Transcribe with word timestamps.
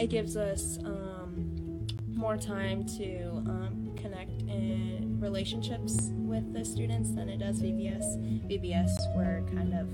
it 0.00 0.08
gives 0.08 0.34
us 0.34 0.78
um, 0.84 1.86
more 2.14 2.38
time 2.38 2.84
to 2.86 3.26
um, 3.46 3.94
connect 3.96 4.42
in 4.42 5.18
relationships 5.20 6.10
with 6.14 6.54
the 6.54 6.64
students 6.64 7.12
than 7.12 7.28
it 7.28 7.38
does 7.38 7.60
VBS. 7.60 8.48
VBS, 8.48 8.90
we're 9.14 9.42
kind 9.54 9.74
of 9.74 9.92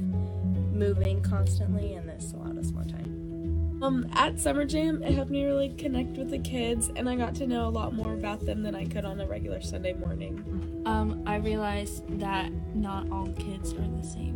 moving 0.72 1.20
constantly, 1.22 1.94
and 1.94 2.08
this 2.08 2.32
allowed 2.32 2.56
us 2.56 2.70
more 2.70 2.84
time. 2.84 3.80
Um, 3.82 4.08
at 4.12 4.38
Summer 4.38 4.64
Jam, 4.64 5.02
it 5.02 5.12
helped 5.12 5.30
me 5.30 5.44
really 5.44 5.70
connect 5.70 6.16
with 6.16 6.30
the 6.30 6.38
kids, 6.38 6.90
and 6.94 7.08
I 7.08 7.16
got 7.16 7.34
to 7.36 7.46
know 7.46 7.66
a 7.66 7.70
lot 7.70 7.92
more 7.92 8.14
about 8.14 8.46
them 8.46 8.62
than 8.62 8.76
I 8.76 8.86
could 8.86 9.04
on 9.04 9.20
a 9.20 9.26
regular 9.26 9.60
Sunday 9.60 9.92
morning. 9.92 10.82
Um, 10.86 11.22
I 11.26 11.36
realized 11.36 12.04
that 12.20 12.50
not 12.74 13.10
all 13.10 13.26
kids 13.32 13.72
are 13.72 13.88
the 14.00 14.06
same, 14.06 14.35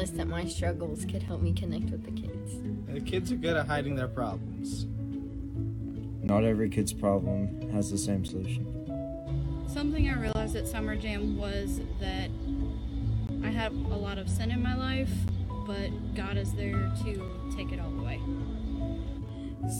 realized 0.00 0.16
that 0.16 0.28
my 0.28 0.46
struggles 0.46 1.04
could 1.04 1.22
help 1.22 1.42
me 1.42 1.52
connect 1.52 1.90
with 1.90 2.02
the 2.04 2.10
kids. 2.10 2.54
The 2.88 3.00
kids 3.00 3.30
are 3.32 3.36
good 3.36 3.54
at 3.54 3.66
hiding 3.66 3.96
their 3.96 4.08
problems. 4.08 4.86
Not 6.22 6.42
every 6.42 6.70
kid's 6.70 6.94
problem 6.94 7.70
has 7.72 7.90
the 7.90 7.98
same 7.98 8.24
solution. 8.24 8.66
Something 9.68 10.08
I 10.08 10.18
realized 10.18 10.56
at 10.56 10.66
Summer 10.66 10.96
Jam 10.96 11.36
was 11.36 11.80
that 12.00 12.30
I 13.44 13.50
had 13.50 13.72
a 13.72 13.98
lot 14.06 14.16
of 14.16 14.30
sin 14.30 14.50
in 14.50 14.62
my 14.62 14.74
life, 14.74 15.12
but 15.66 15.90
God 16.14 16.38
is 16.38 16.54
there 16.54 16.90
to 17.04 17.52
take 17.54 17.70
it 17.70 17.78
all 17.78 17.92
away. 18.00 18.20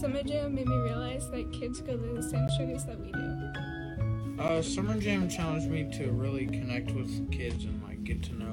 Summer 0.00 0.22
Jam 0.22 0.54
made 0.54 0.66
me 0.66 0.76
realize 0.80 1.30
that 1.30 1.50
kids 1.50 1.80
go 1.80 1.96
through 1.96 2.14
the 2.14 2.22
same 2.22 2.46
struggles 2.50 2.84
that 2.84 3.00
we 3.00 3.10
do. 3.10 4.42
Uh, 4.42 4.60
Summer 4.60 5.00
Jam 5.00 5.30
challenged 5.30 5.70
me 5.70 5.90
to 5.96 6.10
really 6.12 6.44
connect 6.44 6.90
with 6.90 7.32
kids 7.32 7.64
and 7.64 7.82
like 7.84 8.04
get 8.04 8.22
to 8.24 8.34
know 8.34 8.49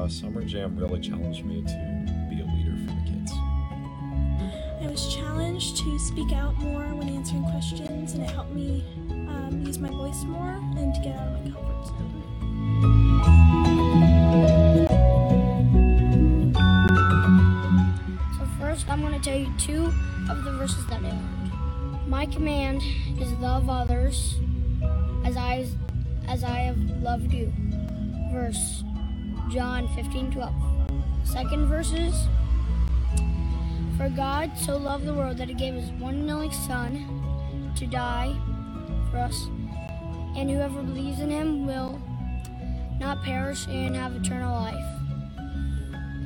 Uh, 0.00 0.08
Summer 0.08 0.42
Jam 0.42 0.78
really 0.78 0.98
challenged 0.98 1.44
me 1.44 1.60
to 1.60 2.26
be 2.30 2.40
a 2.40 2.44
leader 2.54 2.74
for 2.86 2.94
the 2.94 3.02
kids. 3.04 3.32
I 4.80 4.86
was 4.90 5.14
challenged 5.14 5.76
to 5.76 5.98
speak 5.98 6.32
out 6.32 6.56
more 6.56 6.86
when 6.94 7.06
answering 7.10 7.44
questions, 7.44 8.14
and 8.14 8.22
it 8.22 8.30
helped 8.30 8.52
me 8.52 8.82
um, 9.10 9.62
use 9.62 9.78
my 9.78 9.90
voice 9.90 10.22
more 10.24 10.52
and 10.78 10.94
to 10.94 11.00
get 11.02 11.16
out 11.16 11.28
of 11.28 11.44
my 11.44 11.50
comfort 11.50 11.86
zone. 11.86 12.22
So 18.38 18.46
first, 18.58 18.88
I'm 18.88 19.02
going 19.02 19.12
to 19.12 19.20
tell 19.20 19.38
you 19.38 19.52
two 19.58 19.92
of 20.30 20.44
the 20.44 20.52
verses 20.52 20.86
that 20.86 21.02
I 21.02 21.10
learned. 21.10 22.08
My 22.08 22.24
command 22.24 22.80
is 23.20 23.30
love 23.32 23.68
others 23.68 24.36
as 25.26 25.36
I 25.36 25.66
as 26.26 26.42
I 26.42 26.60
have 26.60 26.78
loved 27.02 27.34
you. 27.34 27.52
Verse 28.32 28.82
John 29.50 29.88
15:12. 29.88 30.52
Second 31.24 31.66
verse 31.66 31.92
is 31.92 32.28
For 33.96 34.08
God 34.08 34.56
so 34.56 34.76
loved 34.76 35.06
the 35.06 35.14
world 35.14 35.38
that 35.38 35.48
he 35.48 35.54
gave 35.54 35.74
his 35.74 35.90
one 35.92 36.14
and 36.14 36.30
only 36.30 36.52
son 36.52 37.72
to 37.74 37.86
die 37.86 38.32
for 39.10 39.18
us, 39.18 39.48
and 40.36 40.48
whoever 40.48 40.82
believes 40.82 41.18
in 41.18 41.30
him 41.30 41.66
will 41.66 42.00
not 43.00 43.24
perish 43.24 43.66
and 43.66 43.96
have 43.96 44.14
eternal 44.14 44.54
life. 44.54 45.00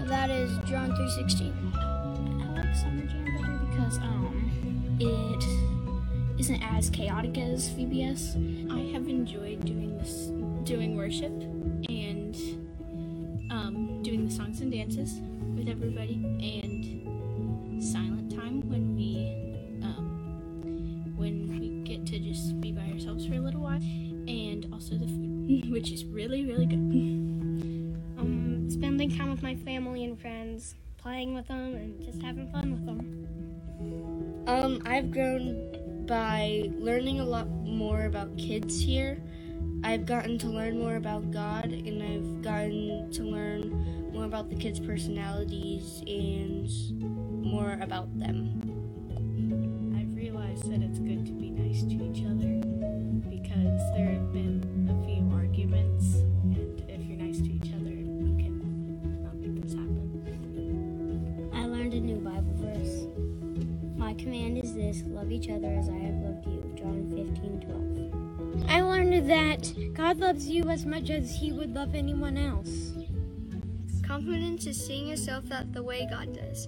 That 0.07 0.29
is 0.29 0.51
John 0.69 0.95
3:16. 0.95 1.55
I 1.75 2.61
like 2.61 2.77
Summer 2.77 3.07
Jam 3.07 3.25
better 3.25 3.59
because 3.71 3.99
um 3.99 4.97
it 5.01 6.39
isn't 6.39 6.63
as 6.63 6.91
chaotic 6.91 7.39
as 7.39 7.71
VBS. 7.71 8.37
I 8.71 8.93
have 8.93 9.09
enjoyed 9.09 9.65
doing 9.65 9.97
this 9.97 10.31
doing 10.65 10.95
worship 10.97 11.33
and 11.89 12.37
um, 13.55 14.03
doing 14.03 14.27
the 14.27 14.31
songs 14.31 14.61
and 14.61 14.73
dances 14.73 15.21
with 15.57 15.69
everybody 15.69 16.15
and 16.41 17.83
silent 17.83 18.35
time 18.35 18.69
when 18.69 18.97
we 18.97 19.31
um, 19.83 21.15
when 21.17 21.47
we 21.49 21.83
get 21.85 22.05
to 22.07 22.19
just 22.19 22.61
be 22.61 22.73
by 22.73 22.83
ourselves 22.91 23.27
for 23.27 23.35
a 23.35 23.39
little 23.39 23.61
while 23.61 23.77
and 23.77 24.67
also 24.73 24.97
the 24.97 25.07
food 25.07 25.71
which 25.71 25.93
is 25.93 26.05
really 26.05 26.45
really 26.45 26.67
good. 26.67 26.79
Um, 28.19 28.69
spending 28.69 29.17
time 29.17 29.31
with 29.31 29.43
my 29.43 29.55
family 29.55 30.05
and 30.05 30.21
friends, 30.21 30.75
playing 30.99 31.35
with 31.35 31.47
them, 31.47 31.75
and 31.75 32.03
just 32.03 32.21
having 32.23 32.51
fun 32.51 32.73
with 32.73 32.87
them. 32.87 34.45
Um, 34.47 34.83
I've 34.85 35.11
grown 35.11 36.07
by 36.07 36.71
learning 36.79 37.21
a 37.21 37.25
lot 37.25 37.49
more 37.49 38.05
about 38.05 38.37
kids 38.37 38.81
here. 38.81 39.23
I've 39.85 40.07
gotten 40.07 40.39
to 40.39 40.49
learn 40.49 40.79
more 40.79 40.97
about 40.97 41.31
God, 41.31 41.67
and 41.67 42.03
I've 42.03 42.43
gotten 42.43 43.11
to 43.13 43.23
learn 43.23 44.11
more 44.15 44.25
about 44.25 44.49
the 44.49 44.57
kids' 44.57 44.81
personalities 44.81 46.03
and 46.07 46.71
more 47.45 47.79
about 47.83 48.09
them. 48.19 48.63
I've 49.95 50.17
realized 50.17 50.73
that 50.73 50.81
it's 50.81 50.99
good 50.99 51.27
to 51.27 51.33
be 51.33 51.51
nice 51.51 51.83
to 51.83 51.95
each 52.03 52.25
other 52.25 52.65
because 53.29 53.79
there 53.95 54.09
have 54.09 54.33
been 54.33 54.65
a 54.89 55.07
few 55.07 55.31
arguments, 55.37 56.15
and 56.45 56.83
if 56.89 57.05
you're 57.05 57.19
nice 57.19 57.41
to 57.41 57.53
each 57.53 57.75
other, 57.75 57.91
you 57.91 58.35
can 58.41 59.23
not 59.23 59.37
make 59.37 59.61
those 59.61 59.75
happen. 59.75 61.51
I 61.53 61.67
learned 61.67 61.93
a 61.93 62.01
new 62.01 62.17
Bible 62.17 62.55
verse. 62.57 63.07
My 63.99 64.15
command 64.15 64.57
is 64.57 64.75
this 64.75 65.03
love 65.09 65.31
each 65.31 65.51
other 65.51 65.69
as 65.69 65.91
I 65.91 65.99
have 65.99 66.15
loved 66.15 66.47
you. 66.47 66.73
John 66.75 67.07
15 67.15 67.61
12. 67.61 68.24
I 69.15 69.19
learned 69.19 69.31
that 69.31 69.95
God 69.95 70.19
loves 70.19 70.49
you 70.49 70.69
as 70.71 70.85
much 70.85 71.09
as 71.09 71.37
He 71.37 71.53
would 71.53 71.73
love 71.73 71.95
anyone 71.95 72.37
else. 72.37 72.95
Confidence 74.05 74.67
is 74.67 74.85
seeing 74.85 75.07
yourself 75.07 75.45
that 75.51 75.73
the 75.73 75.85
way 75.85 76.09
God 76.11 76.35
does. 76.35 76.67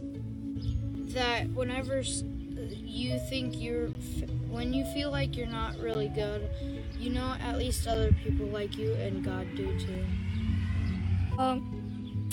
That 1.13 1.49
whenever 1.51 2.03
you 2.03 3.19
think 3.29 3.61
you're, 3.61 3.89
when 4.49 4.73
you 4.73 4.85
feel 4.95 5.11
like 5.11 5.37
you're 5.37 5.49
not 5.49 5.77
really 5.79 6.07
good, 6.07 6.49
you 7.01 7.11
know 7.11 7.35
at 7.41 7.59
least 7.59 7.89
other 7.89 8.13
people 8.13 8.47
like 8.47 8.79
you 8.79 8.93
and 8.95 9.25
God 9.25 9.49
do 9.57 9.77
too. 9.81 10.05
Um, 11.39 12.29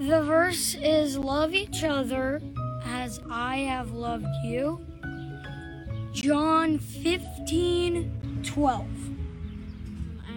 the 0.00 0.20
verse 0.22 0.74
is 0.74 1.16
love 1.16 1.54
each 1.54 1.84
other 1.84 2.42
as 2.84 3.20
I 3.30 3.58
have 3.58 3.92
loved 3.92 4.26
you. 4.42 4.84
John 6.12 6.78
15 6.78 8.23
12. 8.44 8.86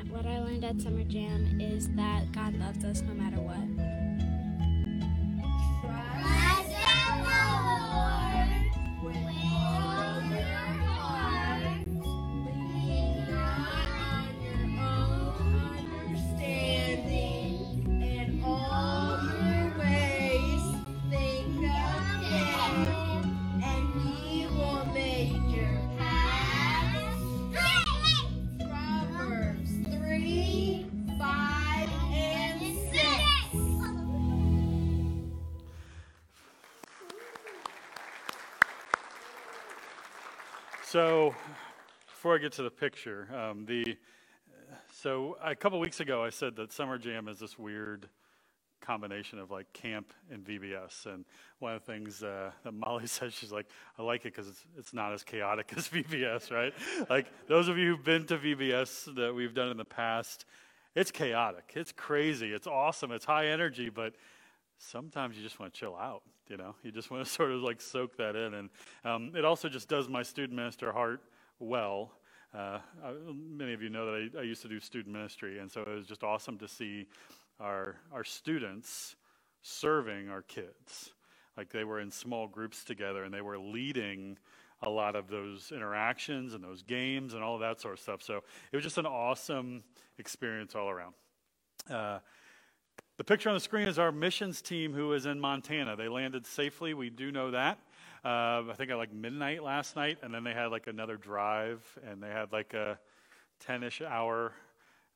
What 0.09 0.25
I 0.25 0.39
learned 0.39 0.63
at 0.63 0.81
Summer 0.81 1.03
Jam 1.03 1.59
is 1.59 1.89
that 1.89 2.31
God 2.31 2.55
loves 2.55 2.83
us 2.83 3.01
no 3.01 3.13
matter 3.13 3.39
what. 3.39 3.66
So, 40.97 41.35
before 42.07 42.33
I 42.33 42.39
get 42.39 42.53
to 42.53 42.63
the 42.63 42.71
picture, 42.71 43.27
um, 43.31 43.67
the 43.67 43.97
so 44.91 45.37
a 45.43 45.53
couple 45.55 45.79
weeks 45.79 45.99
ago 45.99 46.23
I 46.23 46.31
said 46.31 46.55
that 46.55 46.73
Summer 46.73 46.97
Jam 46.97 47.27
is 47.27 47.37
this 47.37 47.55
weird 47.55 48.09
combination 48.81 49.37
of 49.37 49.51
like 49.51 49.71
camp 49.73 50.11
and 50.31 50.43
VBS, 50.43 51.05
and 51.05 51.23
one 51.59 51.75
of 51.75 51.85
the 51.85 51.93
things 51.93 52.23
uh, 52.23 52.49
that 52.63 52.71
Molly 52.71 53.05
says 53.05 53.35
she's 53.35 53.51
like, 53.51 53.67
I 53.99 54.01
like 54.01 54.21
it 54.21 54.33
because 54.33 54.47
it's 54.47 54.65
it's 54.75 54.91
not 54.91 55.13
as 55.13 55.23
chaotic 55.23 55.71
as 55.77 55.87
VBS, 55.87 56.49
right? 56.49 56.73
like 57.11 57.27
those 57.47 57.67
of 57.67 57.77
you 57.77 57.91
who've 57.91 58.03
been 58.03 58.25
to 58.25 58.39
VBS 58.39 59.13
that 59.17 59.35
we've 59.35 59.53
done 59.53 59.69
in 59.69 59.77
the 59.77 59.85
past, 59.85 60.45
it's 60.95 61.11
chaotic, 61.11 61.73
it's 61.75 61.91
crazy, 61.91 62.51
it's 62.53 62.65
awesome, 62.65 63.11
it's 63.11 63.25
high 63.25 63.49
energy, 63.49 63.89
but 63.89 64.15
sometimes 64.79 65.37
you 65.37 65.43
just 65.43 65.59
want 65.59 65.71
to 65.71 65.79
chill 65.79 65.95
out 65.95 66.23
you 66.49 66.57
know 66.57 66.75
you 66.83 66.91
just 66.91 67.11
want 67.11 67.25
to 67.25 67.31
sort 67.39 67.51
of 67.51 67.61
like 67.61 67.81
soak 67.81 68.17
that 68.17 68.35
in. 68.35 68.53
And 68.53 68.69
um, 69.03 69.31
it 69.35 69.45
also 69.45 69.69
just 69.69 69.87
does 69.89 70.09
my 70.09 70.23
student 70.23 70.55
minister 70.55 70.91
heart 70.91 71.21
well. 71.59 72.11
Uh, 72.53 72.79
many 73.33 73.73
of 73.73 73.81
you 73.81 73.89
know 73.89 74.05
that 74.05 74.29
I, 74.35 74.39
I 74.39 74.43
used 74.43 74.61
to 74.61 74.69
do 74.69 74.79
student 74.79 75.13
ministry 75.13 75.59
and 75.59 75.69
so 75.69 75.81
it 75.81 75.89
was 75.89 76.07
just 76.07 76.23
awesome 76.23 76.57
to 76.59 76.67
see 76.67 77.05
our 77.59 77.97
our 78.11 78.23
students 78.23 79.15
serving 79.61 80.29
our 80.29 80.41
kids. 80.41 81.11
Like 81.57 81.71
they 81.71 81.83
were 81.83 81.99
in 81.99 82.11
small 82.11 82.47
groups 82.47 82.83
together 82.83 83.23
and 83.23 83.33
they 83.33 83.41
were 83.41 83.57
leading 83.57 84.37
a 84.83 84.89
lot 84.89 85.15
of 85.15 85.27
those 85.27 85.71
interactions 85.71 86.53
and 86.53 86.63
those 86.63 86.83
games 86.83 87.33
and 87.33 87.43
all 87.43 87.57
that 87.59 87.81
sort 87.81 87.95
of 87.95 87.99
stuff. 87.99 88.21
So 88.21 88.43
it 88.71 88.75
was 88.75 88.83
just 88.83 88.97
an 88.97 89.07
awesome 89.07 89.83
experience 90.19 90.75
all 90.75 90.89
around. 90.89 91.13
Uh, 91.89 92.19
The 93.17 93.23
picture 93.23 93.49
on 93.49 93.55
the 93.55 93.61
screen 93.61 93.87
is 93.87 93.97
our 93.97 94.11
missions 94.11 94.61
team 94.61 94.93
who 94.93 95.13
is 95.13 95.25
in 95.25 95.39
Montana. 95.39 95.95
They 95.95 96.07
landed 96.07 96.45
safely, 96.45 96.93
we 96.93 97.09
do 97.09 97.31
know 97.31 97.49
that. 97.49 97.79
Uh, 98.23 98.61
I 98.69 98.73
think 98.75 98.91
at 98.91 98.97
like 98.97 99.11
midnight 99.11 99.63
last 99.63 99.95
night, 99.95 100.19
and 100.21 100.31
then 100.31 100.43
they 100.43 100.53
had 100.53 100.67
like 100.67 100.85
another 100.85 101.17
drive, 101.17 101.81
and 102.07 102.21
they 102.21 102.29
had 102.29 102.51
like 102.51 102.75
a 102.75 102.99
10 103.61 103.81
ish 103.81 104.01
hour, 104.03 104.53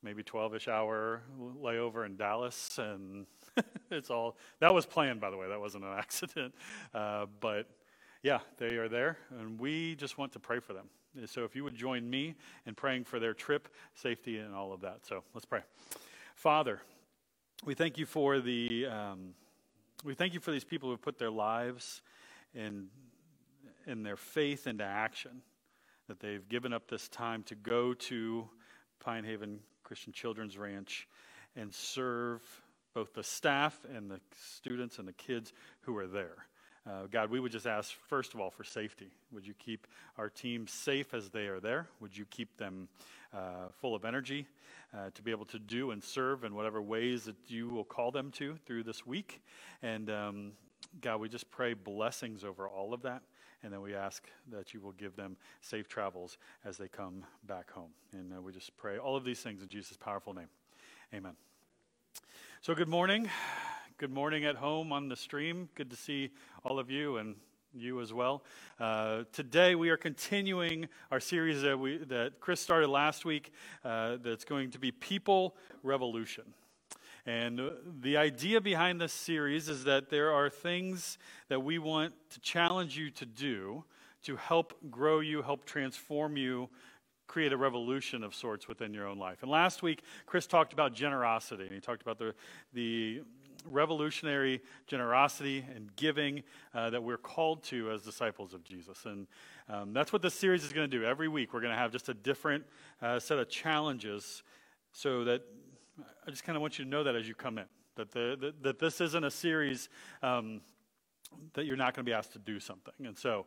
maybe 0.02 0.24
12 0.24 0.56
ish 0.56 0.68
hour 0.68 1.22
layover 1.40 2.04
in 2.08 2.16
Dallas, 2.16 2.80
and 2.80 3.28
it's 3.92 4.10
all 4.10 4.36
that 4.62 4.74
was 4.74 4.88
planned, 4.88 5.22
by 5.22 5.30
the 5.30 5.38
way. 5.38 5.48
That 5.48 5.60
wasn't 5.60 5.84
an 5.84 5.94
accident. 5.96 6.56
Uh, 6.96 7.28
but 7.40 7.70
yeah, 8.24 8.40
they 8.58 8.78
are 8.78 8.90
there, 8.90 9.20
and 9.40 9.60
we 9.60 9.94
just 9.94 10.18
want 10.18 10.32
to 10.32 10.40
pray 10.40 10.58
for 10.58 10.74
them. 10.74 10.88
So 11.28 11.44
if 11.44 11.56
you 11.56 11.64
would 11.64 11.76
join 11.76 12.10
me 12.10 12.34
in 12.66 12.74
praying 12.74 13.04
for 13.04 13.20
their 13.20 13.36
trip, 13.36 13.68
safety, 13.94 14.40
and 14.40 14.56
all 14.56 14.74
of 14.74 14.82
that. 14.82 15.06
So 15.06 15.24
let's 15.36 15.46
pray. 15.46 15.62
Father, 16.34 16.82
we 17.64 17.76
thank 17.76 17.98
you 18.00 18.08
for 18.08 18.40
the 18.40 18.88
um, 18.88 19.36
we 20.04 20.16
thank 20.16 20.34
you 20.34 20.40
for 20.40 20.52
these 20.52 20.64
people 20.64 20.90
who 20.90 20.98
put 20.98 21.20
their 21.20 21.30
lives 21.30 22.02
and 22.56 22.88
in 23.86 24.02
their 24.02 24.16
faith 24.16 24.66
into 24.66 24.84
action. 24.84 25.42
That 26.08 26.20
they've 26.20 26.48
given 26.50 26.74
up 26.74 26.90
this 26.90 27.08
time 27.08 27.44
to 27.44 27.56
go 27.56 27.94
to 27.94 28.50
Pine 29.00 29.24
Haven 29.24 29.60
Christian 29.84 30.12
Children's 30.12 30.58
Ranch 30.58 31.08
and 31.56 31.74
serve 31.74 32.42
both 32.94 33.14
the 33.14 33.24
staff 33.24 33.80
and 33.96 34.10
the 34.10 34.20
students 34.36 35.00
and 35.00 35.08
the 35.08 35.14
kids 35.14 35.54
who 35.82 35.96
are 35.98 36.08
there. 36.08 36.48
Uh, 36.88 37.06
God, 37.12 37.30
we 37.30 37.40
would 37.40 37.52
just 37.52 37.68
ask, 37.68 37.94
first 38.08 38.34
of 38.34 38.40
all, 38.40 38.50
for 38.50 38.64
safety. 38.64 39.12
Would 39.32 39.46
you 39.46 39.54
keep 39.54 39.86
our 40.18 40.30
team 40.30 40.68
safe 40.68 41.14
as 41.14 41.30
they 41.30 41.46
are 41.46 41.60
there? 41.60 41.88
Would 42.00 42.18
you 42.18 42.26
keep 42.26 42.58
them 42.58 42.88
uh, 43.34 43.68
full 43.80 43.94
of 43.94 44.04
energy 44.04 44.48
uh, 44.94 45.12
to 45.14 45.22
be 45.22 45.30
able 45.30 45.46
to 45.46 45.60
do 45.60 45.92
and 45.92 46.04
serve 46.04 46.44
in 46.44 46.56
whatever 46.56 46.82
ways 46.82 47.26
that 47.26 47.36
you 47.48 47.70
will 47.70 47.84
call 47.84 48.12
them 48.12 48.32
to 48.32 48.56
through 48.66 48.84
this 48.84 49.06
week? 49.06 49.42
And 49.84 50.10
um, 50.10 50.52
God, 51.02 51.20
we 51.20 51.30
just 51.30 51.52
pray 51.52 51.74
blessings 51.76 52.44
over 52.44 52.68
all 52.68 52.94
of 52.94 53.04
that. 53.04 53.22
And 53.64 53.72
then 53.72 53.82
we 53.82 53.94
ask 53.94 54.28
that 54.52 54.74
you 54.74 54.82
will 54.82 54.94
give 54.94 55.16
them 55.16 55.38
safe 55.62 55.88
travels 55.88 56.40
as 56.66 56.78
they 56.78 56.88
come 56.88 57.24
back 57.46 57.70
home. 57.70 57.92
And 58.12 58.34
uh, 58.34 58.42
we 58.42 58.52
just 58.52 58.76
pray 58.78 58.98
all 58.98 59.16
of 59.16 59.24
these 59.24 59.40
things 59.40 59.62
in 59.62 59.70
Jesus' 59.70 59.98
powerful 59.98 60.34
name. 60.34 60.50
Amen. 61.14 61.34
So, 62.62 62.74
good 62.74 62.90
morning. 62.90 63.30
Good 64.02 64.12
morning 64.12 64.46
at 64.46 64.56
home 64.56 64.92
on 64.92 65.10
the 65.10 65.16
stream. 65.16 65.70
Good 65.76 65.92
to 65.92 65.96
see 65.96 66.32
all 66.66 66.80
of 66.80 66.90
you 66.90 67.18
and 67.18 67.36
you 67.72 68.02
as 68.02 68.12
well. 68.12 68.44
Uh, 68.80 69.26
today 69.32 69.76
we 69.76 69.92
are 69.92 69.96
continuing 69.96 70.88
our 71.12 71.20
series 71.20 71.62
that, 71.62 71.78
we, 71.78 72.00
that 72.06 72.40
Chris 72.40 72.60
started 72.60 72.88
last 72.88 73.26
week 73.26 73.54
uh, 73.86 74.18
that's 74.24 74.44
going 74.44 74.72
to 74.72 74.80
be 74.80 74.92
People 74.92 75.56
Revolution. 75.84 76.46
And 77.28 77.62
the 78.02 78.18
idea 78.18 78.60
behind 78.60 79.00
this 79.00 79.14
series 79.14 79.70
is 79.70 79.84
that 79.84 80.10
there 80.10 80.32
are 80.32 80.50
things 80.50 81.20
that 81.50 81.60
we 81.60 81.78
want 81.78 82.16
to 82.32 82.40
challenge 82.40 82.98
you 82.98 83.12
to 83.12 83.26
do 83.28 83.84
to 84.24 84.36
help 84.36 84.74
grow 84.90 85.20
you, 85.20 85.44
help 85.44 85.64
transform 85.64 86.38
you 86.38 86.72
create 87.28 87.54
a 87.54 87.58
revolution 87.58 88.26
of 88.26 88.36
sorts 88.36 88.68
within 88.68 88.94
your 88.94 89.08
own 89.08 89.18
life. 89.18 89.38
And 89.42 89.50
last 89.50 89.82
week, 89.82 90.02
Chris 90.26 90.48
talked 90.48 90.74
about 90.74 90.94
generosity, 90.94 91.64
and 91.64 91.72
he 91.72 91.80
talked 91.80 92.02
about 92.02 92.18
the, 92.18 92.34
the 92.74 93.22
revolutionary 93.70 94.62
generosity 94.88 95.66
and 95.76 95.96
giving 95.96 96.44
uh, 96.74 96.90
that 96.90 97.02
we're 97.02 97.18
called 97.18 97.64
to 97.64 97.92
as 97.92 98.02
disciples 98.02 98.54
of 98.54 98.64
Jesus. 98.64 99.06
And 99.06 99.28
um, 99.70 99.94
that's 99.94 100.12
what 100.12 100.22
this 100.22 100.34
series 100.34 100.64
is 100.64 100.74
going 100.74 100.90
to 100.90 100.98
do. 100.98 101.06
Every 101.06 101.28
week, 101.28 101.54
we're 101.54 101.62
going 101.62 101.74
to 101.74 101.78
have 101.78 101.92
just 101.92 102.10
a 102.10 102.14
different 102.14 102.64
uh, 103.02 103.20
set 103.20 103.38
of 103.38 103.50
challenges 103.50 104.44
so 104.92 105.24
that 105.24 105.44
I 106.28 106.32
just 106.32 106.44
kind 106.44 106.56
of 106.56 106.62
want 106.62 106.80
you 106.80 106.86
to 106.86 106.90
know 106.90 107.04
that 107.04 107.16
as 107.16 107.28
you 107.28 107.36
come 107.36 107.58
in, 107.58 107.66
that, 107.96 108.12
the, 108.12 108.38
that, 108.40 108.64
that 108.64 108.80
this 108.80 109.02
isn't 109.02 109.24
a 109.24 109.32
series 109.32 109.90
um, 110.22 110.62
that 111.54 111.66
you're 111.66 111.78
not 111.78 111.94
going 111.94 112.06
to 112.06 112.10
be 112.10 112.14
asked 112.14 112.34
to 112.34 112.40
do 112.40 112.60
something. 112.60 112.94
And 113.06 113.18
so, 113.18 113.46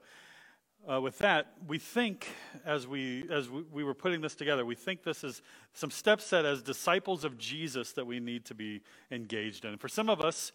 uh, 0.90 1.00
with 1.00 1.18
that, 1.18 1.52
we 1.66 1.78
think 1.78 2.28
as 2.64 2.86
we 2.86 3.24
as 3.30 3.48
we, 3.48 3.62
we, 3.72 3.84
were 3.84 3.94
putting 3.94 4.20
this 4.20 4.34
together, 4.34 4.64
we 4.66 4.74
think 4.74 5.02
this 5.02 5.24
is 5.24 5.42
some 5.72 5.90
steps 5.90 6.30
that 6.30 6.44
as 6.44 6.62
disciples 6.62 7.24
of 7.24 7.38
Jesus 7.38 7.92
that 7.92 8.06
we 8.06 8.20
need 8.20 8.44
to 8.46 8.54
be 8.54 8.82
engaged 9.10 9.64
in. 9.64 9.78
For 9.78 9.88
some 9.88 10.10
of 10.10 10.20
us, 10.20 10.52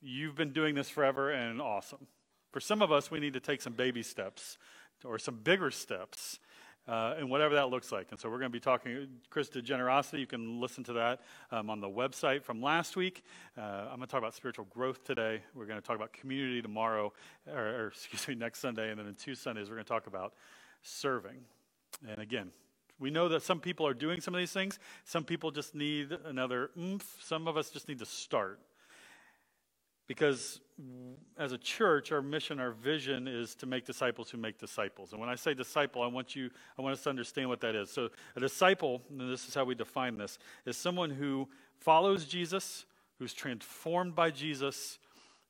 you've 0.00 0.34
been 0.34 0.52
doing 0.52 0.74
this 0.74 0.88
forever 0.88 1.30
and 1.30 1.60
awesome. 1.60 2.06
For 2.52 2.60
some 2.60 2.82
of 2.82 2.90
us, 2.90 3.10
we 3.10 3.20
need 3.20 3.34
to 3.34 3.40
take 3.40 3.60
some 3.62 3.74
baby 3.74 4.02
steps 4.02 4.58
or 5.04 5.18
some 5.18 5.36
bigger 5.36 5.70
steps 5.70 6.40
uh, 6.88 7.14
and 7.18 7.28
whatever 7.28 7.54
that 7.54 7.68
looks 7.68 7.92
like. 7.92 8.08
And 8.10 8.18
so 8.18 8.30
we're 8.30 8.38
going 8.38 8.50
to 8.50 8.56
be 8.56 8.60
talking, 8.60 9.06
Chris 9.28 9.48
did 9.48 9.64
generosity. 9.64 10.20
You 10.20 10.26
can 10.26 10.60
listen 10.60 10.82
to 10.84 10.94
that 10.94 11.20
um, 11.50 11.68
on 11.68 11.80
the 11.80 11.88
website 11.88 12.42
from 12.42 12.62
last 12.62 12.96
week. 12.96 13.22
Uh, 13.56 13.60
I'm 13.60 13.96
going 13.96 14.00
to 14.00 14.06
talk 14.06 14.18
about 14.18 14.34
spiritual 14.34 14.66
growth 14.70 15.04
today. 15.04 15.42
We're 15.54 15.66
going 15.66 15.80
to 15.80 15.86
talk 15.86 15.96
about 15.96 16.12
community 16.12 16.62
tomorrow, 16.62 17.12
or, 17.46 17.62
or 17.62 17.86
excuse 17.94 18.26
me, 18.26 18.34
next 18.34 18.60
Sunday. 18.60 18.90
And 18.90 18.98
then 18.98 19.06
in 19.06 19.14
two 19.14 19.34
Sundays, 19.34 19.68
we're 19.68 19.76
going 19.76 19.84
to 19.84 19.92
talk 19.92 20.06
about 20.06 20.32
serving. 20.82 21.44
And 22.08 22.18
again, 22.18 22.50
we 22.98 23.10
know 23.10 23.28
that 23.28 23.42
some 23.42 23.60
people 23.60 23.86
are 23.86 23.94
doing 23.94 24.20
some 24.20 24.34
of 24.34 24.38
these 24.38 24.52
things. 24.52 24.78
Some 25.04 25.24
people 25.24 25.50
just 25.50 25.74
need 25.74 26.16
another 26.24 26.70
oomph. 26.78 27.16
Some 27.20 27.46
of 27.46 27.56
us 27.56 27.70
just 27.70 27.86
need 27.88 27.98
to 28.00 28.06
start. 28.06 28.60
Because 30.08 30.60
as 31.36 31.52
a 31.52 31.58
church, 31.58 32.12
our 32.12 32.22
mission, 32.22 32.58
our 32.58 32.72
vision 32.72 33.28
is 33.28 33.54
to 33.56 33.66
make 33.66 33.84
disciples 33.84 34.30
who 34.30 34.38
make 34.38 34.58
disciples. 34.58 35.12
And 35.12 35.20
when 35.20 35.28
I 35.28 35.34
say 35.34 35.52
disciple, 35.52 36.02
I 36.02 36.06
want 36.06 36.34
you, 36.34 36.50
I 36.78 36.82
want 36.82 36.94
us 36.94 37.02
to 37.04 37.10
understand 37.10 37.50
what 37.50 37.60
that 37.60 37.74
is. 37.74 37.90
So 37.90 38.08
a 38.34 38.40
disciple, 38.40 39.02
and 39.10 39.30
this 39.30 39.46
is 39.46 39.54
how 39.54 39.64
we 39.64 39.74
define 39.74 40.16
this, 40.16 40.38
is 40.64 40.78
someone 40.78 41.10
who 41.10 41.46
follows 41.78 42.24
Jesus, 42.24 42.86
who's 43.18 43.34
transformed 43.34 44.14
by 44.14 44.30
Jesus, 44.30 44.98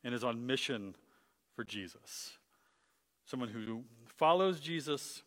and 0.02 0.12
is 0.12 0.25
on 0.25 0.44
mission 0.44 0.96
for 1.55 1.62
Jesus. 1.62 2.32
Someone 3.26 3.50
who 3.50 3.84
follows 4.06 4.58
Jesus, 4.58 5.22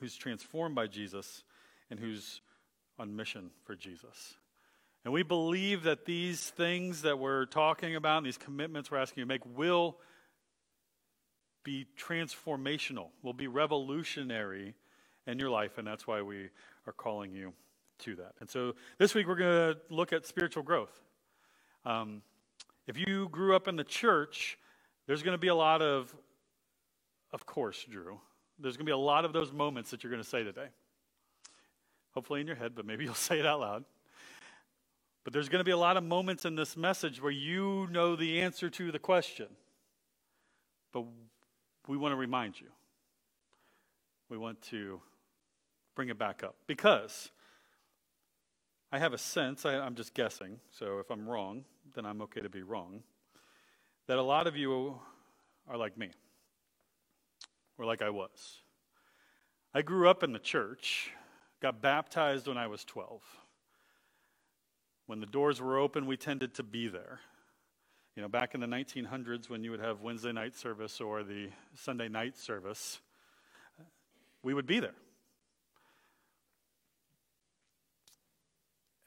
who's 0.00 0.16
transformed 0.16 0.74
by 0.74 0.86
Jesus, 0.86 1.42
and 1.90 2.00
who's 2.00 2.40
on 2.98 3.14
mission 3.14 3.50
for 3.64 3.74
Jesus. 3.74 4.36
And 5.04 5.12
we 5.12 5.22
believe 5.22 5.82
that 5.82 6.04
these 6.04 6.50
things 6.50 7.02
that 7.02 7.18
we're 7.18 7.46
talking 7.46 7.96
about, 7.96 8.18
and 8.18 8.26
these 8.26 8.38
commitments 8.38 8.90
we're 8.90 8.98
asking 8.98 9.22
you 9.22 9.24
to 9.24 9.28
make, 9.28 9.44
will 9.56 9.98
be 11.64 11.86
transformational, 11.98 13.08
will 13.22 13.32
be 13.32 13.48
revolutionary 13.48 14.74
in 15.26 15.38
your 15.38 15.50
life. 15.50 15.78
And 15.78 15.86
that's 15.86 16.06
why 16.06 16.22
we 16.22 16.50
are 16.86 16.92
calling 16.92 17.32
you 17.32 17.52
to 18.00 18.16
that. 18.16 18.34
And 18.40 18.48
so 18.48 18.74
this 18.98 19.14
week 19.14 19.26
we're 19.26 19.36
going 19.36 19.74
to 19.74 19.80
look 19.90 20.12
at 20.12 20.26
spiritual 20.26 20.62
growth. 20.62 21.00
Um, 21.84 22.22
if 22.86 22.96
you 22.96 23.28
grew 23.28 23.56
up 23.56 23.68
in 23.68 23.76
the 23.76 23.84
church, 23.84 24.58
there's 25.06 25.22
going 25.22 25.34
to 25.34 25.40
be 25.40 25.48
a 25.48 25.54
lot 25.54 25.82
of, 25.82 26.14
of 27.32 27.46
course, 27.46 27.84
Drew, 27.88 28.20
there's 28.58 28.76
going 28.76 28.86
to 28.86 28.90
be 28.90 28.92
a 28.92 28.96
lot 28.96 29.24
of 29.24 29.32
those 29.32 29.52
moments 29.52 29.90
that 29.90 30.02
you're 30.02 30.10
going 30.10 30.22
to 30.22 30.28
say 30.28 30.44
today. 30.44 30.68
Hopefully 32.14 32.40
in 32.40 32.46
your 32.46 32.56
head, 32.56 32.72
but 32.74 32.86
maybe 32.86 33.04
you'll 33.04 33.14
say 33.14 33.38
it 33.38 33.46
out 33.46 33.60
loud. 33.60 33.84
But 35.24 35.32
there's 35.32 35.48
going 35.48 35.60
to 35.60 35.64
be 35.64 35.70
a 35.70 35.76
lot 35.76 35.96
of 35.96 36.04
moments 36.04 36.44
in 36.44 36.56
this 36.56 36.76
message 36.76 37.22
where 37.22 37.30
you 37.30 37.88
know 37.90 38.16
the 38.16 38.40
answer 38.40 38.68
to 38.70 38.90
the 38.90 38.98
question. 38.98 39.46
But 40.92 41.04
we 41.86 41.96
want 41.96 42.12
to 42.12 42.16
remind 42.16 42.60
you. 42.60 42.68
We 44.28 44.36
want 44.36 44.60
to 44.62 45.00
bring 45.94 46.08
it 46.08 46.18
back 46.18 46.42
up. 46.42 46.56
Because 46.66 47.30
I 48.90 48.98
have 48.98 49.12
a 49.12 49.18
sense, 49.18 49.64
I, 49.64 49.86
am 49.86 49.94
just 49.94 50.12
guessing, 50.14 50.58
so 50.70 50.98
if 50.98 51.10
I'm 51.10 51.28
wrong, 51.28 51.64
then 51.94 52.04
I'm 52.04 52.20
okay 52.22 52.40
to 52.40 52.50
be 52.50 52.62
wrong, 52.62 53.02
that 54.06 54.18
a 54.18 54.22
lot 54.22 54.46
of 54.46 54.56
you 54.56 54.98
are 55.68 55.76
like 55.76 55.96
me, 55.96 56.10
or 57.78 57.86
like 57.86 58.02
I 58.02 58.10
was. 58.10 58.58
I 59.72 59.80
grew 59.82 60.10
up 60.10 60.22
in 60.22 60.32
the 60.32 60.38
church, 60.38 61.10
got 61.60 61.80
baptized 61.80 62.48
when 62.48 62.58
I 62.58 62.66
was 62.66 62.84
12. 62.84 63.22
When 65.06 65.20
the 65.20 65.26
doors 65.26 65.60
were 65.60 65.78
open, 65.78 66.06
we 66.06 66.16
tended 66.16 66.54
to 66.54 66.62
be 66.62 66.88
there. 66.88 67.20
You 68.14 68.22
know, 68.22 68.28
back 68.28 68.54
in 68.54 68.60
the 68.60 68.66
1900s, 68.66 69.48
when 69.48 69.64
you 69.64 69.70
would 69.70 69.80
have 69.80 70.02
Wednesday 70.02 70.32
night 70.32 70.54
service 70.54 71.00
or 71.00 71.22
the 71.22 71.48
Sunday 71.74 72.08
night 72.08 72.36
service, 72.36 73.00
we 74.42 74.52
would 74.54 74.66
be 74.66 74.80
there. 74.80 74.94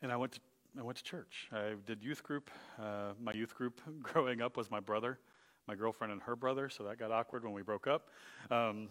And 0.02 0.12
I 0.12 0.18
went 0.18 0.34
to, 0.34 0.40
I 0.78 0.82
went 0.82 0.98
to 0.98 1.04
church. 1.04 1.48
I 1.52 1.74
did 1.86 2.04
youth 2.04 2.24
group. 2.24 2.50
Uh, 2.80 3.14
my 3.22 3.34
youth 3.34 3.56
group 3.56 3.80
growing 4.02 4.42
up 4.42 4.58
was 4.58 4.70
my 4.70 4.80
brother, 4.80 5.20
my 5.68 5.76
girlfriend, 5.76 6.12
and 6.12 6.22
her 6.24 6.36
brother, 6.36 6.70
so 6.70 6.84
that 6.84 6.98
got 6.98 7.12
awkward 7.12 7.44
when 7.44 7.54
we 7.54 7.62
broke 7.62 7.88
up. 7.88 8.10
Um, 8.52 8.90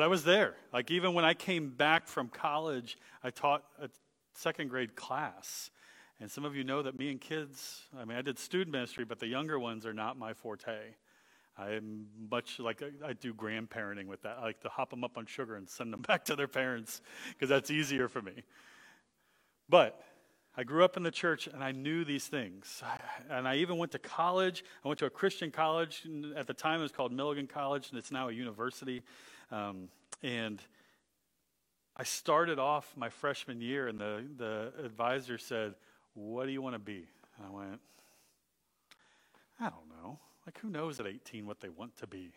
But 0.00 0.04
I 0.04 0.08
was 0.08 0.24
there. 0.24 0.54
Like, 0.72 0.90
even 0.90 1.12
when 1.12 1.26
I 1.26 1.34
came 1.34 1.68
back 1.68 2.08
from 2.08 2.28
college, 2.28 2.96
I 3.22 3.28
taught 3.28 3.64
a 3.78 3.90
second 4.32 4.70
grade 4.70 4.96
class. 4.96 5.70
And 6.18 6.30
some 6.30 6.46
of 6.46 6.56
you 6.56 6.64
know 6.64 6.80
that 6.80 6.98
me 6.98 7.10
and 7.10 7.20
kids, 7.20 7.82
I 7.94 8.06
mean, 8.06 8.16
I 8.16 8.22
did 8.22 8.38
student 8.38 8.72
ministry, 8.72 9.04
but 9.04 9.18
the 9.18 9.26
younger 9.26 9.58
ones 9.58 9.84
are 9.84 9.92
not 9.92 10.18
my 10.18 10.32
forte. 10.32 10.94
I'm 11.58 12.06
much 12.30 12.58
like 12.58 12.82
I, 13.04 13.12
do 13.12 13.34
grandparenting 13.34 14.06
with 14.06 14.22
that. 14.22 14.38
I 14.40 14.44
like 14.44 14.62
to 14.62 14.70
hop 14.70 14.88
them 14.88 15.04
up 15.04 15.18
on 15.18 15.26
sugar 15.26 15.56
and 15.56 15.68
send 15.68 15.92
them 15.92 16.00
back 16.08 16.24
to 16.24 16.34
their 16.34 16.48
parents 16.48 17.02
because 17.34 17.50
that's 17.50 17.70
easier 17.70 18.08
for 18.08 18.22
me. 18.22 18.42
But 19.68 20.00
I 20.56 20.64
grew 20.64 20.82
up 20.82 20.96
in 20.96 21.02
the 21.02 21.10
church 21.10 21.46
and 21.46 21.62
I 21.62 21.72
knew 21.72 22.06
these 22.06 22.26
things. 22.26 22.82
And 23.28 23.46
I 23.46 23.56
even 23.56 23.76
went 23.76 23.92
to 23.92 23.98
college. 23.98 24.64
I 24.82 24.88
went 24.88 24.98
to 25.00 25.06
a 25.06 25.10
Christian 25.10 25.50
college. 25.50 26.06
At 26.34 26.46
the 26.46 26.54
time, 26.54 26.80
it 26.80 26.82
was 26.84 26.90
called 26.90 27.12
Milligan 27.12 27.46
College, 27.46 27.90
and 27.90 27.98
it's 27.98 28.10
now 28.10 28.28
a 28.28 28.32
university. 28.32 29.02
Um, 29.50 29.88
and 30.22 30.60
I 31.96 32.04
started 32.04 32.58
off 32.58 32.92
my 32.96 33.08
freshman 33.08 33.60
year, 33.60 33.88
and 33.88 33.98
the, 33.98 34.24
the 34.36 34.72
advisor 34.84 35.38
said, 35.38 35.74
What 36.14 36.46
do 36.46 36.52
you 36.52 36.62
want 36.62 36.74
to 36.74 36.78
be? 36.78 37.06
And 37.36 37.46
I 37.46 37.50
went, 37.50 37.80
I 39.60 39.64
don't 39.64 39.88
know. 40.02 40.18
Like, 40.46 40.58
who 40.58 40.70
knows 40.70 40.98
at 41.00 41.06
18 41.06 41.46
what 41.46 41.60
they 41.60 41.68
want 41.68 41.96
to 41.98 42.06
be? 42.06 42.32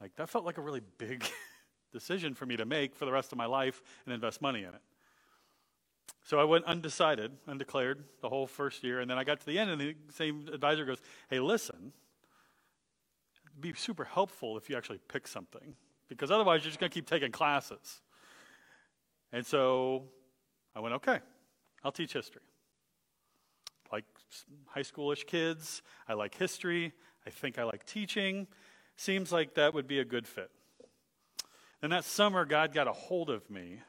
Like, 0.00 0.16
that 0.16 0.28
felt 0.28 0.44
like 0.44 0.58
a 0.58 0.60
really 0.60 0.82
big 0.98 1.24
decision 1.92 2.34
for 2.34 2.46
me 2.46 2.56
to 2.56 2.64
make 2.64 2.96
for 2.96 3.04
the 3.04 3.12
rest 3.12 3.32
of 3.32 3.38
my 3.38 3.46
life 3.46 3.80
and 4.04 4.12
invest 4.12 4.42
money 4.42 4.60
in 4.60 4.70
it. 4.70 4.82
So 6.24 6.40
I 6.40 6.44
went 6.44 6.64
undecided, 6.64 7.32
undeclared 7.46 8.02
the 8.22 8.28
whole 8.28 8.46
first 8.46 8.82
year. 8.82 9.00
And 9.00 9.10
then 9.10 9.18
I 9.18 9.24
got 9.24 9.40
to 9.40 9.46
the 9.46 9.58
end, 9.58 9.70
and 9.70 9.80
the 9.80 9.94
same 10.12 10.48
advisor 10.52 10.84
goes, 10.84 10.98
Hey, 11.30 11.38
listen, 11.38 11.92
it'd 13.46 13.60
be 13.60 13.74
super 13.74 14.04
helpful 14.04 14.56
if 14.56 14.68
you 14.68 14.76
actually 14.76 15.00
pick 15.06 15.28
something, 15.28 15.76
because 16.08 16.30
otherwise 16.30 16.62
you're 16.62 16.70
just 16.70 16.80
going 16.80 16.90
to 16.90 16.94
keep 16.94 17.08
taking 17.08 17.32
classes. 17.32 18.00
And 19.32 19.44
so 19.44 20.04
I 20.74 20.80
went, 20.80 20.94
Okay, 20.94 21.18
I'll 21.82 21.92
teach 21.92 22.12
history. 22.12 22.42
Like 23.92 24.04
high 24.66 24.82
schoolish 24.82 25.26
kids, 25.26 25.82
I 26.08 26.14
like 26.14 26.34
history. 26.34 26.92
I 27.26 27.30
think 27.30 27.58
I 27.58 27.64
like 27.64 27.86
teaching. 27.86 28.46
Seems 28.96 29.32
like 29.32 29.54
that 29.54 29.74
would 29.74 29.86
be 29.86 29.98
a 29.98 30.04
good 30.04 30.26
fit. 30.26 30.50
And 31.82 31.92
that 31.92 32.04
summer, 32.04 32.44
God 32.44 32.72
got 32.72 32.86
a 32.86 32.92
hold 32.92 33.30
of 33.30 33.50
me 33.50 33.80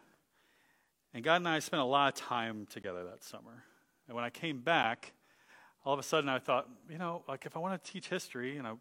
and 1.15 1.24
God 1.24 1.38
and 1.38 1.48
I 1.48 1.60
spent 1.60 1.81
a 1.81 1.86
lot 1.86 2.13
of 2.13 2.19
time 2.19 2.67
together 2.69 3.05
that 3.05 3.24
summer. 3.24 3.63
And 4.07 4.15
when 4.15 4.25
I 4.25 4.29
came 4.29 4.60
back, 4.60 5.13
all 5.86 5.93
of 5.93 6.00
a 6.00 6.03
sudden 6.03 6.27
I 6.29 6.39
thought, 6.39 6.67
you 6.89 6.98
know, 6.98 7.24
like 7.25 7.45
if 7.45 7.55
I 7.55 7.60
want 7.60 7.81
to 7.81 7.91
teach 7.91 8.10
history 8.10 8.57
and 8.57 8.67
I 8.67 8.74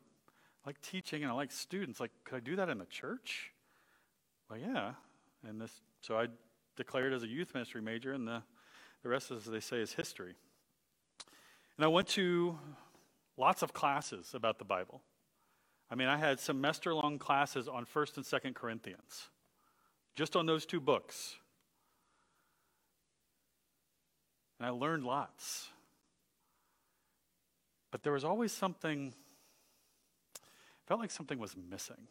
like 0.67 0.81
teaching 0.81 1.23
and 1.23 1.31
I 1.31 1.35
like 1.35 1.53
students, 1.53 2.01
like 2.01 2.11
could 2.25 2.37
I 2.37 2.41
do 2.41 2.57
that 2.57 2.69
in 2.69 2.79
the 2.79 2.87
church? 2.87 3.53
Well, 4.49 4.59
yeah. 4.59 4.93
And 5.47 5.61
this, 5.61 5.81
so 6.01 6.19
I 6.19 6.29
declared 6.77 7.13
as 7.13 7.23
a 7.23 7.27
youth 7.27 7.55
ministry 7.55 7.81
major, 7.81 8.13
and 8.13 8.27
the, 8.27 8.43
the 9.03 9.09
rest, 9.09 9.31
as 9.31 9.45
they 9.45 9.61
say, 9.61 9.79
is 9.79 9.93
history. 9.93 10.35
And 11.77 11.85
I 11.85 11.89
went 11.89 12.09
to 12.09 12.59
lots 13.37 13.63
of 13.63 13.73
classes 13.73 14.33
about 14.35 14.59
the 14.59 14.65
Bible. 14.65 15.03
I 15.91 15.97
mean, 15.97 16.09
I 16.09 16.17
had 16.17 16.41
semester 16.41 16.95
long 16.95 17.19
classes 17.19 17.69
on 17.69 17.85
1st 17.85 18.17
and 18.17 18.25
2nd 18.25 18.55
Corinthians, 18.55 19.29
just 20.15 20.35
on 20.35 20.47
those 20.47 20.67
two 20.67 20.81
books. 20.81 21.37
And 24.59 24.67
I 24.67 24.71
learned 24.71 25.05
lots. 25.05 25.69
But 27.91 28.03
there 28.03 28.13
was 28.13 28.25
always 28.25 28.51
something, 28.51 29.15
felt 30.87 31.01
like 31.01 31.11
something 31.11 31.39
was 31.39 31.57
missing. 31.57 32.09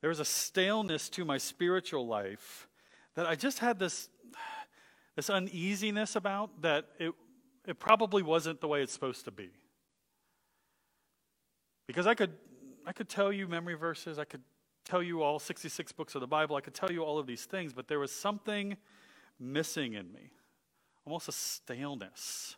There 0.00 0.08
was 0.08 0.20
a 0.20 0.24
staleness 0.24 1.08
to 1.10 1.24
my 1.24 1.38
spiritual 1.38 2.06
life 2.06 2.68
that 3.14 3.26
I 3.26 3.34
just 3.34 3.58
had 3.58 3.78
this, 3.78 4.08
this 5.16 5.28
uneasiness 5.28 6.16
about 6.16 6.62
that 6.62 6.86
it, 6.98 7.12
it 7.66 7.78
probably 7.78 8.22
wasn't 8.22 8.60
the 8.60 8.68
way 8.68 8.82
it's 8.82 8.92
supposed 8.92 9.24
to 9.26 9.30
be. 9.30 9.50
Because 11.86 12.06
I 12.06 12.14
could, 12.14 12.32
I 12.86 12.92
could 12.92 13.08
tell 13.08 13.32
you 13.32 13.46
memory 13.48 13.74
verses, 13.74 14.18
I 14.18 14.24
could 14.24 14.42
tell 14.84 15.02
you 15.02 15.22
all 15.22 15.38
66 15.38 15.92
books 15.92 16.14
of 16.14 16.20
the 16.20 16.26
Bible, 16.26 16.56
I 16.56 16.60
could 16.60 16.74
tell 16.74 16.90
you 16.90 17.02
all 17.02 17.18
of 17.18 17.26
these 17.26 17.44
things, 17.44 17.72
but 17.72 17.88
there 17.88 17.98
was 17.98 18.12
something 18.12 18.76
missing 19.38 19.94
in 19.94 20.12
me, 20.12 20.30
almost 21.04 21.28
a 21.28 21.32
staleness. 21.32 22.56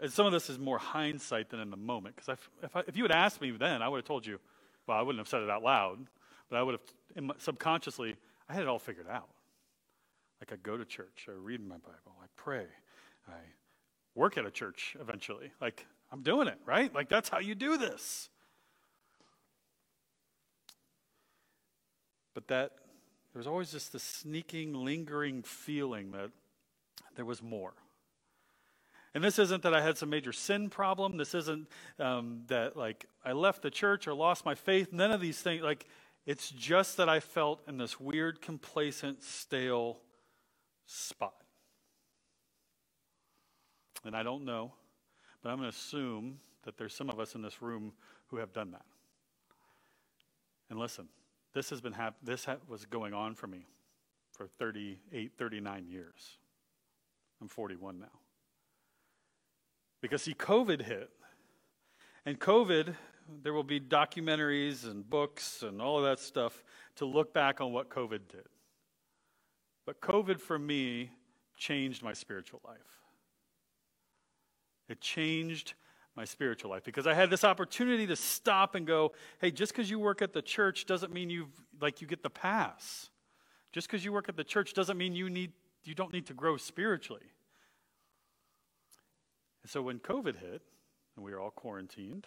And 0.00 0.12
some 0.12 0.26
of 0.26 0.32
this 0.32 0.50
is 0.50 0.58
more 0.58 0.78
hindsight 0.78 1.50
than 1.50 1.60
in 1.60 1.70
the 1.70 1.76
moment. 1.76 2.16
Because 2.16 2.30
if, 2.30 2.50
if, 2.62 2.88
if, 2.88 2.96
you 2.96 3.04
had 3.04 3.12
asked 3.12 3.40
me 3.40 3.52
then, 3.52 3.80
I 3.80 3.88
would 3.88 3.98
have 3.98 4.04
told 4.04 4.26
you, 4.26 4.40
well, 4.86 4.98
I 4.98 5.02
wouldn't 5.02 5.20
have 5.20 5.28
said 5.28 5.42
it 5.42 5.50
out 5.50 5.62
loud, 5.62 6.06
but 6.50 6.58
I 6.58 6.62
would 6.62 6.78
have, 7.16 7.32
subconsciously, 7.38 8.16
I 8.48 8.54
had 8.54 8.62
it 8.62 8.68
all 8.68 8.78
figured 8.78 9.06
out. 9.08 9.28
Like 10.40 10.52
I 10.52 10.56
go 10.62 10.76
to 10.76 10.84
church, 10.84 11.26
I 11.28 11.32
read 11.32 11.60
my 11.60 11.76
Bible, 11.76 12.16
I 12.20 12.26
pray, 12.36 12.66
I 13.28 13.38
work 14.14 14.36
at 14.36 14.44
a 14.44 14.50
church 14.50 14.96
eventually. 15.00 15.52
Like 15.60 15.86
I'm 16.12 16.22
doing 16.22 16.48
it, 16.48 16.58
right? 16.66 16.94
Like 16.94 17.08
that's 17.08 17.28
how 17.28 17.38
you 17.38 17.54
do 17.54 17.76
this. 17.78 18.28
But 22.34 22.48
that 22.48 22.72
there 23.32 23.40
was 23.40 23.46
always 23.46 23.70
just 23.70 23.92
this 23.92 24.02
sneaking, 24.02 24.74
lingering 24.74 25.42
feeling 25.42 26.10
that 26.10 26.30
there 27.16 27.24
was 27.24 27.42
more. 27.42 27.74
And 29.14 29.22
this 29.22 29.38
isn't 29.38 29.62
that 29.62 29.72
I 29.72 29.80
had 29.80 29.96
some 29.96 30.10
major 30.10 30.32
sin 30.32 30.68
problem. 30.68 31.16
This 31.16 31.34
isn't 31.34 31.68
um, 32.00 32.42
that 32.48 32.76
like 32.76 33.06
I 33.24 33.32
left 33.32 33.62
the 33.62 33.70
church 33.70 34.08
or 34.08 34.14
lost 34.14 34.44
my 34.44 34.56
faith. 34.56 34.92
None 34.92 35.12
of 35.12 35.20
these 35.20 35.40
things. 35.40 35.62
Like 35.62 35.86
it's 36.26 36.50
just 36.50 36.96
that 36.96 37.08
I 37.08 37.20
felt 37.20 37.62
in 37.68 37.78
this 37.78 38.00
weird, 38.00 38.42
complacent, 38.42 39.22
stale 39.22 40.00
spot. 40.86 41.34
And 44.04 44.16
I 44.16 44.22
don't 44.22 44.44
know, 44.44 44.72
but 45.42 45.50
I'm 45.50 45.58
going 45.58 45.70
to 45.70 45.76
assume 45.76 46.38
that 46.64 46.76
there's 46.76 46.94
some 46.94 47.08
of 47.08 47.20
us 47.20 47.34
in 47.34 47.42
this 47.42 47.62
room 47.62 47.92
who 48.28 48.38
have 48.38 48.52
done 48.52 48.72
that. 48.72 48.84
And 50.70 50.78
listen, 50.78 51.08
this 51.54 51.70
has 51.70 51.80
been 51.80 51.92
hap- 51.92 52.16
this 52.22 52.44
ha- 52.44 52.56
was 52.68 52.84
going 52.84 53.14
on 53.14 53.34
for 53.34 53.46
me 53.46 53.66
for 54.32 54.46
38, 54.46 55.32
39 55.38 55.86
years. 55.86 56.38
I'm 57.40 57.48
41 57.48 58.00
now. 58.00 58.06
Because 60.04 60.20
see, 60.20 60.34
COVID 60.34 60.82
hit. 60.82 61.08
And 62.26 62.38
COVID, 62.38 62.94
there 63.42 63.54
will 63.54 63.64
be 63.64 63.80
documentaries 63.80 64.84
and 64.84 65.08
books 65.08 65.62
and 65.62 65.80
all 65.80 65.96
of 65.96 66.04
that 66.04 66.18
stuff 66.18 66.62
to 66.96 67.06
look 67.06 67.32
back 67.32 67.62
on 67.62 67.72
what 67.72 67.88
COVID 67.88 68.20
did. 68.30 68.44
But 69.86 70.02
COVID 70.02 70.40
for 70.40 70.58
me 70.58 71.10
changed 71.56 72.02
my 72.02 72.12
spiritual 72.12 72.60
life. 72.66 72.76
It 74.90 75.00
changed 75.00 75.72
my 76.14 76.26
spiritual 76.26 76.70
life 76.70 76.84
because 76.84 77.06
I 77.06 77.14
had 77.14 77.30
this 77.30 77.42
opportunity 77.42 78.06
to 78.08 78.16
stop 78.16 78.74
and 78.74 78.86
go, 78.86 79.12
hey, 79.40 79.50
just 79.50 79.72
because 79.72 79.88
you 79.88 79.98
work 79.98 80.20
at 80.20 80.34
the 80.34 80.42
church 80.42 80.84
doesn't 80.84 81.14
mean 81.14 81.30
you 81.30 81.46
like 81.80 82.02
you 82.02 82.06
get 82.06 82.22
the 82.22 82.28
pass. 82.28 83.08
Just 83.72 83.88
because 83.88 84.04
you 84.04 84.12
work 84.12 84.28
at 84.28 84.36
the 84.36 84.44
church 84.44 84.74
doesn't 84.74 84.98
mean 84.98 85.14
you 85.14 85.30
need 85.30 85.52
you 85.82 85.94
don't 85.94 86.12
need 86.12 86.26
to 86.26 86.34
grow 86.34 86.58
spiritually. 86.58 87.32
And 89.64 89.70
so 89.70 89.80
when 89.80 89.98
COVID 89.98 90.36
hit 90.36 90.60
and 91.16 91.24
we 91.24 91.32
were 91.32 91.40
all 91.40 91.50
quarantined, 91.50 92.26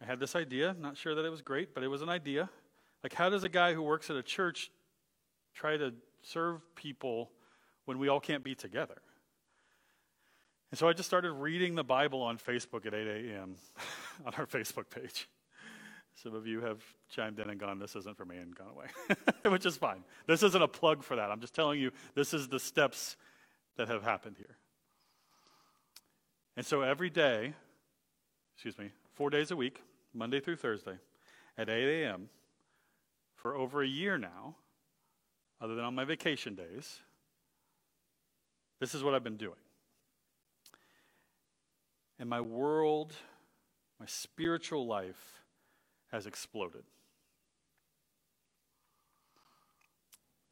I 0.00 0.04
had 0.04 0.20
this 0.20 0.36
idea, 0.36 0.76
not 0.78 0.98
sure 0.98 1.14
that 1.14 1.24
it 1.24 1.30
was 1.30 1.40
great, 1.40 1.74
but 1.74 1.82
it 1.82 1.88
was 1.88 2.02
an 2.02 2.10
idea. 2.10 2.50
Like 3.02 3.14
how 3.14 3.30
does 3.30 3.44
a 3.44 3.48
guy 3.48 3.72
who 3.72 3.82
works 3.82 4.10
at 4.10 4.16
a 4.16 4.22
church 4.22 4.70
try 5.54 5.78
to 5.78 5.94
serve 6.22 6.60
people 6.74 7.30
when 7.86 7.98
we 7.98 8.08
all 8.08 8.20
can't 8.20 8.44
be 8.44 8.54
together? 8.54 9.00
And 10.70 10.78
so 10.78 10.86
I 10.86 10.92
just 10.92 11.08
started 11.08 11.32
reading 11.32 11.76
the 11.76 11.84
Bible 11.84 12.20
on 12.20 12.36
Facebook 12.36 12.84
at 12.84 12.92
8 12.92 13.06
a.m. 13.06 13.54
on 14.26 14.34
our 14.34 14.44
Facebook 14.44 14.90
page. 14.90 15.30
Some 16.22 16.34
of 16.34 16.46
you 16.46 16.60
have 16.60 16.82
chimed 17.08 17.38
in 17.38 17.48
and 17.48 17.58
gone, 17.58 17.78
This 17.78 17.96
isn't 17.96 18.18
for 18.18 18.24
me, 18.26 18.36
and 18.36 18.54
gone 18.54 18.70
away, 18.70 18.86
which 19.50 19.64
is 19.64 19.78
fine. 19.78 20.02
This 20.26 20.42
isn't 20.42 20.62
a 20.62 20.68
plug 20.68 21.02
for 21.02 21.16
that. 21.16 21.30
I'm 21.30 21.40
just 21.40 21.54
telling 21.54 21.80
you, 21.80 21.90
this 22.14 22.34
is 22.34 22.48
the 22.48 22.58
steps 22.58 23.16
that 23.76 23.88
have 23.88 24.02
happened 24.02 24.36
here. 24.36 24.56
And 26.56 26.64
so 26.64 26.82
every 26.82 27.10
day, 27.10 27.52
excuse 28.54 28.78
me, 28.78 28.90
four 29.12 29.30
days 29.30 29.50
a 29.50 29.56
week, 29.56 29.82
Monday 30.14 30.40
through 30.40 30.56
Thursday, 30.56 30.98
at 31.58 31.68
8 31.68 32.02
a.m., 32.02 32.28
for 33.34 33.54
over 33.54 33.82
a 33.82 33.86
year 33.86 34.16
now, 34.16 34.56
other 35.60 35.74
than 35.74 35.84
on 35.84 35.94
my 35.94 36.04
vacation 36.04 36.54
days, 36.54 37.00
this 38.80 38.94
is 38.94 39.04
what 39.04 39.14
I've 39.14 39.24
been 39.24 39.36
doing. 39.36 39.54
And 42.18 42.28
my 42.28 42.40
world, 42.40 43.12
my 44.00 44.06
spiritual 44.06 44.86
life 44.86 45.42
has 46.10 46.26
exploded. 46.26 46.84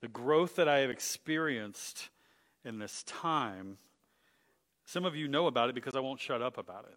The 0.02 0.08
growth 0.08 0.56
that 0.56 0.68
I 0.68 0.80
have 0.80 0.90
experienced 0.90 2.11
in 2.64 2.78
this 2.78 3.02
time, 3.04 3.78
some 4.84 5.04
of 5.04 5.16
you 5.16 5.28
know 5.28 5.46
about 5.46 5.68
it 5.68 5.74
because 5.74 5.94
I 5.94 6.00
won't 6.00 6.20
shut 6.20 6.42
up 6.42 6.58
about 6.58 6.84
it. 6.84 6.96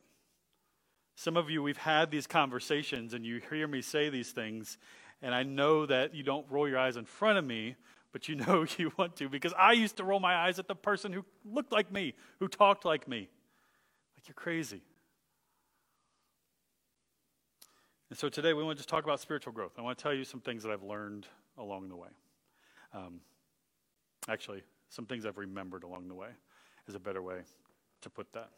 Some 1.16 1.38
of 1.38 1.50
you, 1.50 1.64
we've 1.64 1.78
had 1.78 2.12
these 2.12 2.28
conversations 2.28 3.14
and 3.14 3.26
you 3.26 3.42
hear 3.50 3.68
me 3.68 3.82
say 3.82 4.10
these 4.10 4.32
things, 4.32 4.78
and 5.22 5.34
I 5.34 5.44
know 5.44 5.86
that 5.86 6.14
you 6.14 6.24
don't 6.24 6.46
roll 6.50 6.68
your 6.68 6.78
eyes 6.78 6.96
in 6.98 7.06
front 7.06 7.40
of 7.40 7.46
me, 7.46 7.76
but 8.12 8.30
you 8.30 8.36
know 8.36 8.66
you 8.78 8.92
want 8.98 9.16
to 9.18 9.30
because 9.30 9.54
I 9.58 9.74
used 9.74 9.98
to 9.98 10.04
roll 10.04 10.20
my 10.20 10.36
eyes 10.36 10.60
at 10.60 10.68
the 10.68 10.76
person 10.76 11.12
who 11.12 11.26
looked 11.46 11.72
like 11.72 11.92
me, 11.92 12.14
who 12.40 12.48
talked 12.48 12.86
like 12.86 13.08
me. 13.08 13.30
Like 14.16 14.28
you're 14.28 14.36
crazy. 14.36 14.82
And 18.10 18.18
so 18.18 18.30
today 18.30 18.54
we 18.54 18.64
want 18.64 18.78
to 18.78 18.80
just 18.80 18.90
talk 18.90 19.04
about 19.04 19.20
spiritual 19.20 19.54
growth. 19.54 19.74
I 19.78 19.82
want 19.82 19.98
to 19.98 20.02
tell 20.02 20.14
you 20.14 20.24
some 20.24 20.40
things 20.40 20.64
that 20.64 20.72
I've 20.72 20.84
learned 20.84 21.28
along 21.58 21.90
the 21.90 21.96
way. 21.96 22.10
Um, 22.94 23.20
Actually, 24.28 24.62
some 24.90 25.06
things 25.06 25.26
I've 25.26 25.38
remembered 25.38 25.84
along 25.84 26.08
the 26.08 26.14
way 26.14 26.30
is 26.88 26.96
a 26.96 27.00
better 27.00 27.22
way 27.22 27.40
to 28.02 28.10
put 28.10 28.32
that. 28.34 28.50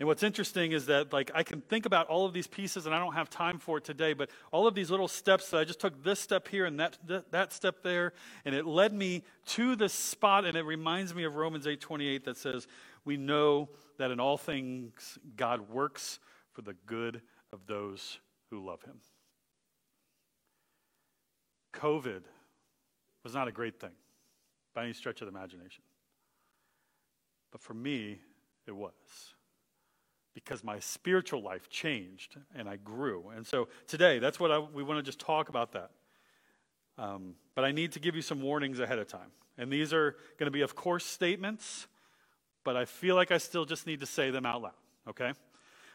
And 0.00 0.08
what's 0.08 0.24
interesting 0.24 0.72
is 0.72 0.86
that 0.86 1.12
like 1.12 1.30
I 1.34 1.42
can 1.42 1.60
think 1.60 1.86
about 1.86 2.08
all 2.08 2.26
of 2.26 2.32
these 2.32 2.48
pieces 2.48 2.86
and 2.86 2.94
I 2.94 2.98
don't 2.98 3.14
have 3.14 3.30
time 3.30 3.58
for 3.58 3.78
it 3.78 3.84
today, 3.84 4.12
but 4.12 4.28
all 4.50 4.66
of 4.66 4.74
these 4.74 4.90
little 4.90 5.06
steps 5.06 5.50
that 5.50 5.58
I 5.58 5.64
just 5.64 5.78
took 5.78 6.02
this 6.02 6.18
step 6.18 6.48
here 6.48 6.66
and 6.66 6.80
that 6.80 6.98
that, 7.06 7.30
that 7.30 7.52
step 7.52 7.82
there 7.82 8.12
and 8.44 8.54
it 8.54 8.66
led 8.66 8.92
me 8.92 9.22
to 9.46 9.76
this 9.76 9.92
spot 9.92 10.44
and 10.44 10.56
it 10.56 10.64
reminds 10.64 11.14
me 11.14 11.24
of 11.24 11.36
Romans 11.36 11.66
8:28 11.66 12.24
that 12.24 12.36
says 12.36 12.66
we 13.04 13.16
know 13.16 13.68
that 13.98 14.10
in 14.10 14.18
all 14.18 14.36
things 14.36 15.16
God 15.36 15.70
works 15.70 16.18
for 16.52 16.62
the 16.62 16.74
good 16.86 17.22
of 17.52 17.66
those 17.66 18.18
who 18.50 18.64
love 18.64 18.82
him. 18.82 19.00
COVID 21.72 22.22
was 23.22 23.34
not 23.34 23.48
a 23.48 23.52
great 23.52 23.80
thing 23.80 23.94
by 24.74 24.84
any 24.84 24.92
stretch 24.92 25.20
of 25.20 25.30
the 25.30 25.36
imagination. 25.36 25.82
But 27.52 27.60
for 27.60 27.74
me, 27.74 28.20
it 28.66 28.74
was 28.74 28.92
because 30.34 30.64
my 30.64 30.80
spiritual 30.80 31.40
life 31.42 31.70
changed 31.70 32.36
and 32.54 32.68
I 32.68 32.76
grew. 32.76 33.30
And 33.34 33.46
so 33.46 33.68
today, 33.86 34.18
that's 34.18 34.40
what 34.40 34.50
I, 34.50 34.58
we 34.58 34.82
want 34.82 34.98
to 34.98 35.02
just 35.02 35.20
talk 35.20 35.48
about 35.48 35.72
that. 35.72 35.90
Um, 36.98 37.36
but 37.54 37.64
I 37.64 37.72
need 37.72 37.92
to 37.92 38.00
give 38.00 38.16
you 38.16 38.22
some 38.22 38.40
warnings 38.42 38.80
ahead 38.80 38.98
of 38.98 39.06
time. 39.06 39.30
And 39.56 39.72
these 39.72 39.92
are 39.92 40.16
going 40.38 40.46
to 40.46 40.50
be, 40.50 40.62
of 40.62 40.74
course, 40.74 41.04
statements, 41.04 41.86
but 42.64 42.76
I 42.76 42.84
feel 42.84 43.14
like 43.14 43.30
I 43.30 43.38
still 43.38 43.64
just 43.64 43.86
need 43.86 44.00
to 44.00 44.06
say 44.06 44.30
them 44.30 44.44
out 44.44 44.62
loud, 44.62 44.72
okay? 45.08 45.32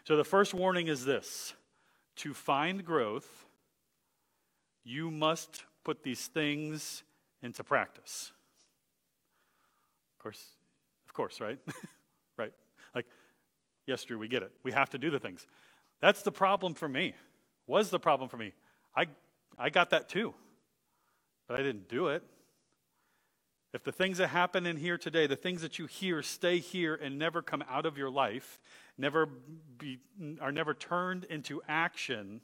So 0.06 0.16
the 0.16 0.24
first 0.24 0.54
warning 0.54 0.88
is 0.88 1.04
this 1.04 1.54
to 2.18 2.34
find 2.34 2.86
growth, 2.86 3.46
you 4.84 5.12
must 5.12 5.64
put 5.84 6.04
these 6.04 6.28
things 6.28 7.04
into 7.42 7.64
practice. 7.64 8.32
Of 10.18 10.24
course, 10.24 10.44
of 11.08 11.14
course, 11.14 11.42
right? 11.42 11.60
Like, 12.94 13.06
yes, 13.86 14.04
Drew, 14.04 14.18
we 14.18 14.28
get 14.28 14.44
it. 14.44 14.52
We 14.64 14.72
have 14.72 14.90
to 14.92 14.98
do 14.98 15.10
the 15.10 15.20
things. 15.20 15.46
That's 16.02 16.22
the 16.22 16.32
problem 16.32 16.74
for 16.74 16.88
me. 16.88 17.14
Was 17.68 17.90
the 17.90 18.00
problem 18.00 18.30
for 18.30 18.38
me. 18.38 18.54
I, 18.96 19.08
I 19.58 19.70
got 19.70 19.92
that 19.92 20.10
too, 20.10 20.34
but 21.48 21.60
I 21.60 21.64
didn't 21.64 21.88
do 21.88 22.08
it. 22.08 22.24
If 23.74 23.84
the 23.84 23.92
things 23.92 24.18
that 24.18 24.30
happen 24.30 24.66
in 24.66 24.78
here 24.78 24.98
today, 24.98 25.28
the 25.28 25.36
things 25.36 25.62
that 25.62 25.78
you 25.78 25.86
hear 25.86 26.24
stay 26.24 26.58
here 26.58 26.96
and 26.96 27.20
never 27.20 27.44
come 27.44 27.64
out 27.70 27.86
of 27.86 27.98
your 27.98 28.10
life, 28.10 28.60
never 28.98 29.28
be, 29.78 30.00
are 30.42 30.52
never 30.52 30.74
turned 30.74 31.26
into 31.26 31.62
action, 31.68 32.42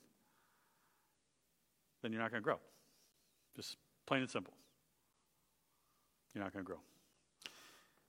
then 2.04 2.12
you're 2.12 2.22
not 2.22 2.30
going 2.30 2.44
to 2.44 2.46
grow. 2.46 2.60
Just 3.56 3.78
plain 4.06 4.22
and 4.22 4.30
simple. 4.30 4.54
You're 6.36 6.44
not 6.44 6.54
going 6.54 6.64
to 6.64 6.68
grow. 6.68 6.80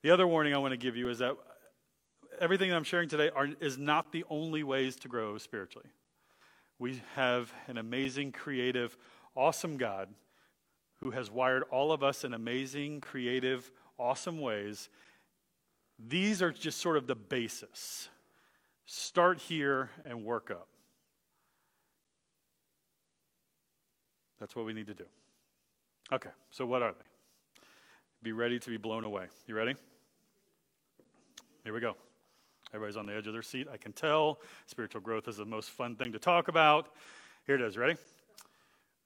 The 0.02 0.10
other 0.10 0.26
warning 0.26 0.52
I 0.52 0.58
want 0.58 0.72
to 0.72 0.76
give 0.76 0.96
you 0.96 1.08
is 1.08 1.20
that 1.20 1.34
everything 2.40 2.70
that 2.70 2.76
I'm 2.76 2.84
sharing 2.84 3.08
today 3.08 3.30
are, 3.34 3.48
is 3.60 3.78
not 3.78 4.12
the 4.12 4.24
only 4.30 4.62
ways 4.62 4.96
to 4.96 5.08
grow 5.08 5.38
spiritually. 5.38 5.88
We 6.78 7.02
have 7.14 7.52
an 7.68 7.78
amazing, 7.78 8.32
creative, 8.32 8.96
awesome 9.34 9.76
God 9.76 10.08
who 10.96 11.10
has 11.10 11.30
wired 11.30 11.62
all 11.70 11.92
of 11.92 12.02
us 12.02 12.24
in 12.24 12.34
amazing, 12.34 13.00
creative, 13.00 13.70
awesome 13.98 14.40
ways. 14.40 14.88
These 15.98 16.42
are 16.42 16.52
just 16.52 16.80
sort 16.80 16.96
of 16.96 17.06
the 17.06 17.14
basis. 17.14 18.08
Start 18.86 19.40
here 19.40 19.90
and 20.04 20.24
work 20.24 20.50
up. 20.50 20.68
That's 24.38 24.54
what 24.54 24.66
we 24.66 24.72
need 24.72 24.86
to 24.86 24.94
do. 24.94 25.06
Okay, 26.12 26.30
so 26.50 26.66
what 26.66 26.82
are 26.82 26.92
they? 26.92 27.04
Be 28.22 28.32
ready 28.32 28.58
to 28.58 28.70
be 28.70 28.76
blown 28.76 29.04
away. 29.04 29.26
You 29.46 29.54
ready? 29.54 29.74
Here 31.64 31.72
we 31.72 31.80
go. 31.80 31.96
Everybody's 32.74 32.96
on 32.96 33.06
the 33.06 33.14
edge 33.14 33.26
of 33.26 33.32
their 33.32 33.42
seat. 33.42 33.68
I 33.72 33.76
can 33.76 33.92
tell. 33.92 34.40
Spiritual 34.66 35.00
growth 35.00 35.28
is 35.28 35.36
the 35.36 35.44
most 35.44 35.70
fun 35.70 35.96
thing 35.96 36.12
to 36.12 36.18
talk 36.18 36.48
about. 36.48 36.88
Here 37.46 37.54
it 37.54 37.60
is. 37.60 37.76
Ready? 37.76 37.96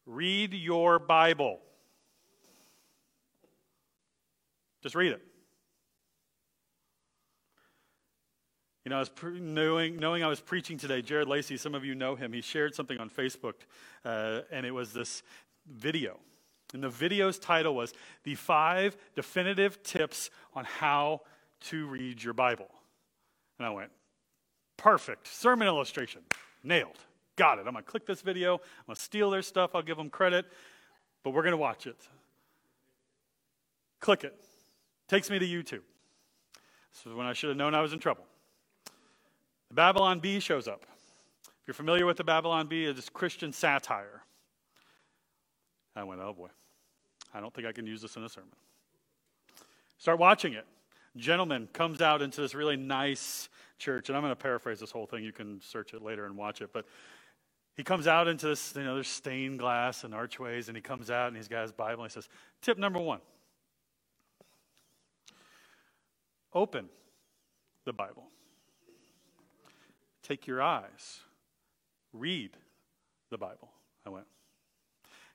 Read 0.06 0.54
your 0.54 0.98
Bible. 0.98 1.60
Just 4.82 4.94
read 4.94 5.12
it. 5.12 5.22
You 8.84 8.90
know, 8.90 8.96
I 8.96 9.00
was 9.00 9.10
pre- 9.10 9.38
knowing, 9.38 9.96
knowing 9.96 10.24
I 10.24 10.26
was 10.26 10.40
preaching 10.40 10.78
today, 10.78 11.02
Jared 11.02 11.28
Lacey, 11.28 11.58
some 11.58 11.74
of 11.74 11.84
you 11.84 11.94
know 11.94 12.16
him, 12.16 12.32
he 12.32 12.40
shared 12.40 12.74
something 12.74 12.98
on 12.98 13.10
Facebook, 13.10 13.54
uh, 14.06 14.40
and 14.50 14.64
it 14.64 14.70
was 14.70 14.92
this 14.92 15.22
video. 15.70 16.18
And 16.72 16.82
the 16.82 16.88
video's 16.88 17.38
title 17.38 17.74
was 17.74 17.92
The 18.24 18.36
Five 18.36 18.96
Definitive 19.14 19.82
Tips 19.82 20.30
on 20.54 20.64
How 20.64 21.20
to 21.64 21.86
Read 21.88 22.22
Your 22.22 22.32
Bible. 22.32 22.68
And 23.60 23.66
I 23.66 23.70
went, 23.70 23.90
Perfect. 24.78 25.26
Sermon 25.28 25.68
illustration. 25.68 26.22
Nailed. 26.64 26.96
Got 27.36 27.58
it. 27.58 27.66
I'm 27.66 27.74
going 27.74 27.84
to 27.84 27.90
click 27.90 28.06
this 28.06 28.22
video. 28.22 28.54
I'm 28.54 28.86
going 28.86 28.96
to 28.96 29.02
steal 29.02 29.30
their 29.30 29.42
stuff. 29.42 29.74
I'll 29.74 29.82
give 29.82 29.98
them 29.98 30.08
credit, 30.08 30.46
but 31.22 31.32
we're 31.32 31.42
going 31.42 31.52
to 31.52 31.58
watch 31.58 31.86
it. 31.86 32.08
Click 34.00 34.24
it. 34.24 34.34
Takes 35.06 35.28
me 35.28 35.38
to 35.38 35.46
YouTube. 35.46 35.82
This 36.92 37.06
is 37.06 37.12
when 37.12 37.26
I 37.26 37.34
should 37.34 37.50
have 37.50 37.58
known 37.58 37.74
I 37.74 37.82
was 37.82 37.92
in 37.92 37.98
trouble. 37.98 38.24
The 39.68 39.74
Babylon 39.74 40.20
Bee 40.20 40.40
shows 40.40 40.66
up. 40.66 40.86
If 41.44 41.66
you're 41.66 41.74
familiar 41.74 42.06
with 42.06 42.16
the 42.16 42.24
Babylon 42.24 42.66
Bee, 42.66 42.86
it's 42.86 43.10
Christian 43.10 43.52
satire. 43.52 44.22
I 45.94 46.04
went, 46.04 46.22
oh 46.22 46.32
boy, 46.32 46.48
I 47.34 47.40
don't 47.40 47.52
think 47.52 47.66
I 47.66 47.72
can 47.72 47.86
use 47.86 48.00
this 48.00 48.16
in 48.16 48.24
a 48.24 48.28
sermon. 48.30 48.48
Start 49.98 50.18
watching 50.18 50.54
it. 50.54 50.64
Gentleman 51.16 51.68
comes 51.72 52.00
out 52.00 52.22
into 52.22 52.40
this 52.40 52.54
really 52.54 52.76
nice 52.76 53.48
church, 53.78 54.08
and 54.08 54.16
I'm 54.16 54.22
going 54.22 54.32
to 54.32 54.36
paraphrase 54.36 54.80
this 54.80 54.90
whole 54.90 55.06
thing. 55.06 55.24
You 55.24 55.32
can 55.32 55.60
search 55.60 55.94
it 55.94 56.02
later 56.02 56.26
and 56.26 56.36
watch 56.36 56.60
it. 56.60 56.70
But 56.72 56.86
he 57.76 57.82
comes 57.82 58.06
out 58.06 58.28
into 58.28 58.46
this, 58.46 58.74
you 58.76 58.84
know, 58.84 58.94
there's 58.94 59.08
stained 59.08 59.58
glass 59.58 60.04
and 60.04 60.14
archways, 60.14 60.68
and 60.68 60.76
he 60.76 60.82
comes 60.82 61.10
out 61.10 61.28
and 61.28 61.36
he's 61.36 61.48
got 61.48 61.62
his 61.62 61.72
Bible, 61.72 62.02
and 62.04 62.10
he 62.10 62.14
says, 62.14 62.28
Tip 62.62 62.78
number 62.78 63.00
one 63.00 63.20
open 66.52 66.88
the 67.84 67.92
Bible. 67.92 68.26
Take 70.22 70.46
your 70.46 70.62
eyes, 70.62 71.20
read 72.12 72.50
the 73.30 73.38
Bible. 73.38 73.70
I 74.06 74.10
went, 74.10 74.26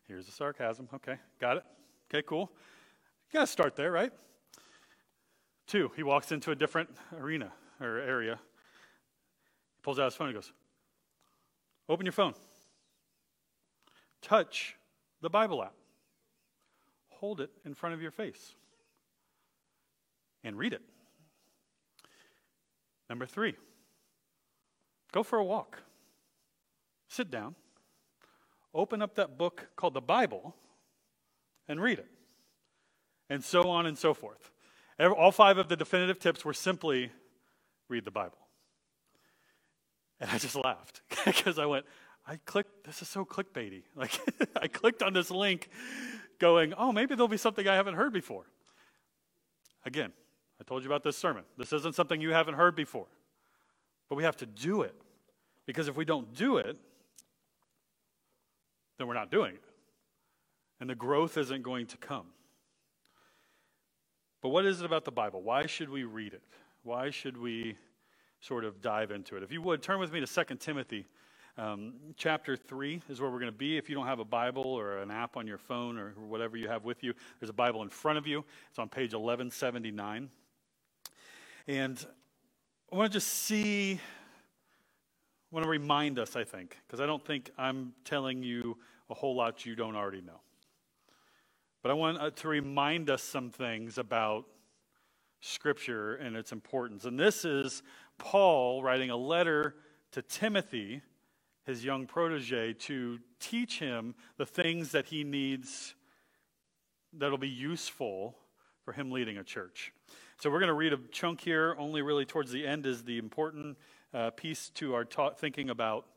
Here's 0.07 0.25
the 0.25 0.31
sarcasm. 0.31 0.88
Okay, 0.93 1.17
got 1.39 1.57
it. 1.57 1.63
Okay, 2.09 2.23
cool. 2.27 2.51
You 3.31 3.39
got 3.39 3.41
to 3.41 3.47
start 3.47 3.75
there, 3.75 3.91
right? 3.91 4.13
Two, 5.67 5.91
he 5.95 6.04
walks 6.04 6.32
into 6.32 6.51
a 6.51 6.56
different 6.56 6.89
arena 7.17 7.51
or 7.82 7.97
area. 7.97 8.39
He 9.75 9.82
pulls 9.82 9.99
out 9.99 10.06
his 10.06 10.15
phone 10.15 10.28
and 10.28 10.36
goes, 10.36 10.51
Open 11.88 12.06
your 12.06 12.13
phone. 12.13 12.34
Touch 14.21 14.75
the 15.21 15.30
Bible 15.30 15.63
app. 15.63 15.73
Hold 17.10 17.41
it 17.41 17.51
in 17.63 17.73
front 17.73 17.93
of 17.93 18.01
your 18.01 18.12
face 18.12 18.56
and 20.43 20.58
read 20.58 20.73
it. 20.73 20.82
Number 23.10 23.25
three, 23.25 23.56
go 25.12 25.21
for 25.21 25.38
a 25.38 25.43
walk. 25.43 25.82
Sit 27.08 27.30
down 27.30 27.56
open 28.75 29.01
up 29.01 29.15
that 29.15 29.38
book 29.38 29.69
called 29.75 29.93
the 29.93 30.01
Bible 30.01 30.54
and 31.67 31.82
read 31.82 31.97
it. 31.97 32.12
And 33.30 33.43
so 33.43 33.69
on 33.69 33.88
and 33.88 33.97
so 33.97 34.13
forth. 34.13 34.51
All 34.99 35.31
five 35.31 35.58
of 35.58 35.67
the 35.67 35.75
definitive 35.75 36.19
tips 36.19 36.45
were 36.45 36.53
simply 36.53 37.12
read 37.89 38.05
the 38.05 38.12
Bible. 38.12 38.38
And 40.19 40.29
I 40.29 40.38
just 40.38 40.55
laughed 40.55 41.01
because 41.25 41.60
I 41.60 41.65
went, 41.65 41.86
I 42.25 42.38
clicked, 42.45 42.86
this 42.86 43.01
is 43.01 43.10
so 43.10 43.25
clickbaity. 43.25 43.84
Like, 43.95 44.19
I 44.62 44.67
clicked 44.67 45.03
on 45.03 45.13
this 45.13 45.29
link 45.29 45.69
going, 46.39 46.73
oh, 46.73 46.91
maybe 46.91 47.15
there'll 47.15 47.27
be 47.27 47.38
something 47.38 47.67
I 47.67 47.75
haven't 47.75 47.95
heard 47.95 48.13
before. 48.13 48.45
Again, 49.86 50.12
I 50.60 50.63
told 50.63 50.84
you 50.84 50.89
about 50.89 51.03
this 51.03 51.17
sermon. 51.17 51.43
This 51.58 51.73
isn't 51.73 51.95
something 51.95 52.21
you 52.21 52.31
haven't 52.31 52.55
heard 52.55 52.75
before. 52.75 53.08
But 54.10 54.15
we 54.15 54.23
have 54.23 54.38
to 54.38 54.45
do 54.45 54.81
it. 54.81 54.95
Because 55.65 55.88
if 55.88 55.97
we 55.97 56.05
don't 56.05 56.34
do 56.34 56.58
it, 56.58 56.77
then 58.97 59.08
we're 59.08 59.13
not 59.13 59.31
doing 59.31 59.55
it. 59.55 59.63
And 60.79 60.89
the 60.89 60.95
growth 60.95 61.38
isn't 61.38 61.63
going 61.63 61.88
to 61.88 61.97
come. 61.97 62.27
But 64.45 64.49
what 64.49 64.67
is 64.67 64.79
it 64.79 64.86
about 64.86 65.05
the 65.05 65.12
Bible? 65.12 65.41
Why 65.41 65.65
should 65.65 65.89
we 65.89 66.03
read 66.03 66.36
it? 66.36 66.43
Why 66.84 67.10
should 67.10 67.36
we 67.36 67.75
sort 68.41 68.63
of 68.63 68.79
dive 68.79 69.10
into 69.10 69.36
it? 69.36 69.41
If 69.41 69.51
you 69.51 69.60
would, 69.63 69.81
turn 69.81 69.99
with 69.99 70.13
me 70.13 70.23
to 70.23 70.27
2 70.27 70.55
Timothy. 70.58 71.08
Um, 71.58 71.93
chapter 72.15 72.55
3 72.55 73.01
is 73.10 73.19
where 73.19 73.31
we're 73.31 73.39
going 73.39 73.51
to 73.51 73.58
be. 73.58 73.75
If 73.75 73.89
you 73.89 73.95
don't 73.95 74.05
have 74.05 74.19
a 74.19 74.23
Bible 74.23 74.67
or 74.67 74.99
an 74.99 75.10
app 75.10 75.36
on 75.36 75.47
your 75.47 75.58
phone 75.58 75.97
or 75.97 76.12
whatever 76.12 76.58
you 76.58 76.67
have 76.67 76.84
with 76.84 77.03
you, 77.03 77.15
there's 77.39 77.49
a 77.49 77.53
Bible 77.53 77.81
in 77.81 77.89
front 77.89 78.19
of 78.19 78.27
you. 78.27 78.45
It's 78.69 78.77
on 78.77 78.88
page 78.88 79.15
1179. 79.15 80.29
And 81.67 82.05
I 82.93 82.95
want 82.95 83.12
to 83.12 83.17
just 83.17 83.29
see 83.29 83.93
I 83.93 83.99
want 85.49 85.63
to 85.63 85.69
remind 85.71 86.19
us, 86.19 86.36
I 86.36 86.43
think, 86.43 86.77
because 86.86 87.01
I 87.01 87.08
don't 87.08 87.25
think 87.25 87.49
I'm 87.58 87.93
telling 88.03 88.43
you 88.43 88.77
a 89.10 89.15
whole 89.15 89.36
lot 89.36 89.65
you 89.65 89.75
don't 89.75 89.95
already 89.95 90.21
know. 90.21 90.39
But 91.86 91.91
I 91.91 91.93
want 91.93 92.17
uh, 92.17 92.32
to 92.32 92.48
remind 92.48 93.12
us 93.12 93.21
some 93.21 93.52
things 93.52 94.00
about 94.00 94.45
Scripture 95.39 96.15
and 96.15 96.36
its 96.36 96.52
importance. 96.52 97.06
And 97.06 97.19
this 97.19 97.45
is 97.45 97.84
Paul 98.17 98.82
writing 98.82 99.12
a 99.12 99.15
letter 99.15 99.76
to 100.13 100.24
Timothy, 100.24 101.04
his 101.63 101.86
young 101.86 102.08
protege, 102.08 102.74
to 102.74 103.19
teach 103.39 103.78
him 103.78 104.15
the 104.38 104.48
things 104.48 104.93
that 104.93 105.06
he 105.06 105.24
needs 105.24 105.93
that'll 107.13 107.38
be 107.38 107.48
useful 107.48 108.36
for 108.84 108.91
him 108.91 109.12
leading 109.12 109.38
a 109.38 109.43
church. 109.43 109.93
So 110.39 110.50
we're 110.50 110.62
going 110.62 110.69
to 110.69 110.74
read 110.74 110.91
a 110.91 110.98
chunk 111.12 111.39
here. 111.39 111.76
Only 111.78 112.02
really 112.02 112.26
towards 112.26 112.52
the 112.52 112.65
end 112.65 112.88
is 112.88 113.04
the 113.04 113.19
important 113.19 113.78
uh, 114.12 114.32
piece 114.32 114.71
to 114.71 114.95
our 114.95 115.06
ta- 115.06 115.36
thinking 115.36 115.69
about 115.69 116.08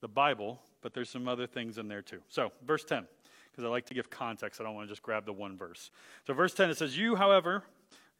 the 0.00 0.08
Bible, 0.08 0.62
but 0.80 0.94
there's 0.94 1.10
some 1.10 1.28
other 1.28 1.46
things 1.46 1.76
in 1.76 1.86
there 1.86 2.00
too. 2.00 2.22
So, 2.28 2.50
verse 2.66 2.84
10, 2.84 3.06
because 3.52 3.64
I 3.64 3.68
like 3.68 3.86
to 3.86 3.94
give 3.94 4.08
context. 4.10 4.60
I 4.60 4.64
don't 4.64 4.74
want 4.74 4.88
to 4.88 4.92
just 4.92 5.02
grab 5.02 5.26
the 5.26 5.32
one 5.32 5.56
verse. 5.56 5.90
So, 6.26 6.32
verse 6.32 6.54
10, 6.54 6.70
it 6.70 6.78
says, 6.78 6.96
You, 6.96 7.16
however, 7.16 7.64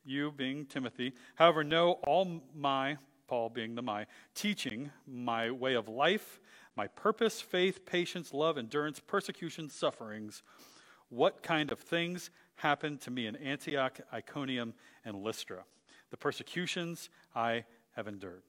you 0.05 0.31
being 0.31 0.67
Timothy, 0.67 1.13
however, 1.37 1.65
know 1.65 1.93
all 2.07 2.43
my, 2.55 2.99
Paul 3.27 3.49
being 3.49 3.75
the 3.75 3.83
my, 3.83 4.07
teaching, 4.35 4.91
my 5.07 5.51
way 5.51 5.75
of 5.75 5.89
life, 5.89 6.41
my 6.77 6.87
purpose, 6.87 7.41
faith, 7.41 7.87
patience, 7.87 8.35
love, 8.35 8.59
endurance, 8.59 9.01
persecution, 9.01 9.71
sufferings, 9.71 10.43
what 11.09 11.43
kind 11.43 11.73
of 11.73 11.79
things 11.79 12.31
happened 12.57 13.01
to 13.03 13.11
me 13.11 13.27
in 13.27 13.37
Antioch, 13.37 14.01
Iconium, 14.13 14.75
and 15.05 15.23
Lystra, 15.23 15.65
the 16.11 16.17
persecutions 16.17 17.11
I 17.35 17.65
have 17.97 18.07
endured. 18.07 18.43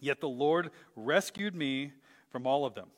Yet 0.00 0.20
the 0.20 0.28
Lord 0.28 0.70
rescued 0.96 1.54
me 1.54 1.92
from 2.30 2.46
all 2.46 2.64
of 2.64 2.74
them. 2.74 2.88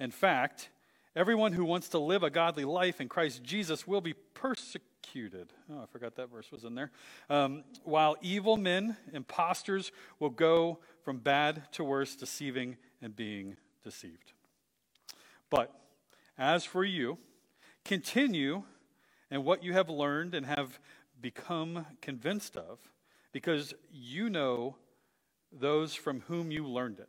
In 0.00 0.10
fact, 0.10 0.70
everyone 1.18 1.52
who 1.52 1.64
wants 1.64 1.88
to 1.88 1.98
live 1.98 2.22
a 2.22 2.30
godly 2.30 2.64
life 2.64 3.00
in 3.00 3.08
Christ 3.08 3.42
Jesus 3.42 3.88
will 3.88 4.00
be 4.00 4.12
persecuted. 4.34 5.52
Oh, 5.68 5.82
I 5.82 5.86
forgot 5.86 6.14
that 6.14 6.30
verse 6.30 6.52
was 6.52 6.62
in 6.62 6.76
there. 6.76 6.92
Um, 7.28 7.64
while 7.82 8.16
evil 8.22 8.56
men, 8.56 8.96
impostors, 9.12 9.90
will 10.20 10.30
go 10.30 10.78
from 11.02 11.18
bad 11.18 11.72
to 11.72 11.82
worse, 11.82 12.14
deceiving 12.14 12.76
and 13.02 13.16
being 13.16 13.56
deceived. 13.82 14.32
But 15.50 15.74
as 16.38 16.64
for 16.64 16.84
you, 16.84 17.18
continue 17.84 18.62
in 19.28 19.42
what 19.42 19.64
you 19.64 19.72
have 19.72 19.88
learned 19.88 20.36
and 20.36 20.46
have 20.46 20.78
become 21.20 21.84
convinced 22.00 22.56
of, 22.56 22.78
because 23.32 23.74
you 23.90 24.30
know 24.30 24.76
those 25.50 25.96
from 25.96 26.20
whom 26.28 26.52
you 26.52 26.64
learned 26.64 27.00
it, 27.00 27.08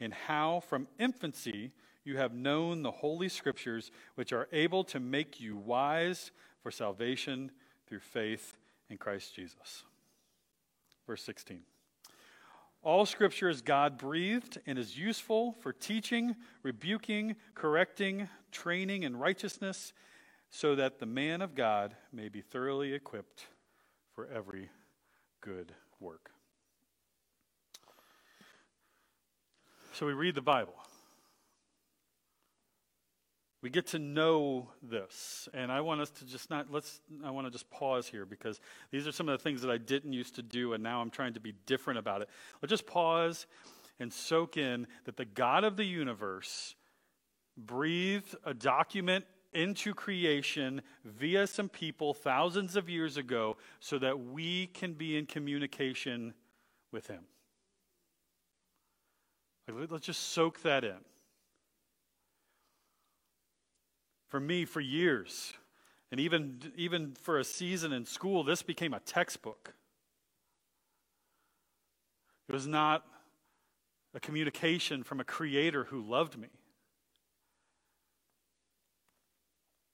and 0.00 0.12
how 0.12 0.64
from 0.66 0.88
infancy 0.98 1.70
you 2.04 2.16
have 2.18 2.34
known 2.34 2.82
the 2.82 2.90
Holy 2.90 3.28
Scriptures, 3.28 3.90
which 4.14 4.32
are 4.32 4.48
able 4.52 4.84
to 4.84 5.00
make 5.00 5.40
you 5.40 5.56
wise 5.56 6.30
for 6.62 6.70
salvation 6.70 7.50
through 7.86 8.00
faith 8.00 8.56
in 8.90 8.98
Christ 8.98 9.34
Jesus. 9.34 9.84
Verse 11.06 11.22
16. 11.22 11.60
All 12.82 13.06
scripture 13.06 13.48
is 13.48 13.62
God 13.62 13.96
breathed 13.96 14.58
and 14.66 14.78
is 14.78 14.98
useful 14.98 15.56
for 15.60 15.72
teaching, 15.72 16.36
rebuking, 16.62 17.36
correcting, 17.54 18.28
training 18.52 19.04
in 19.04 19.16
righteousness, 19.16 19.94
so 20.50 20.74
that 20.74 20.98
the 20.98 21.06
man 21.06 21.40
of 21.40 21.54
God 21.54 21.96
may 22.12 22.28
be 22.28 22.42
thoroughly 22.42 22.92
equipped 22.92 23.46
for 24.14 24.28
every 24.28 24.68
good 25.40 25.72
work. 25.98 26.30
So 29.94 30.06
we 30.06 30.12
read 30.12 30.34
the 30.34 30.42
Bible. 30.42 30.74
We 33.64 33.70
get 33.70 33.86
to 33.88 33.98
know 33.98 34.68
this. 34.82 35.48
And 35.54 35.72
I 35.72 35.80
want 35.80 36.02
us 36.02 36.10
to 36.10 36.26
just 36.26 36.50
not, 36.50 36.70
let's, 36.70 37.00
I 37.24 37.30
want 37.30 37.46
to 37.46 37.50
just 37.50 37.70
pause 37.70 38.06
here 38.06 38.26
because 38.26 38.60
these 38.90 39.06
are 39.06 39.12
some 39.12 39.26
of 39.26 39.38
the 39.38 39.42
things 39.42 39.62
that 39.62 39.70
I 39.70 39.78
didn't 39.78 40.12
used 40.12 40.34
to 40.34 40.42
do, 40.42 40.74
and 40.74 40.82
now 40.82 41.00
I'm 41.00 41.08
trying 41.08 41.32
to 41.32 41.40
be 41.40 41.54
different 41.64 41.98
about 41.98 42.20
it. 42.20 42.28
Let's 42.60 42.68
just 42.68 42.86
pause 42.86 43.46
and 43.98 44.12
soak 44.12 44.58
in 44.58 44.86
that 45.06 45.16
the 45.16 45.24
God 45.24 45.64
of 45.64 45.78
the 45.78 45.84
universe 45.84 46.74
breathed 47.56 48.36
a 48.44 48.52
document 48.52 49.24
into 49.54 49.94
creation 49.94 50.82
via 51.02 51.46
some 51.46 51.70
people 51.70 52.12
thousands 52.12 52.76
of 52.76 52.90
years 52.90 53.16
ago 53.16 53.56
so 53.80 53.98
that 53.98 54.26
we 54.26 54.66
can 54.66 54.92
be 54.92 55.16
in 55.16 55.24
communication 55.24 56.34
with 56.92 57.06
Him. 57.06 57.22
Let's 59.72 60.04
just 60.04 60.32
soak 60.32 60.60
that 60.64 60.84
in. 60.84 60.98
For 64.34 64.40
me, 64.40 64.64
for 64.64 64.80
years, 64.80 65.52
and 66.10 66.18
even, 66.18 66.72
even 66.74 67.14
for 67.22 67.38
a 67.38 67.44
season 67.44 67.92
in 67.92 68.04
school, 68.04 68.42
this 68.42 68.62
became 68.62 68.92
a 68.92 68.98
textbook. 68.98 69.74
It 72.48 72.52
was 72.52 72.66
not 72.66 73.04
a 74.12 74.18
communication 74.18 75.04
from 75.04 75.20
a 75.20 75.24
creator 75.24 75.84
who 75.84 76.00
loved 76.02 76.36
me. 76.36 76.48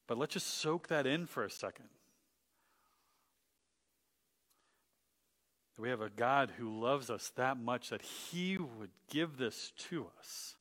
But 0.09 0.17
let's 0.17 0.33
just 0.33 0.47
soak 0.47 0.89
that 0.89 1.07
in 1.07 1.27
for 1.27 1.45
a 1.45 1.51
second. 1.51 1.91
We 5.77 5.91
have 5.91 6.01
a 6.01 6.09
God 6.09 6.53
who 6.57 6.81
loves 6.81 7.11
us 7.11 7.31
that 7.37 7.59
much 7.59 7.91
that 7.91 8.01
he 8.01 8.57
would 8.57 8.93
give 9.11 9.37
this 9.37 9.75
to 9.91 10.07
us 10.19 10.57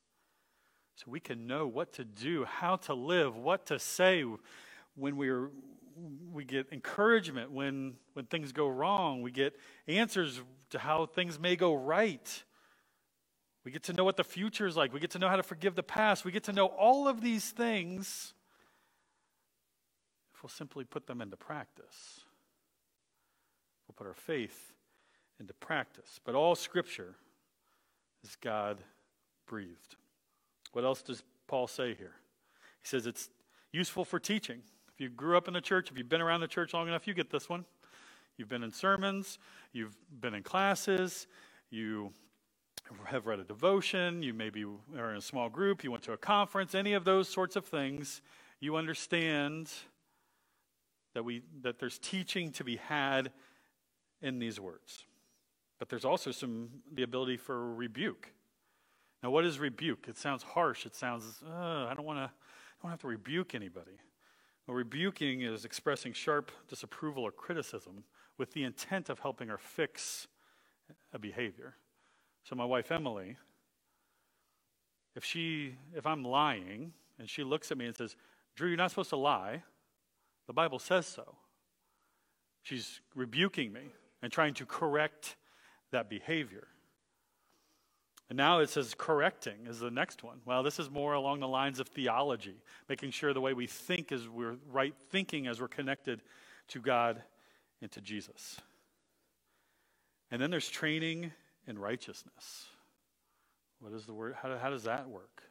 so 0.99 1.05
we 1.07 1.21
can 1.21 1.47
know 1.47 1.65
what 1.65 1.93
to 1.93 2.03
do, 2.03 2.43
how 2.43 2.75
to 2.75 2.93
live, 2.93 3.37
what 3.37 3.65
to 3.67 3.79
say 3.79 4.25
when 4.95 5.15
we're 5.15 5.49
we 6.33 6.43
get 6.43 6.67
encouragement 6.73 7.51
when 7.51 7.93
when 8.13 8.25
things 8.25 8.51
go 8.51 8.67
wrong. 8.67 9.21
We 9.21 9.31
get 9.31 9.55
answers 9.87 10.41
to 10.71 10.79
how 10.79 11.05
things 11.05 11.39
may 11.39 11.55
go 11.55 11.73
right. 11.73 12.43
We 13.63 13.71
get 13.71 13.83
to 13.83 13.93
know 13.93 14.03
what 14.03 14.17
the 14.17 14.25
future 14.25 14.67
is 14.67 14.75
like. 14.75 14.91
We 14.93 14.99
get 14.99 15.11
to 15.11 15.19
know 15.19 15.29
how 15.29 15.37
to 15.37 15.43
forgive 15.43 15.75
the 15.75 15.83
past. 15.83 16.25
We 16.25 16.33
get 16.33 16.43
to 16.45 16.53
know 16.53 16.65
all 16.65 17.07
of 17.07 17.21
these 17.21 17.49
things 17.49 18.33
if 20.33 20.43
we'll 20.43 20.49
simply 20.49 20.83
put 20.83 21.07
them 21.07 21.21
into 21.21 21.37
practice. 21.37 22.25
We'll 23.87 23.95
put 23.95 24.07
our 24.07 24.13
faith 24.13 24.73
into 25.39 25.53
practice. 25.53 26.19
But 26.25 26.35
all 26.35 26.55
Scripture 26.55 27.15
is 28.21 28.35
God 28.35 28.79
breathed. 29.47 29.95
What 30.71 30.85
else 30.85 31.01
does 31.01 31.23
Paul 31.47 31.67
say 31.67 31.95
here? 31.95 32.15
He 32.81 32.87
says 32.87 33.05
it's 33.05 33.29
useful 33.71 34.05
for 34.05 34.19
teaching. 34.19 34.61
If 34.93 35.01
you 35.01 35.09
grew 35.09 35.37
up 35.37 35.47
in 35.47 35.53
the 35.53 35.61
church, 35.61 35.89
if 35.91 35.97
you've 35.97 36.09
been 36.09 36.21
around 36.21 36.41
the 36.41 36.47
church 36.47 36.73
long 36.73 36.87
enough, 36.87 37.07
you 37.07 37.13
get 37.13 37.29
this 37.29 37.49
one. 37.49 37.65
You've 38.37 38.49
been 38.49 38.63
in 38.63 38.71
sermons, 38.71 39.37
you've 39.73 39.97
been 40.21 40.33
in 40.33 40.43
classes, 40.43 41.27
you 41.69 42.13
have 43.05 43.27
read 43.27 43.39
a 43.39 43.43
devotion, 43.43 44.23
you 44.23 44.33
maybe 44.33 44.63
are 44.97 45.11
in 45.11 45.17
a 45.17 45.21
small 45.21 45.49
group, 45.49 45.83
you 45.83 45.91
went 45.91 46.03
to 46.03 46.13
a 46.13 46.17
conference, 46.17 46.73
any 46.73 46.93
of 46.93 47.03
those 47.03 47.27
sorts 47.27 47.57
of 47.57 47.65
things, 47.65 48.21
you 48.61 48.77
understand 48.77 49.69
that 51.13 51.23
we 51.23 51.41
that 51.61 51.79
there's 51.79 51.99
teaching 51.99 52.51
to 52.53 52.63
be 52.63 52.77
had 52.77 53.31
in 54.21 54.39
these 54.39 54.59
words. 54.59 55.03
But 55.77 55.89
there's 55.89 56.05
also 56.05 56.31
some 56.31 56.69
the 56.93 57.03
ability 57.03 57.37
for 57.37 57.73
rebuke. 57.73 58.31
Now, 59.21 59.31
what 59.31 59.45
is 59.45 59.59
rebuke? 59.59 60.05
It 60.07 60.17
sounds 60.17 60.43
harsh. 60.43 60.85
It 60.85 60.95
sounds, 60.95 61.43
I 61.45 61.93
don't 61.95 62.05
want 62.05 62.19
to, 62.19 62.31
don't 62.81 62.91
have 62.91 63.01
to 63.01 63.07
rebuke 63.07 63.53
anybody. 63.53 63.99
Well, 64.65 64.75
rebuking 64.75 65.41
is 65.41 65.65
expressing 65.65 66.13
sharp 66.13 66.51
disapproval 66.67 67.23
or 67.23 67.31
criticism 67.31 68.03
with 68.37 68.53
the 68.53 68.63
intent 68.63 69.09
of 69.09 69.19
helping 69.19 69.49
her 69.49 69.57
fix 69.57 70.27
a 71.11 71.19
behavior. 71.19 71.75
So, 72.43 72.55
my 72.55 72.65
wife 72.65 72.91
Emily, 72.91 73.37
if 75.15 75.25
she, 75.25 75.75
if 75.95 76.05
I'm 76.05 76.23
lying 76.23 76.93
and 77.17 77.29
she 77.29 77.43
looks 77.43 77.71
at 77.71 77.77
me 77.77 77.87
and 77.87 77.95
says, 77.95 78.15
"Drew, 78.55 78.69
you're 78.69 78.77
not 78.77 78.91
supposed 78.91 79.09
to 79.09 79.17
lie," 79.17 79.63
the 80.47 80.53
Bible 80.53 80.79
says 80.79 81.05
so. 81.05 81.35
She's 82.63 83.01
rebuking 83.15 83.73
me 83.73 83.91
and 84.21 84.31
trying 84.31 84.53
to 84.55 84.65
correct 84.65 85.35
that 85.91 86.09
behavior. 86.09 86.67
And 88.29 88.37
now 88.37 88.59
it 88.59 88.69
says 88.69 88.93
correcting 88.95 89.65
is 89.67 89.79
the 89.79 89.89
next 89.89 90.23
one. 90.23 90.39
Well, 90.45 90.61
this 90.61 90.77
is 90.77 90.89
more 90.89 91.13
along 91.13 91.39
the 91.39 91.47
lines 91.47 91.79
of 91.79 91.87
theology, 91.87 92.61
making 92.87 93.11
sure 93.11 93.33
the 93.33 93.41
way 93.41 93.53
we 93.53 93.65
think 93.65 94.11
is 94.11 94.29
we're 94.29 94.57
right 94.71 94.93
thinking 95.09 95.47
as 95.47 95.59
we're 95.59 95.67
connected 95.67 96.21
to 96.69 96.79
God 96.79 97.23
and 97.81 97.91
to 97.91 98.01
Jesus. 98.01 98.61
And 100.29 100.39
then 100.39 100.51
there's 100.51 100.69
training 100.69 101.31
in 101.67 101.79
righteousness. 101.79 102.67
What 103.79 103.93
is 103.93 104.05
the 104.05 104.13
word? 104.13 104.35
How, 104.41 104.55
how 104.57 104.69
does 104.69 104.83
that 104.83 105.09
work? 105.09 105.41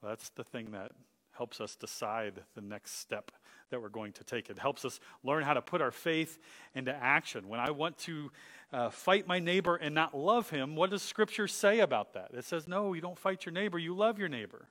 Well, 0.00 0.10
that's 0.10 0.28
the 0.30 0.44
thing 0.44 0.70
that 0.72 0.92
helps 1.32 1.60
us 1.60 1.74
decide 1.74 2.42
the 2.54 2.60
next 2.60 3.00
step 3.00 3.32
that 3.70 3.82
we're 3.82 3.88
going 3.88 4.12
to 4.12 4.24
take. 4.24 4.50
It 4.50 4.58
helps 4.58 4.84
us 4.84 5.00
learn 5.22 5.42
how 5.42 5.54
to 5.54 5.62
put 5.62 5.82
our 5.82 5.90
faith 5.90 6.38
into 6.74 6.94
action. 6.94 7.48
When 7.48 7.60
I 7.60 7.70
want 7.70 7.98
to 7.98 8.30
uh, 8.72 8.90
fight 8.90 9.26
my 9.26 9.38
neighbor 9.38 9.76
and 9.76 9.94
not 9.94 10.16
love 10.16 10.50
him, 10.50 10.76
what 10.76 10.90
does 10.90 11.02
Scripture 11.02 11.48
say 11.48 11.80
about 11.80 12.14
that? 12.14 12.30
It 12.34 12.44
says, 12.44 12.66
no, 12.68 12.92
you 12.92 13.00
don't 13.00 13.18
fight 13.18 13.44
your 13.46 13.52
neighbor, 13.52 13.78
you 13.78 13.94
love 13.94 14.18
your 14.18 14.28
neighbor. 14.28 14.68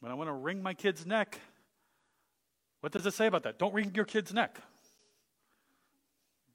When 0.00 0.10
I 0.10 0.14
want 0.14 0.28
to 0.28 0.34
wring 0.34 0.62
my 0.62 0.74
kid's 0.74 1.04
neck, 1.04 1.38
What 2.80 2.92
does 2.92 3.06
it 3.06 3.14
say 3.14 3.26
about 3.26 3.42
that? 3.44 3.58
Don't 3.58 3.74
wring 3.74 3.92
your 3.94 4.04
kid's 4.04 4.32
neck. 4.32 4.58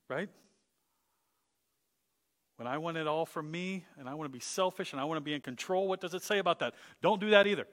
Right? 0.10 0.30
When 2.58 2.68
I 2.68 2.78
want 2.78 2.98
it 2.98 3.08
all 3.08 3.26
for 3.26 3.44
me 3.44 3.86
and 4.00 4.08
I 4.08 4.14
want 4.14 4.30
to 4.30 4.34
be 4.34 4.40
selfish 4.40 4.94
and 4.94 5.02
I 5.02 5.04
want 5.04 5.18
to 5.18 5.22
be 5.22 5.34
in 5.34 5.42
control, 5.42 5.88
what 5.88 6.00
does 6.00 6.14
it 6.14 6.24
say 6.24 6.40
about 6.40 6.60
that? 6.60 6.74
Don't 7.02 7.20
do 7.20 7.32
that 7.32 7.48
either. 7.48 7.68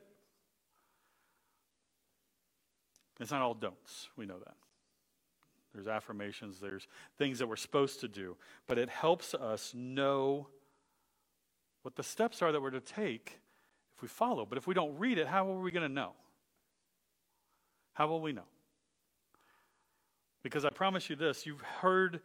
It's 3.21 3.31
not 3.31 3.43
all 3.43 3.55
don'ts. 3.55 4.09
We 4.17 4.27
know 4.27 4.39
that. 4.39 4.55
There's 5.75 5.87
affirmations, 5.87 6.61
there's 6.61 6.87
things 7.17 7.39
that 7.39 7.47
we're 7.47 7.57
supposed 7.57 8.01
to 8.01 8.09
do, 8.09 8.37
but 8.67 8.79
it 8.79 8.91
helps 8.91 9.33
us 9.33 9.73
know 9.75 10.49
what 11.83 11.97
the 11.97 12.03
steps 12.03 12.43
are 12.43 12.53
that 12.53 12.61
we're 12.61 12.71
to 12.71 12.81
take 12.81 13.41
if 13.95 14.03
we 14.03 14.09
follow. 14.09 14.45
But 14.45 14.59
if 14.59 14.67
we 14.67 14.75
don't 14.75 14.99
read 14.99 15.17
it, 15.19 15.27
how 15.27 15.51
are 15.51 15.61
we 15.61 15.71
going 15.71 15.89
to 15.89 15.93
know? 15.93 16.13
How 17.95 18.07
will 18.07 18.21
we 18.21 18.33
know? 18.33 18.43
Because 20.43 20.65
I 20.65 20.71
promise 20.71 21.09
you 21.09 21.17
this 21.17 21.47
you've 21.47 21.61
heard, 21.61 22.21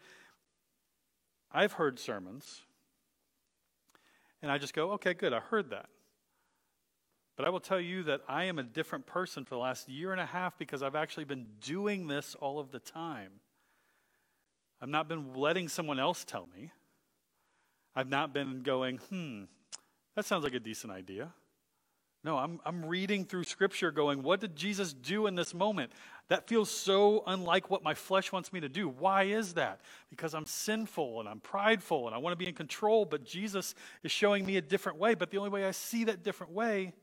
I've 1.52 1.74
heard 1.74 2.00
sermons, 2.00 2.62
and 4.42 4.52
I 4.52 4.58
just 4.58 4.74
go, 4.74 4.92
okay, 4.92 5.14
good, 5.14 5.34
I 5.34 5.40
heard 5.40 5.70
that. 5.70 5.88
But 7.38 7.46
I 7.46 7.50
will 7.50 7.60
tell 7.60 7.80
you 7.80 8.02
that 8.04 8.22
I 8.28 8.46
am 8.46 8.58
a 8.58 8.64
different 8.64 9.06
person 9.06 9.46
for 9.46 9.56
the 9.56 9.60
last 9.60 9.88
year 9.88 10.12
and 10.12 10.20
a 10.20 10.26
half 10.26 10.58
because 10.58 10.82
I've 10.82 10.96
actually 10.96 11.26
been 11.26 11.46
doing 11.62 12.08
this 12.08 12.36
all 12.40 12.60
of 12.60 12.72
the 12.72 12.80
time. 12.80 13.30
I've 14.82 14.90
not 14.90 15.08
been 15.08 15.36
letting 15.36 15.70
someone 15.70 16.00
else 16.00 16.26
tell 16.26 16.50
me. 16.56 16.72
I've 17.96 18.10
not 18.10 18.34
been 18.34 18.62
going, 18.62 18.98
hmm, 18.98 19.44
that 20.16 20.26
sounds 20.26 20.44
like 20.44 20.56
a 20.56 20.60
decent 20.60 20.92
idea. 20.92 21.32
No, 22.24 22.38
I'm, 22.38 22.60
I'm 22.66 22.86
reading 22.86 23.24
through 23.24 23.44
Scripture 23.44 23.92
going, 23.92 24.24
what 24.24 24.40
did 24.40 24.56
Jesus 24.56 24.92
do 24.92 25.28
in 25.28 25.36
this 25.36 25.54
moment? 25.54 25.92
That 26.30 26.48
feels 26.48 26.72
so 26.72 27.24
unlike 27.28 27.70
what 27.70 27.84
my 27.84 27.94
flesh 27.94 28.32
wants 28.32 28.52
me 28.52 28.60
to 28.60 28.70
do. 28.70 28.90
Why 28.90 29.24
is 29.24 29.54
that? 29.54 29.82
Because 30.10 30.34
I'm 30.34 30.46
sinful 30.46 31.20
and 31.20 31.30
I'm 31.30 31.40
prideful 31.40 32.08
and 32.08 32.16
I 32.16 32.18
want 32.18 32.34
to 32.34 32.38
be 32.38 32.50
in 32.50 32.56
control, 32.56 33.06
but 33.06 33.24
Jesus 33.24 33.76
is 34.04 34.12
showing 34.12 34.46
me 34.46 34.58
a 34.58 34.62
different 34.62 34.98
way. 34.98 35.14
But 35.14 35.30
the 35.30 35.38
only 35.38 35.52
way 35.52 35.66
I 35.66 35.72
see 35.72 36.04
that 36.06 36.24
different 36.24 36.54
way 36.54 36.94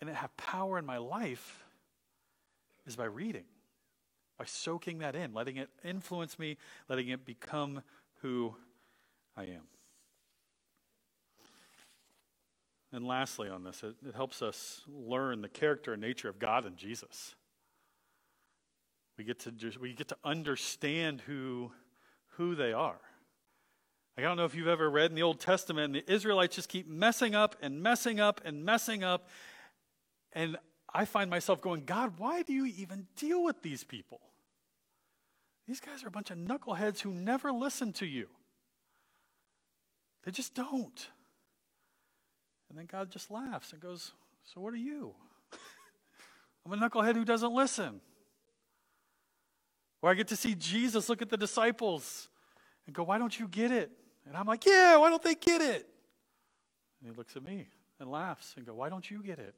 and 0.00 0.08
it 0.08 0.16
have 0.16 0.36
power 0.36 0.78
in 0.78 0.86
my 0.86 0.98
life 0.98 1.64
is 2.86 2.96
by 2.96 3.04
reading, 3.04 3.44
by 4.38 4.44
soaking 4.44 4.98
that 4.98 5.14
in, 5.14 5.34
letting 5.34 5.56
it 5.56 5.68
influence 5.84 6.38
me, 6.38 6.56
letting 6.88 7.08
it 7.08 7.24
become 7.24 7.82
who 8.22 8.54
I 9.36 9.44
am. 9.44 9.62
And 12.92 13.06
lastly, 13.06 13.50
on 13.50 13.64
this, 13.64 13.82
it, 13.82 13.96
it 14.06 14.14
helps 14.14 14.40
us 14.40 14.82
learn 14.88 15.42
the 15.42 15.48
character 15.48 15.92
and 15.92 16.00
nature 16.00 16.28
of 16.28 16.38
God 16.38 16.64
and 16.64 16.76
Jesus. 16.76 17.34
We 19.18 19.24
get 19.24 19.40
to 19.40 19.52
just, 19.52 19.78
we 19.78 19.92
get 19.92 20.08
to 20.08 20.16
understand 20.24 21.20
who 21.22 21.72
who 22.38 22.54
they 22.54 22.72
are. 22.72 23.00
I 24.16 24.22
don't 24.22 24.36
know 24.36 24.44
if 24.44 24.54
you've 24.54 24.68
ever 24.68 24.88
read 24.88 25.10
in 25.10 25.16
the 25.16 25.22
Old 25.22 25.40
Testament, 25.40 25.86
and 25.86 25.94
the 25.94 26.12
Israelites 26.12 26.56
just 26.56 26.68
keep 26.68 26.88
messing 26.88 27.34
up 27.34 27.56
and 27.60 27.82
messing 27.82 28.18
up 28.18 28.40
and 28.44 28.64
messing 28.64 29.04
up. 29.04 29.28
And 30.38 30.56
I 30.94 31.04
find 31.04 31.28
myself 31.28 31.60
going, 31.60 31.84
God, 31.84 32.12
why 32.16 32.42
do 32.42 32.52
you 32.52 32.64
even 32.64 33.08
deal 33.16 33.42
with 33.42 33.60
these 33.60 33.82
people? 33.82 34.20
These 35.66 35.80
guys 35.80 36.04
are 36.04 36.06
a 36.06 36.12
bunch 36.12 36.30
of 36.30 36.38
knuckleheads 36.38 37.00
who 37.00 37.12
never 37.12 37.50
listen 37.50 37.92
to 37.94 38.06
you. 38.06 38.28
They 40.24 40.30
just 40.30 40.54
don't. 40.54 41.08
And 42.68 42.78
then 42.78 42.86
God 42.86 43.10
just 43.10 43.32
laughs 43.32 43.72
and 43.72 43.82
goes, 43.82 44.12
So 44.44 44.60
what 44.60 44.72
are 44.72 44.76
you? 44.76 45.12
I'm 46.64 46.72
a 46.72 46.76
knucklehead 46.76 47.16
who 47.16 47.24
doesn't 47.24 47.52
listen. 47.52 48.00
Or 50.02 50.10
I 50.10 50.14
get 50.14 50.28
to 50.28 50.36
see 50.36 50.54
Jesus 50.54 51.08
look 51.08 51.20
at 51.20 51.30
the 51.30 51.36
disciples 51.36 52.28
and 52.86 52.94
go, 52.94 53.02
Why 53.02 53.18
don't 53.18 53.36
you 53.36 53.48
get 53.48 53.72
it? 53.72 53.90
And 54.24 54.36
I'm 54.36 54.46
like, 54.46 54.64
Yeah, 54.64 54.98
why 54.98 55.10
don't 55.10 55.22
they 55.22 55.34
get 55.34 55.62
it? 55.62 55.88
And 57.00 57.10
he 57.10 57.16
looks 57.16 57.34
at 57.34 57.42
me 57.42 57.66
and 57.98 58.08
laughs 58.08 58.54
and 58.56 58.64
go, 58.64 58.74
Why 58.74 58.88
don't 58.88 59.10
you 59.10 59.20
get 59.20 59.40
it? 59.40 59.56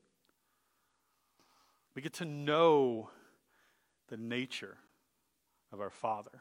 We 2.00 2.02
get 2.02 2.14
to 2.14 2.24
know 2.24 3.10
the 4.08 4.16
nature 4.16 4.78
of 5.70 5.82
our 5.82 5.90
Father 5.90 6.40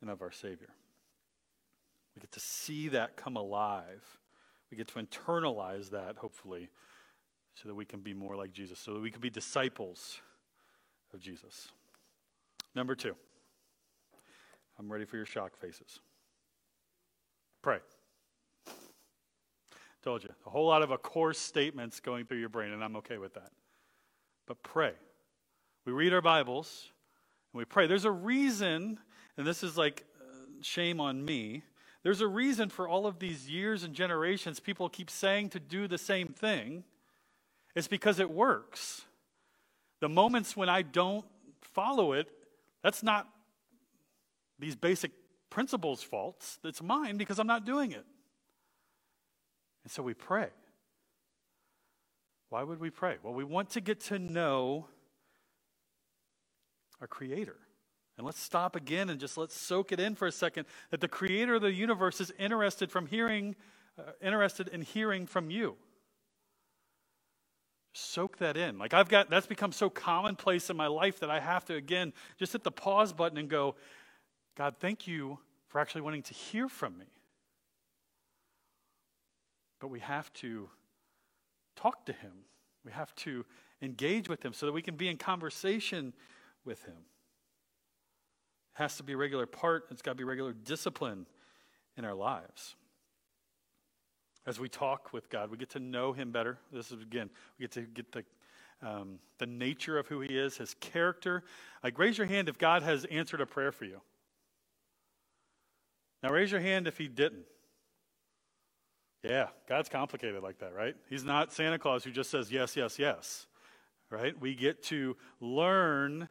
and 0.00 0.08
of 0.08 0.22
our 0.22 0.32
Savior. 0.32 0.70
We 2.16 2.20
get 2.20 2.32
to 2.32 2.40
see 2.40 2.88
that 2.88 3.18
come 3.18 3.36
alive 3.36 4.02
we 4.70 4.76
get 4.76 4.88
to 4.88 4.94
internalize 4.94 5.90
that, 5.90 6.16
hopefully, 6.16 6.70
so 7.54 7.68
that 7.68 7.74
we 7.74 7.84
can 7.84 8.00
be 8.00 8.14
more 8.14 8.34
like 8.34 8.50
Jesus, 8.52 8.78
so 8.78 8.94
that 8.94 9.00
we 9.00 9.10
can 9.10 9.20
be 9.20 9.28
disciples 9.30 10.20
of 11.12 11.20
Jesus. 11.20 11.68
Number 12.74 12.94
two, 12.94 13.16
I'm 14.78 14.90
ready 14.90 15.04
for 15.04 15.16
your 15.16 15.26
shock 15.26 15.54
faces. 15.56 15.98
Pray. 17.60 17.80
Told 20.02 20.22
you, 20.22 20.30
a 20.46 20.50
whole 20.50 20.66
lot 20.66 20.82
of 20.82 20.92
a 20.92 20.96
course 20.96 21.38
statements 21.38 22.00
going 22.00 22.24
through 22.24 22.38
your 22.38 22.48
brain, 22.48 22.72
and 22.72 22.82
I'm 22.82 22.96
okay 22.96 23.18
with 23.18 23.34
that. 23.34 23.50
But 24.50 24.64
pray. 24.64 24.94
We 25.86 25.92
read 25.92 26.12
our 26.12 26.20
Bibles 26.20 26.88
and 27.52 27.58
we 27.60 27.64
pray. 27.64 27.86
There's 27.86 28.04
a 28.04 28.10
reason, 28.10 28.98
and 29.36 29.46
this 29.46 29.62
is 29.62 29.78
like 29.78 30.04
uh, 30.20 30.34
shame 30.60 31.00
on 31.00 31.24
me 31.24 31.62
there's 32.02 32.20
a 32.20 32.26
reason 32.26 32.68
for 32.68 32.88
all 32.88 33.06
of 33.06 33.20
these 33.20 33.48
years 33.48 33.84
and 33.84 33.94
generations 33.94 34.58
people 34.58 34.88
keep 34.88 35.08
saying 35.08 35.50
to 35.50 35.60
do 35.60 35.86
the 35.86 35.98
same 35.98 36.28
thing. 36.28 36.84
It's 37.76 37.88
because 37.88 38.18
it 38.18 38.28
works. 38.28 39.02
The 40.00 40.08
moments 40.08 40.56
when 40.56 40.68
I 40.68 40.82
don't 40.82 41.24
follow 41.60 42.12
it, 42.12 42.28
that's 42.82 43.04
not 43.04 43.28
these 44.58 44.74
basic 44.74 45.12
principles' 45.50 46.02
faults. 46.02 46.58
It's 46.64 46.82
mine 46.82 47.18
because 47.18 47.38
I'm 47.38 47.46
not 47.46 47.64
doing 47.64 47.92
it. 47.92 48.04
And 49.84 49.92
so 49.92 50.02
we 50.02 50.14
pray. 50.14 50.48
Why 52.50 52.62
would 52.64 52.80
we 52.80 52.90
pray? 52.90 53.16
Well, 53.22 53.32
we 53.32 53.44
want 53.44 53.70
to 53.70 53.80
get 53.80 54.00
to 54.02 54.18
know 54.18 54.86
our 57.00 57.06
Creator. 57.06 57.56
And 58.18 58.26
let's 58.26 58.40
stop 58.42 58.76
again 58.76 59.08
and 59.08 59.18
just 59.18 59.38
let's 59.38 59.58
soak 59.58 59.92
it 59.92 59.98
in 59.98 60.14
for 60.14 60.26
a 60.26 60.32
second 60.32 60.66
that 60.90 61.00
the 61.00 61.08
creator 61.08 61.54
of 61.54 61.62
the 61.62 61.72
universe 61.72 62.20
is 62.20 62.30
interested 62.38 62.92
from 62.92 63.06
hearing 63.06 63.56
uh, 63.98 64.12
interested 64.20 64.68
in 64.68 64.82
hearing 64.82 65.26
from 65.26 65.50
you. 65.50 65.76
Soak 67.94 68.36
that 68.36 68.58
in. 68.58 68.78
Like 68.78 68.92
I've 68.92 69.08
got 69.08 69.30
that's 69.30 69.46
become 69.46 69.72
so 69.72 69.88
commonplace 69.88 70.68
in 70.68 70.76
my 70.76 70.86
life 70.86 71.20
that 71.20 71.30
I 71.30 71.40
have 71.40 71.64
to 71.66 71.74
again 71.74 72.12
just 72.38 72.52
hit 72.52 72.62
the 72.62 72.70
pause 72.70 73.14
button 73.14 73.38
and 73.38 73.48
go, 73.48 73.74
God, 74.54 74.74
thank 74.80 75.06
you 75.06 75.38
for 75.68 75.80
actually 75.80 76.02
wanting 76.02 76.24
to 76.24 76.34
hear 76.34 76.68
from 76.68 76.98
me. 76.98 77.06
But 79.80 79.88
we 79.88 80.00
have 80.00 80.30
to 80.34 80.68
talk 81.80 82.06
to 82.06 82.12
him. 82.12 82.32
We 82.84 82.92
have 82.92 83.14
to 83.16 83.44
engage 83.82 84.28
with 84.28 84.44
him 84.44 84.52
so 84.52 84.66
that 84.66 84.72
we 84.72 84.82
can 84.82 84.96
be 84.96 85.08
in 85.08 85.16
conversation 85.16 86.12
with 86.64 86.82
him 86.84 86.94
It 86.94 88.82
has 88.82 88.96
to 88.98 89.02
be 89.02 89.14
a 89.14 89.16
regular 89.16 89.46
part, 89.46 89.86
it's 89.90 90.02
got 90.02 90.12
to 90.12 90.16
be 90.16 90.24
regular 90.24 90.52
discipline 90.52 91.26
in 91.96 92.04
our 92.04 92.14
lives. 92.14 92.76
As 94.46 94.58
we 94.58 94.68
talk 94.68 95.12
with 95.12 95.28
God, 95.28 95.50
we 95.50 95.56
get 95.58 95.70
to 95.70 95.80
know 95.80 96.12
Him 96.12 96.32
better. 96.32 96.58
This 96.72 96.90
is, 96.90 97.02
again, 97.02 97.28
we 97.58 97.64
get 97.64 97.72
to 97.72 97.82
get 97.82 98.12
the, 98.12 98.24
um, 98.82 99.18
the 99.38 99.46
nature 99.46 99.98
of 99.98 100.06
who 100.06 100.20
He 100.20 100.36
is, 100.36 100.56
His 100.56 100.74
character. 100.80 101.44
Like, 101.84 101.98
raise 101.98 102.16
your 102.16 102.26
hand 102.26 102.48
if 102.48 102.58
God 102.58 102.82
has 102.82 103.04
answered 103.06 103.40
a 103.42 103.46
prayer 103.46 103.70
for 103.70 103.84
you. 103.84 104.00
Now, 106.22 106.30
raise 106.30 106.50
your 106.50 106.60
hand 106.60 106.86
if 106.86 106.96
He 106.96 107.06
didn't. 107.06 107.44
Yeah, 109.22 109.48
God's 109.68 109.88
complicated 109.88 110.42
like 110.42 110.58
that, 110.60 110.74
right? 110.74 110.96
He's 111.08 111.24
not 111.24 111.52
Santa 111.52 111.78
Claus 111.78 112.04
who 112.04 112.10
just 112.10 112.30
says 112.30 112.50
yes, 112.50 112.74
yes, 112.74 112.98
yes, 112.98 113.46
right? 114.08 114.38
We 114.40 114.54
get 114.54 114.82
to 114.84 115.16
learn 115.40 116.28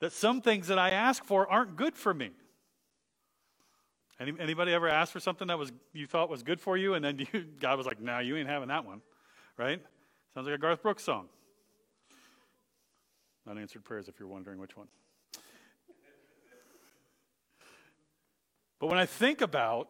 that 0.00 0.12
some 0.12 0.40
things 0.40 0.68
that 0.68 0.78
I 0.78 0.90
ask 0.90 1.24
for 1.24 1.50
aren't 1.50 1.76
good 1.76 1.96
for 1.96 2.14
me. 2.14 2.30
Any, 4.20 4.32
anybody 4.38 4.72
ever 4.72 4.88
asked 4.88 5.12
for 5.12 5.18
something 5.18 5.48
that 5.48 5.58
was 5.58 5.72
you 5.92 6.06
thought 6.06 6.28
was 6.28 6.44
good 6.44 6.60
for 6.60 6.76
you, 6.76 6.94
and 6.94 7.04
then 7.04 7.18
you, 7.32 7.44
God 7.60 7.78
was 7.78 7.86
like, 7.86 8.00
"Nah, 8.00 8.20
you 8.20 8.36
ain't 8.36 8.48
having 8.48 8.68
that 8.68 8.84
one," 8.84 9.00
right? 9.58 9.82
Sounds 10.34 10.46
like 10.46 10.54
a 10.54 10.58
Garth 10.58 10.82
Brooks 10.82 11.02
song. 11.02 11.28
Unanswered 13.48 13.84
prayers, 13.84 14.08
if 14.08 14.20
you're 14.20 14.28
wondering 14.28 14.60
which 14.60 14.76
one. 14.76 14.86
But 18.78 18.86
when 18.86 18.98
I 18.98 19.06
think 19.06 19.40
about 19.40 19.88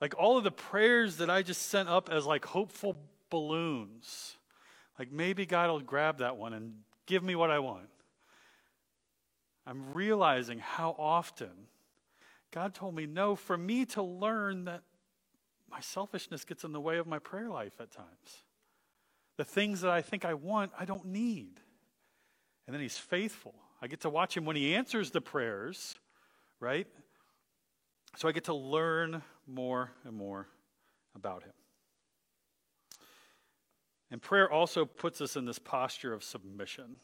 like 0.00 0.14
all 0.18 0.36
of 0.36 0.44
the 0.44 0.50
prayers 0.50 1.16
that 1.18 1.30
I 1.30 1.42
just 1.42 1.62
sent 1.62 1.88
up 1.88 2.10
as 2.10 2.26
like 2.26 2.44
hopeful 2.44 2.96
balloons, 3.30 4.36
like 4.98 5.10
maybe 5.10 5.46
God 5.46 5.70
will 5.70 5.80
grab 5.80 6.18
that 6.18 6.36
one 6.36 6.52
and 6.52 6.74
give 7.06 7.22
me 7.22 7.34
what 7.34 7.50
I 7.50 7.58
want. 7.58 7.88
I'm 9.66 9.92
realizing 9.94 10.58
how 10.58 10.94
often 10.98 11.50
God 12.52 12.74
told 12.74 12.94
me, 12.94 13.06
no, 13.06 13.34
for 13.34 13.56
me 13.58 13.84
to 13.86 14.02
learn 14.02 14.64
that 14.66 14.82
my 15.70 15.80
selfishness 15.80 16.44
gets 16.44 16.64
in 16.64 16.72
the 16.72 16.80
way 16.80 16.98
of 16.98 17.06
my 17.06 17.18
prayer 17.18 17.50
life 17.50 17.80
at 17.80 17.90
times. 17.90 18.44
The 19.36 19.44
things 19.44 19.80
that 19.80 19.90
I 19.90 20.00
think 20.00 20.24
I 20.24 20.34
want, 20.34 20.72
I 20.78 20.84
don't 20.84 21.06
need. 21.06 21.60
And 22.66 22.74
then 22.74 22.80
he's 22.80 22.96
faithful. 22.96 23.54
I 23.82 23.88
get 23.88 24.00
to 24.02 24.10
watch 24.10 24.36
him 24.36 24.44
when 24.44 24.56
he 24.56 24.74
answers 24.74 25.10
the 25.10 25.20
prayers, 25.20 25.96
right? 26.60 26.86
So 28.16 28.28
I 28.28 28.32
get 28.32 28.44
to 28.44 28.54
learn 28.54 29.22
more 29.46 29.92
and 30.04 30.16
more 30.16 30.48
about 31.14 31.42
him. 31.42 31.52
And 34.10 34.22
prayer 34.22 34.50
also 34.50 34.84
puts 34.84 35.20
us 35.20 35.36
in 35.36 35.44
this 35.44 35.58
posture 35.58 36.12
of 36.12 36.22
submission. 36.22 36.96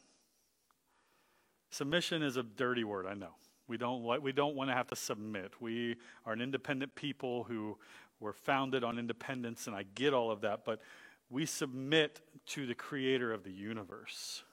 Submission 1.69 2.21
is 2.21 2.37
a 2.37 2.43
dirty 2.43 2.83
word, 2.83 3.05
I 3.07 3.13
know. 3.13 3.35
We 3.67 3.77
don't, 3.77 4.21
we 4.21 4.31
don't 4.31 4.55
want 4.55 4.69
to 4.69 4.73
have 4.73 4.87
to 4.87 4.95
submit. 4.95 5.53
We 5.59 5.95
are 6.25 6.33
an 6.33 6.41
independent 6.41 6.95
people 6.95 7.43
who 7.45 7.77
were 8.19 8.33
founded 8.33 8.83
on 8.83 8.99
independence, 8.99 9.67
and 9.67 9.75
I 9.75 9.83
get 9.95 10.13
all 10.13 10.31
of 10.31 10.41
that, 10.41 10.65
but 10.65 10.81
we 11.29 11.45
submit 11.45 12.21
to 12.47 12.65
the 12.65 12.75
creator 12.75 13.33
of 13.33 13.43
the 13.43 13.51
universe. 13.51 14.43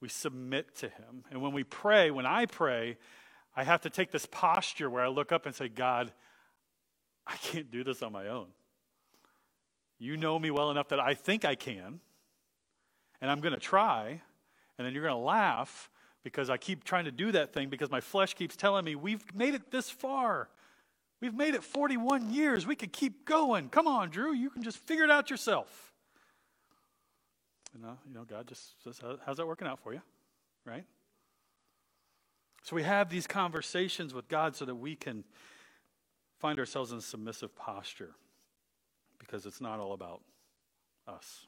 We 0.00 0.08
submit 0.08 0.74
to 0.76 0.88
him. 0.88 1.24
And 1.30 1.40
when 1.40 1.52
we 1.52 1.64
pray, 1.64 2.10
when 2.10 2.26
I 2.26 2.46
pray, 2.46 2.96
I 3.58 3.64
have 3.64 3.80
to 3.80 3.90
take 3.90 4.12
this 4.12 4.24
posture 4.24 4.88
where 4.88 5.02
I 5.02 5.08
look 5.08 5.32
up 5.32 5.44
and 5.44 5.52
say, 5.52 5.68
God, 5.68 6.12
I 7.26 7.34
can't 7.38 7.72
do 7.72 7.82
this 7.82 8.04
on 8.04 8.12
my 8.12 8.28
own. 8.28 8.46
You 9.98 10.16
know 10.16 10.38
me 10.38 10.52
well 10.52 10.70
enough 10.70 10.90
that 10.90 11.00
I 11.00 11.14
think 11.14 11.44
I 11.44 11.56
can, 11.56 11.98
and 13.20 13.28
I'm 13.28 13.40
going 13.40 13.54
to 13.54 13.60
try, 13.60 14.22
and 14.78 14.86
then 14.86 14.94
you're 14.94 15.02
going 15.02 15.12
to 15.16 15.18
laugh 15.18 15.90
because 16.22 16.50
I 16.50 16.56
keep 16.56 16.84
trying 16.84 17.06
to 17.06 17.10
do 17.10 17.32
that 17.32 17.52
thing 17.52 17.68
because 17.68 17.90
my 17.90 18.00
flesh 18.00 18.34
keeps 18.34 18.54
telling 18.54 18.84
me, 18.84 18.94
We've 18.94 19.24
made 19.34 19.54
it 19.54 19.72
this 19.72 19.90
far. 19.90 20.48
We've 21.20 21.34
made 21.34 21.56
it 21.56 21.64
41 21.64 22.32
years. 22.32 22.64
We 22.64 22.76
could 22.76 22.92
keep 22.92 23.24
going. 23.24 23.70
Come 23.70 23.88
on, 23.88 24.10
Drew. 24.10 24.32
You 24.32 24.50
can 24.50 24.62
just 24.62 24.78
figure 24.78 25.02
it 25.02 25.10
out 25.10 25.30
yourself. 25.30 25.92
You 27.74 27.82
know, 27.82 27.98
you 28.06 28.14
know 28.14 28.22
God 28.22 28.46
just 28.46 28.80
says, 28.84 29.00
How's 29.26 29.38
that 29.38 29.48
working 29.48 29.66
out 29.66 29.80
for 29.80 29.92
you? 29.92 30.02
Right? 30.64 30.84
So 32.62 32.76
we 32.76 32.82
have 32.82 33.08
these 33.08 33.26
conversations 33.26 34.12
with 34.12 34.28
God 34.28 34.54
so 34.56 34.64
that 34.64 34.74
we 34.74 34.94
can 34.94 35.24
find 36.38 36.58
ourselves 36.58 36.92
in 36.92 36.98
a 36.98 37.02
submissive 37.02 37.54
posture 37.56 38.10
because 39.18 39.46
it's 39.46 39.60
not 39.60 39.80
all 39.80 39.92
about 39.92 40.20
us. 41.06 41.46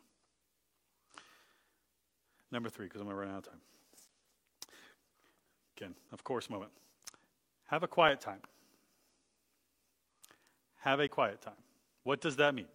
Number 2.50 2.68
three, 2.68 2.86
because 2.86 3.00
I'm 3.00 3.06
going 3.06 3.16
to 3.16 3.20
run 3.20 3.30
out 3.30 3.38
of 3.38 3.48
time. 3.48 3.60
Again, 5.76 5.94
of 6.12 6.24
course, 6.24 6.50
moment. 6.50 6.72
Have 7.66 7.82
a 7.82 7.88
quiet 7.88 8.20
time. 8.20 8.40
Have 10.80 11.00
a 11.00 11.08
quiet 11.08 11.40
time. 11.40 11.52
What 12.02 12.20
does 12.20 12.36
that 12.36 12.54
mean? 12.54 12.66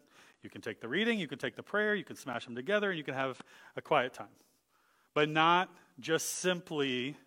You 0.42 0.50
can 0.50 0.62
take 0.62 0.80
the 0.80 0.88
reading, 0.88 1.20
you 1.20 1.28
can 1.28 1.40
take 1.40 1.56
the 1.56 1.64
prayer, 1.64 1.96
you 1.96 2.04
can 2.04 2.16
smash 2.16 2.46
them 2.46 2.56
together, 2.56 2.90
and 2.90 2.98
you 2.98 3.04
can 3.04 3.16
have 3.16 3.42
a 3.76 3.82
quiet 3.82 4.14
time. 4.14 4.28
But 5.14 5.28
not 5.28 5.70
just 6.00 6.36
simply, 6.36 7.18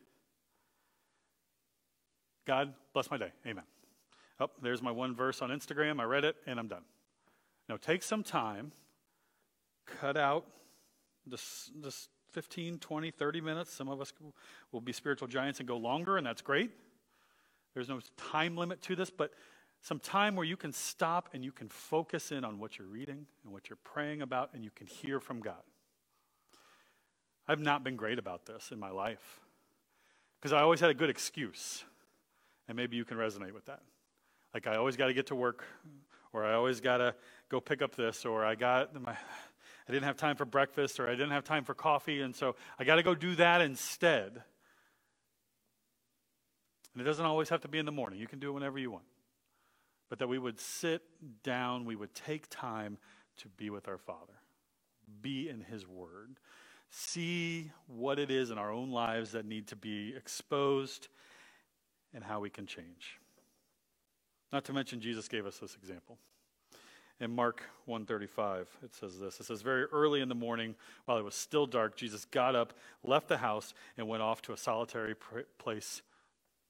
God, 2.48 2.72
bless 2.94 3.10
my 3.10 3.18
day. 3.18 3.30
Amen. 3.46 3.64
Oh, 4.40 4.48
there's 4.62 4.80
my 4.80 4.90
one 4.90 5.14
verse 5.14 5.42
on 5.42 5.50
Instagram. 5.50 6.00
I 6.00 6.04
read 6.04 6.24
it, 6.24 6.34
and 6.46 6.58
I'm 6.58 6.66
done. 6.66 6.84
Now 7.68 7.76
take 7.76 8.02
some 8.02 8.22
time, 8.22 8.72
cut 9.84 10.16
out 10.16 10.46
this, 11.26 11.70
this 11.78 12.08
15, 12.32 12.78
20, 12.78 13.10
30 13.10 13.40
minutes. 13.42 13.74
Some 13.74 13.90
of 13.90 14.00
us 14.00 14.14
will 14.72 14.80
be 14.80 14.94
spiritual 14.94 15.28
giants 15.28 15.58
and 15.58 15.68
go 15.68 15.76
longer, 15.76 16.16
and 16.16 16.26
that's 16.26 16.40
great. 16.40 16.70
There's 17.74 17.90
no 17.90 18.00
time 18.16 18.56
limit 18.56 18.80
to 18.82 18.96
this, 18.96 19.10
but 19.10 19.32
some 19.82 19.98
time 19.98 20.34
where 20.34 20.46
you 20.46 20.56
can 20.56 20.72
stop 20.72 21.28
and 21.34 21.44
you 21.44 21.52
can 21.52 21.68
focus 21.68 22.32
in 22.32 22.46
on 22.46 22.58
what 22.58 22.78
you're 22.78 22.88
reading 22.88 23.26
and 23.44 23.52
what 23.52 23.68
you're 23.68 23.78
praying 23.84 24.22
about, 24.22 24.54
and 24.54 24.64
you 24.64 24.70
can 24.74 24.86
hear 24.86 25.20
from 25.20 25.40
God. 25.40 25.62
I've 27.46 27.60
not 27.60 27.84
been 27.84 27.96
great 27.96 28.18
about 28.18 28.46
this 28.46 28.70
in 28.72 28.78
my 28.78 28.90
life 28.90 29.40
because 30.40 30.54
I 30.54 30.62
always 30.62 30.80
had 30.80 30.88
a 30.88 30.94
good 30.94 31.10
excuse. 31.10 31.84
And 32.68 32.76
maybe 32.76 32.96
you 32.96 33.04
can 33.04 33.16
resonate 33.16 33.52
with 33.52 33.66
that. 33.66 33.80
Like, 34.54 34.66
I 34.66 34.76
always 34.76 34.96
got 34.96 35.06
to 35.06 35.14
get 35.14 35.28
to 35.28 35.34
work, 35.34 35.64
or 36.32 36.44
I 36.44 36.54
always 36.54 36.80
got 36.80 36.98
to 36.98 37.14
go 37.48 37.60
pick 37.60 37.82
up 37.82 37.94
this, 37.96 38.24
or 38.24 38.44
I 38.44 38.54
got 38.54 38.94
my. 39.00 39.12
I 39.12 39.92
didn't 39.92 40.04
have 40.04 40.18
time 40.18 40.36
for 40.36 40.44
breakfast, 40.44 41.00
or 41.00 41.08
I 41.08 41.12
didn't 41.12 41.30
have 41.30 41.44
time 41.44 41.64
for 41.64 41.72
coffee, 41.72 42.20
and 42.20 42.36
so 42.36 42.56
I 42.78 42.84
got 42.84 42.96
to 42.96 43.02
go 43.02 43.14
do 43.14 43.34
that 43.36 43.62
instead. 43.62 44.42
And 46.92 47.00
it 47.00 47.04
doesn't 47.04 47.24
always 47.24 47.48
have 47.48 47.62
to 47.62 47.68
be 47.68 47.78
in 47.78 47.86
the 47.86 47.92
morning. 47.92 48.18
You 48.18 48.26
can 48.26 48.38
do 48.38 48.50
it 48.50 48.52
whenever 48.52 48.78
you 48.78 48.90
want 48.90 49.04
but 50.08 50.18
that 50.18 50.28
we 50.28 50.38
would 50.38 50.58
sit 50.58 51.02
down, 51.42 51.84
we 51.84 51.96
would 51.96 52.14
take 52.14 52.48
time 52.48 52.98
to 53.38 53.48
be 53.48 53.70
with 53.70 53.88
our 53.88 53.98
Father, 53.98 54.40
be 55.20 55.48
in 55.48 55.60
His 55.60 55.86
Word, 55.86 56.38
see 56.90 57.70
what 57.86 58.18
it 58.18 58.30
is 58.30 58.50
in 58.50 58.58
our 58.58 58.72
own 58.72 58.90
lives 58.90 59.32
that 59.32 59.44
need 59.44 59.68
to 59.68 59.76
be 59.76 60.14
exposed, 60.16 61.08
and 62.14 62.24
how 62.24 62.40
we 62.40 62.50
can 62.50 62.66
change. 62.66 63.18
Not 64.52 64.64
to 64.64 64.72
mention, 64.72 65.00
Jesus 65.00 65.28
gave 65.28 65.46
us 65.46 65.58
this 65.58 65.74
example. 65.74 66.18
In 67.20 67.34
Mark 67.34 67.62
135, 67.86 68.68
it 68.84 68.94
says 68.94 69.18
this. 69.18 69.40
It 69.40 69.46
says, 69.46 69.60
Very 69.60 69.84
early 69.86 70.20
in 70.20 70.28
the 70.28 70.34
morning, 70.34 70.76
while 71.04 71.18
it 71.18 71.24
was 71.24 71.34
still 71.34 71.66
dark, 71.66 71.96
Jesus 71.96 72.24
got 72.24 72.54
up, 72.54 72.72
left 73.02 73.28
the 73.28 73.38
house, 73.38 73.74
and 73.96 74.06
went 74.06 74.22
off 74.22 74.40
to 74.42 74.52
a 74.52 74.56
solitary 74.56 75.16
place 75.58 76.02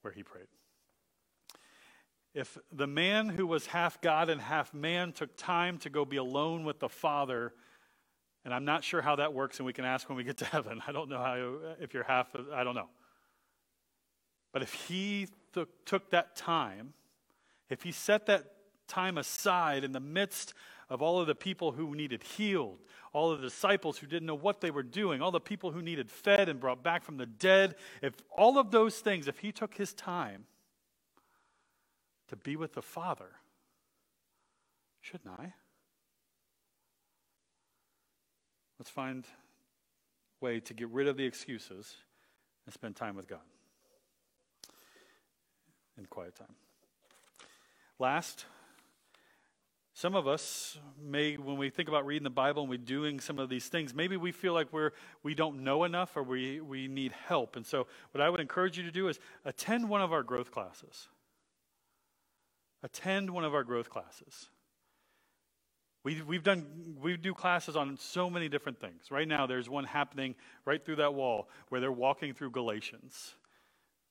where 0.01 0.11
he 0.11 0.23
prayed. 0.23 0.47
If 2.33 2.57
the 2.71 2.87
man 2.87 3.29
who 3.29 3.45
was 3.45 3.67
half 3.67 4.01
God 4.01 4.29
and 4.29 4.41
half 4.41 4.73
man 4.73 5.13
took 5.13 5.35
time 5.37 5.77
to 5.79 5.89
go 5.89 6.03
be 6.03 6.17
alone 6.17 6.63
with 6.63 6.79
the 6.79 6.89
Father, 6.89 7.53
and 8.43 8.53
I'm 8.53 8.65
not 8.65 8.83
sure 8.83 9.01
how 9.01 9.17
that 9.17 9.33
works, 9.33 9.59
and 9.59 9.65
we 9.65 9.73
can 9.73 9.85
ask 9.85 10.09
when 10.09 10.17
we 10.17 10.23
get 10.23 10.37
to 10.37 10.45
heaven. 10.45 10.81
I 10.87 10.91
don't 10.91 11.09
know 11.09 11.17
how, 11.19 11.57
if 11.79 11.93
you're 11.93 12.03
half, 12.03 12.35
I 12.53 12.63
don't 12.63 12.75
know. 12.75 12.89
But 14.51 14.61
if 14.61 14.73
he 14.73 15.27
took, 15.53 15.85
took 15.85 16.09
that 16.11 16.35
time, 16.35 16.93
if 17.69 17.83
he 17.83 17.91
set 17.91 18.25
that 18.25 18.53
time 18.87 19.17
aside 19.17 19.83
in 19.83 19.91
the 19.91 19.99
midst 19.99 20.53
of 20.89 21.01
all 21.01 21.19
of 21.19 21.27
the 21.27 21.35
people 21.35 21.71
who 21.71 21.93
needed 21.95 22.23
healed, 22.23 22.79
all 23.13 23.31
of 23.31 23.39
the 23.39 23.47
disciples 23.47 23.99
who 23.99 24.07
didn't 24.07 24.25
know 24.25 24.35
what 24.35 24.61
they 24.61 24.71
were 24.71 24.83
doing, 24.83 25.21
all 25.21 25.31
the 25.31 25.39
people 25.39 25.71
who 25.71 25.81
needed 25.81 26.09
fed 26.09 26.49
and 26.49 26.59
brought 26.59 26.83
back 26.83 27.03
from 27.03 27.17
the 27.17 27.27
dead, 27.27 27.75
if 28.01 28.13
all 28.35 28.57
of 28.57 28.71
those 28.71 28.99
things, 28.99 29.27
if 29.27 29.39
he 29.39 29.51
took 29.51 29.75
his 29.75 29.93
time, 29.93 30.45
to 32.27 32.35
be 32.35 32.55
with 32.55 32.73
the 32.73 32.81
Father. 32.81 33.29
Shouldn't 35.01 35.39
I? 35.39 35.53
Let's 38.77 38.89
find 38.89 39.25
way 40.41 40.59
to 40.61 40.73
get 40.73 40.89
rid 40.89 41.07
of 41.07 41.17
the 41.17 41.25
excuses 41.25 41.95
and 42.65 42.73
spend 42.73 42.95
time 42.95 43.15
with 43.15 43.27
God 43.27 43.39
quiet 46.07 46.35
time. 46.35 46.55
Last, 47.97 48.45
some 49.93 50.15
of 50.15 50.27
us 50.27 50.77
may, 51.01 51.35
when 51.35 51.57
we 51.57 51.69
think 51.69 51.89
about 51.89 52.05
reading 52.05 52.23
the 52.23 52.29
Bible 52.29 52.61
and 52.61 52.69
we're 52.69 52.77
doing 52.77 53.19
some 53.19 53.39
of 53.39 53.49
these 53.49 53.67
things, 53.67 53.93
maybe 53.93 54.15
we 54.17 54.31
feel 54.31 54.53
like 54.53 54.71
we're 54.71 54.91
we 55.23 55.35
don't 55.35 55.63
know 55.63 55.83
enough 55.83 56.15
or 56.15 56.23
we, 56.23 56.61
we 56.61 56.87
need 56.87 57.11
help. 57.27 57.55
And 57.55 57.65
so 57.65 57.87
what 58.11 58.21
I 58.21 58.29
would 58.29 58.39
encourage 58.39 58.77
you 58.77 58.83
to 58.83 58.91
do 58.91 59.09
is 59.09 59.19
attend 59.43 59.89
one 59.89 60.01
of 60.01 60.13
our 60.13 60.23
growth 60.23 60.51
classes 60.51 61.09
attend 62.83 63.29
one 63.29 63.43
of 63.43 63.53
our 63.53 63.63
growth 63.63 63.89
classes. 63.89 64.49
We, 66.03 66.21
we've 66.21 66.43
done, 66.43 66.95
we 67.01 67.17
do 67.17 67.33
classes 67.33 67.75
on 67.75 67.97
so 67.97 68.29
many 68.29 68.47
different 68.47 68.79
things. 68.79 69.11
Right 69.11 69.27
now, 69.27 69.45
there's 69.47 69.69
one 69.69 69.83
happening 69.83 70.35
right 70.65 70.83
through 70.83 70.97
that 70.97 71.13
wall 71.13 71.49
where 71.67 71.81
they're 71.81 71.91
walking 71.91 72.33
through 72.33 72.51
Galatians. 72.51 73.35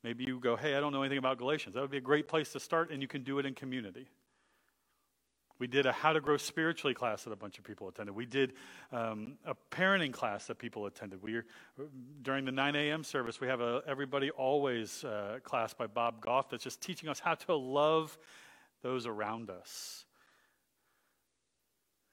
Maybe 0.09 0.25
you 0.25 0.41
go, 0.41 0.57
hey, 0.57 0.75
I 0.75 0.81
don't 0.81 0.95
know 0.95 1.03
anything 1.03 1.19
about 1.19 1.37
Galatians. 1.37 1.75
That 1.75 1.83
would 1.83 1.91
be 1.91 1.99
a 1.99 2.01
great 2.01 2.29
place 2.29 2.51
to 2.53 2.61
start, 2.61 2.91
and 2.91 3.03
you 3.03 3.07
can 3.07 3.25
do 3.25 3.39
it 3.39 3.45
in 3.45 3.53
community. 3.53 4.09
We 5.59 5.67
did 5.67 5.85
a 5.85 5.93
how 5.93 6.15
to 6.15 6.21
grow 6.23 6.39
spiritually 6.39 6.95
class 6.95 7.25
that 7.25 7.31
a 7.31 7.37
bunch 7.37 7.59
of 7.59 7.65
people 7.65 7.89
attended. 7.89 8.17
We 8.17 8.25
did 8.25 8.55
um, 8.91 9.35
a 9.45 9.55
parenting 9.71 10.15
class 10.15 10.47
that 10.47 10.57
people 10.57 10.87
attended. 10.87 11.23
We 11.23 11.43
during 12.23 12.47
the 12.47 12.53
9 12.53 12.75
a.m. 12.75 13.05
service, 13.05 13.39
we 13.39 13.49
have 13.49 13.61
a 13.61 13.83
everybody 13.87 14.31
always 14.31 15.05
uh, 15.05 15.41
class 15.43 15.75
by 15.75 15.87
Bob 15.87 16.23
Goff 16.23 16.49
that's 16.49 16.65
just 16.65 16.81
teaching 16.81 17.11
us 17.11 17.21
how 17.21 17.35
to 17.35 17.55
love 17.55 18.17
those 18.81 19.05
around 19.05 19.51
us. 19.51 20.07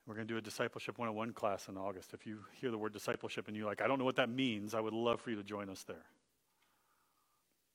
We're 0.06 0.16
going 0.16 0.28
to 0.28 0.34
do 0.34 0.38
a 0.38 0.41
discipleship 0.41 0.98
101 0.98 1.32
class 1.32 1.70
in 1.70 1.78
August. 1.78 2.14
If 2.14 2.28
you 2.28 2.39
hear 2.60 2.72
the 2.72 2.78
word 2.78 2.91
discipleship 2.91 3.48
and 3.48 3.56
you're 3.56 3.66
like, 3.66 3.82
I 3.82 3.88
don't 3.88 4.00
know 4.00 4.06
what 4.06 4.18
that 4.18 4.30
means, 4.30 4.74
I 4.74 4.82
would 4.82 4.93
love 4.93 5.22
for 5.22 5.30
you 5.30 5.38
to 5.38 5.43
join 5.43 5.70
us 5.70 5.84
there. 5.84 6.04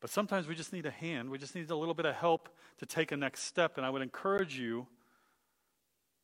But 0.00 0.10
sometimes 0.10 0.46
we 0.46 0.54
just 0.54 0.72
need 0.72 0.86
a 0.86 0.90
hand. 0.90 1.30
We 1.30 1.38
just 1.38 1.54
need 1.54 1.70
a 1.70 1.76
little 1.76 1.94
bit 1.94 2.06
of 2.06 2.14
help 2.14 2.48
to 2.78 2.86
take 2.86 3.12
a 3.12 3.16
next 3.16 3.42
step, 3.44 3.76
and 3.76 3.84
I 3.84 3.90
would 3.90 4.02
encourage 4.02 4.58
you 4.58 4.86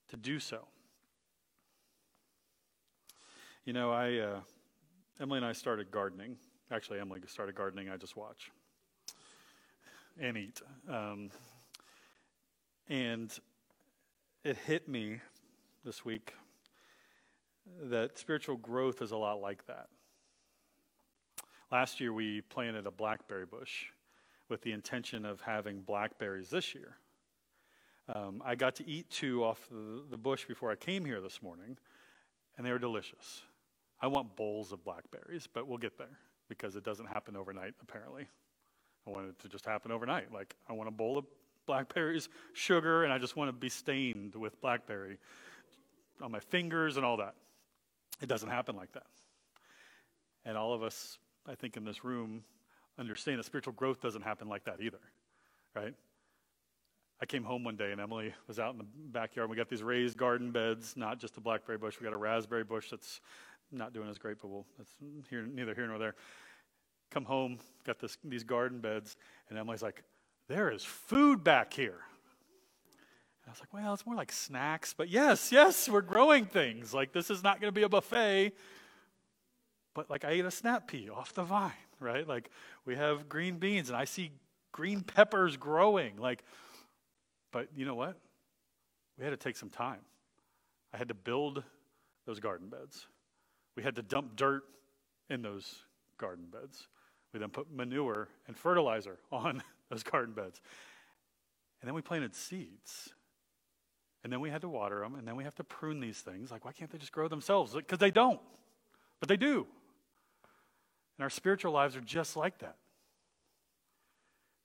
to 0.09 0.17
do 0.17 0.41
so. 0.41 0.67
You 3.65 3.73
know, 3.73 3.91
I 3.91 4.19
uh, 4.19 4.41
Emily 5.21 5.39
and 5.39 5.47
I 5.47 5.53
started 5.53 5.91
gardening. 5.91 6.37
Actually, 6.71 7.01
Emily 7.01 7.21
started 7.27 7.55
gardening. 7.55 7.91
I 7.91 7.97
just 7.97 8.17
watch 8.17 8.51
and 10.19 10.37
eat. 10.37 10.63
Um, 10.89 11.31
and 12.89 13.37
it 14.45 14.57
hit 14.57 14.89
me 14.89 15.21
this 15.85 16.05
week 16.05 16.33
that 17.83 18.17
spiritual 18.17 18.57
growth 18.57 19.03
is 19.03 19.11
a 19.11 19.17
lot 19.17 19.41
like 19.41 19.67
that. 19.67 19.89
Last 21.73 22.01
year, 22.01 22.13
we 22.13 22.43
planted 22.43 22.87
a 22.87 22.91
blackberry 22.93 23.47
bush 23.47 23.87
with 24.49 24.63
the 24.63 24.71
intention 24.71 25.25
of 25.25 25.41
having 25.41 25.81
blackberries 25.81 26.49
this 26.51 26.75
year. 26.75 26.97
Um, 28.15 28.41
I 28.45 28.55
got 28.55 28.77
to 28.77 28.89
eat 28.89 29.11
two 29.11 29.45
off 29.45 29.67
the, 29.69 30.05
the 30.09 30.17
bush 30.17 30.45
before 30.45 30.71
I 30.71 30.77
came 30.77 31.05
here 31.05 31.21
this 31.21 31.43
morning, 31.43 31.77
and 32.57 32.65
they 32.65 32.71
were 32.71 32.79
delicious. 32.79 33.43
I 34.01 34.07
want 34.07 34.37
bowls 34.37 34.71
of 34.71 34.85
blackberries, 34.85 35.49
but 35.53 35.67
we'll 35.67 35.79
get 35.79 35.99
there 35.99 36.19
because 36.49 36.77
it 36.77 36.85
doesn't 36.85 37.07
happen 37.07 37.35
overnight, 37.37 37.75
apparently. 37.83 38.29
I 39.05 39.11
want 39.11 39.29
it 39.29 39.39
to 39.41 39.49
just 39.49 39.67
happen 39.67 39.91
overnight. 39.91 40.33
Like, 40.33 40.55
I 40.69 40.73
want 40.73 40.89
a 40.89 40.93
bowl 40.93 41.19
of 41.19 41.25
blackberries, 41.67 42.29
sugar, 42.53 43.03
and 43.03 43.13
I 43.13 43.19
just 43.19 43.35
want 43.35 43.49
to 43.49 43.53
be 43.53 43.69
stained 43.69 44.37
with 44.37 44.61
blackberry 44.61 45.19
on 46.23 46.31
my 46.31 46.39
fingers 46.39 46.97
and 46.97 47.05
all 47.05 47.17
that. 47.17 47.35
It 48.23 48.29
doesn't 48.29 48.51
happen 48.51 48.77
like 48.77 48.93
that. 48.93 49.07
And 50.45 50.57
all 50.57 50.73
of 50.73 50.85
us, 50.85 51.19
I 51.49 51.55
think, 51.55 51.77
in 51.77 51.85
this 51.85 52.05
room 52.05 52.43
understand 52.99 53.39
that 53.39 53.45
spiritual 53.45 53.75
growth 53.75 54.01
doesn't 54.01 54.23
happen 54.23 54.49
like 54.49 54.65
that 54.65 54.81
either, 54.81 55.01
right? 55.75 55.95
I 57.21 57.27
came 57.27 57.45
home 57.45 57.65
one 57.65 57.77
day 57.77 57.93
and 57.93 58.01
Emily 58.01 58.35
was 58.47 58.59
out 58.59 58.73
in 58.73 58.79
the 58.79 58.87
backyard. 59.13 59.49
We 59.49 59.57
got 59.57 59.69
these 59.69 59.83
raised 59.83 60.17
garden 60.17 60.51
beds, 60.51 60.95
not 60.97 61.19
just 61.19 61.37
a 61.37 61.41
blackberry 61.41 61.79
bush. 61.79 61.97
We 62.01 62.05
got 62.05 62.13
a 62.13 62.19
raspberry 62.19 62.65
bush 62.65 62.91
that's 62.91 63.21
not 63.73 63.93
doing 63.93 64.09
as 64.09 64.19
great, 64.19 64.39
but 64.41 64.49
we'll, 64.49 64.67
that's 64.77 64.91
here, 65.29 65.47
neither 65.47 65.75
here 65.75 65.87
nor 65.87 65.99
there. 65.99 66.15
Come 67.11 67.25
home, 67.25 67.59
got 67.87 67.99
this, 67.99 68.19
these 68.25 68.45
garden 68.45 68.81
beds, 68.81 69.17
and 69.49 69.59
Emily's 69.59 69.83
like, 69.83 70.03
there 70.49 70.71
is 70.71 70.85
food 70.85 71.43
back 71.43 71.73
here. 71.73 72.01
And 73.43 73.49
I 73.49 73.51
was 73.51 73.61
like, 73.61 73.73
well, 73.73 73.95
it's 73.95 74.05
more 74.05 74.17
like 74.17 74.33
snacks, 74.33 74.93
but 74.93 75.09
yes, 75.09 75.53
yes, 75.53 75.89
we're 75.89 76.01
growing 76.03 76.47
things. 76.47 76.93
Like, 76.93 77.13
this 77.13 77.31
is 77.31 77.43
not 77.43 77.61
going 77.61 77.73
to 77.73 77.79
be 77.79 77.85
a 77.85 77.89
buffet. 77.89 78.53
But 79.97 80.11
like, 80.11 80.27
I 80.27 80.33
ate 80.33 80.45
a 80.45 80.51
snap 80.51 80.89
pea 80.89 81.09
off 81.09 81.33
the 81.33 81.43
vine, 81.43 81.73
right? 82.01 82.29
Like, 82.29 82.51
we 82.85 82.97
have 82.97 83.31
green 83.31 83.57
beans, 83.57 83.89
and 83.89 83.97
I 83.97 84.05
see 84.05 84.31
green 84.71 85.01
peppers 85.01 85.57
growing. 85.57 86.19
Like, 86.19 86.45
but 87.51 87.69
you 87.75 87.87
know 87.87 87.95
what? 87.95 88.19
We 89.19 89.25
had 89.25 89.31
to 89.31 89.39
take 89.39 89.57
some 89.57 89.71
time. 89.71 90.01
I 90.93 90.99
had 90.99 91.09
to 91.09 91.15
build 91.15 91.65
those 92.27 92.41
garden 92.41 92.69
beds. 92.69 93.07
We 93.75 93.83
had 93.83 93.97
to 93.97 94.03
dump 94.03 94.37
dirt 94.37 94.65
in 95.31 95.41
those 95.41 95.77
garden 96.19 96.45
beds. 96.53 96.89
We 97.33 97.41
then 97.41 97.49
put 97.49 97.73
manure 97.73 98.29
and 98.49 98.55
fertilizer 98.57 99.17
on 99.33 99.63
those 99.89 100.03
garden 100.03 100.35
beds. 100.35 100.61
And 101.81 101.89
then 101.89 101.95
we 101.95 102.03
planted 102.03 102.35
seeds. 102.35 103.15
And 104.25 104.33
then 104.33 104.41
we 104.41 104.51
had 104.51 104.61
to 104.61 104.69
water 104.69 105.01
them, 105.01 105.15
and 105.15 105.27
then 105.27 105.37
we 105.37 105.45
have 105.45 105.55
to 105.55 105.65
prune 105.65 106.01
these 106.01 106.19
things. 106.19 106.51
Like, 106.51 106.67
why 106.67 106.73
can't 106.73 106.91
they 106.91 106.99
just 106.99 107.13
grow 107.13 107.29
themselves? 107.29 107.73
Because 107.73 107.99
they 107.99 108.11
don't. 108.11 108.41
But 109.21 109.31
they 109.31 109.39
do. 109.39 109.67
And 111.17 111.25
our 111.25 111.31
spiritual 111.31 111.73
lives 111.73 111.97
are 111.97 112.01
just 112.01 112.37
like 112.37 112.59
that. 112.59 112.77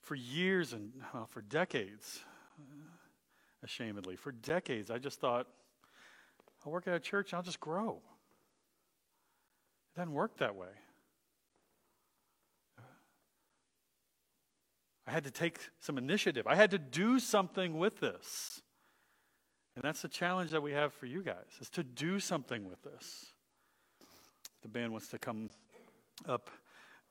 For 0.01 0.15
years 0.15 0.73
and 0.73 0.91
well, 1.13 1.27
for 1.27 1.41
decades, 1.41 2.19
uh, 2.59 3.65
ashamedly, 3.65 4.17
for 4.17 4.31
decades, 4.31 4.91
I 4.91 4.97
just 4.97 5.19
thought, 5.19 5.47
I'll 6.65 6.71
work 6.71 6.87
at 6.87 6.93
a 6.93 6.99
church 6.99 7.31
and 7.31 7.37
I'll 7.37 7.43
just 7.43 7.59
grow. 7.59 8.01
It 9.93 9.99
doesn't 9.99 10.13
work 10.13 10.37
that 10.37 10.55
way. 10.55 10.67
I 15.07 15.11
had 15.11 15.23
to 15.23 15.31
take 15.31 15.59
some 15.79 15.97
initiative. 15.97 16.47
I 16.47 16.55
had 16.55 16.71
to 16.71 16.77
do 16.77 17.19
something 17.19 17.77
with 17.77 17.99
this. 17.99 18.61
And 19.75 19.83
that's 19.83 20.01
the 20.01 20.07
challenge 20.07 20.51
that 20.51 20.61
we 20.61 20.73
have 20.73 20.93
for 20.93 21.05
you 21.05 21.21
guys, 21.21 21.57
is 21.59 21.69
to 21.71 21.83
do 21.83 22.19
something 22.19 22.69
with 22.69 22.81
this. 22.83 23.33
The 24.61 24.67
band 24.67 24.91
wants 24.91 25.07
to 25.09 25.17
come 25.17 25.49
up 26.27 26.49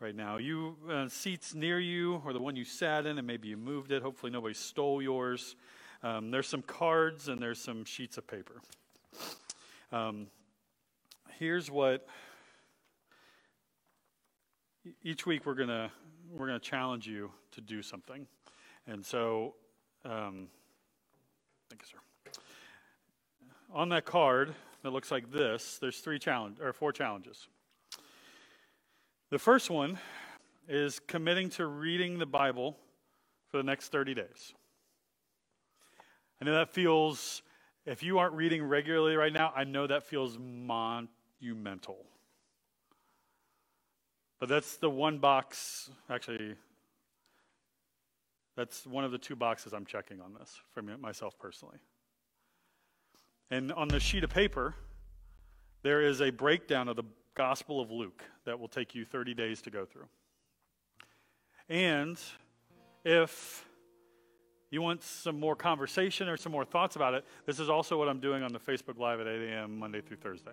right 0.00 0.14
now. 0.14 0.38
You 0.38 0.76
uh, 0.90 1.08
seats 1.08 1.54
near 1.54 1.78
you, 1.78 2.22
or 2.24 2.32
the 2.32 2.40
one 2.40 2.56
you 2.56 2.64
sat 2.64 3.06
in, 3.06 3.18
and 3.18 3.26
maybe 3.26 3.48
you 3.48 3.56
moved 3.56 3.92
it. 3.92 4.02
Hopefully, 4.02 4.32
nobody 4.32 4.54
stole 4.54 5.02
yours. 5.02 5.56
Um, 6.02 6.30
there's 6.30 6.48
some 6.48 6.62
cards 6.62 7.28
and 7.28 7.40
there's 7.42 7.60
some 7.60 7.84
sheets 7.84 8.16
of 8.16 8.26
paper. 8.26 8.62
Um, 9.92 10.28
here's 11.38 11.70
what 11.70 12.06
each 15.02 15.26
week 15.26 15.44
we're 15.44 15.54
gonna 15.54 15.90
we're 16.32 16.46
gonna 16.46 16.58
challenge 16.58 17.06
you 17.06 17.30
to 17.52 17.60
do 17.60 17.82
something, 17.82 18.26
and 18.86 19.04
so 19.04 19.54
um, 20.04 20.48
thank 21.68 21.82
you, 21.82 21.88
sir. 21.90 22.32
On 23.72 23.90
that 23.90 24.04
card 24.06 24.54
that 24.82 24.90
looks 24.90 25.10
like 25.10 25.30
this, 25.30 25.78
there's 25.78 25.98
three 25.98 26.18
challenge 26.18 26.58
or 26.60 26.72
four 26.72 26.92
challenges. 26.92 27.48
The 29.30 29.38
first 29.38 29.70
one 29.70 29.96
is 30.68 30.98
committing 31.06 31.50
to 31.50 31.66
reading 31.66 32.18
the 32.18 32.26
Bible 32.26 32.76
for 33.48 33.58
the 33.58 33.62
next 33.62 33.92
30 33.92 34.14
days. 34.14 34.54
I 36.42 36.44
know 36.44 36.54
that 36.54 36.72
feels, 36.72 37.42
if 37.86 38.02
you 38.02 38.18
aren't 38.18 38.34
reading 38.34 38.64
regularly 38.64 39.14
right 39.14 39.32
now, 39.32 39.52
I 39.54 39.62
know 39.62 39.86
that 39.86 40.02
feels 40.02 40.36
monumental. 40.36 42.06
But 44.40 44.48
that's 44.48 44.78
the 44.78 44.90
one 44.90 45.18
box, 45.18 45.90
actually, 46.08 46.56
that's 48.56 48.84
one 48.84 49.04
of 49.04 49.12
the 49.12 49.18
two 49.18 49.36
boxes 49.36 49.72
I'm 49.72 49.86
checking 49.86 50.20
on 50.20 50.34
this 50.34 50.58
for 50.72 50.82
myself 50.82 51.38
personally. 51.38 51.78
And 53.48 53.70
on 53.72 53.86
the 53.86 54.00
sheet 54.00 54.24
of 54.24 54.30
paper, 54.30 54.74
there 55.82 56.02
is 56.02 56.20
a 56.20 56.30
breakdown 56.30 56.88
of 56.88 56.96
the 56.96 57.04
Gospel 57.40 57.80
of 57.80 57.90
Luke 57.90 58.22
that 58.44 58.60
will 58.60 58.68
take 58.68 58.94
you 58.94 59.06
30 59.06 59.32
days 59.32 59.62
to 59.62 59.70
go 59.70 59.86
through. 59.86 60.04
And 61.70 62.20
if 63.02 63.64
you 64.70 64.82
want 64.82 65.02
some 65.02 65.40
more 65.40 65.56
conversation 65.56 66.28
or 66.28 66.36
some 66.36 66.52
more 66.52 66.66
thoughts 66.66 66.96
about 66.96 67.14
it, 67.14 67.24
this 67.46 67.58
is 67.58 67.70
also 67.70 67.98
what 67.98 68.10
I'm 68.10 68.20
doing 68.20 68.42
on 68.42 68.52
the 68.52 68.58
Facebook 68.58 68.98
Live 68.98 69.20
at 69.20 69.26
8 69.26 69.52
a.m. 69.52 69.78
Monday 69.78 70.02
through 70.02 70.18
Thursday. 70.18 70.50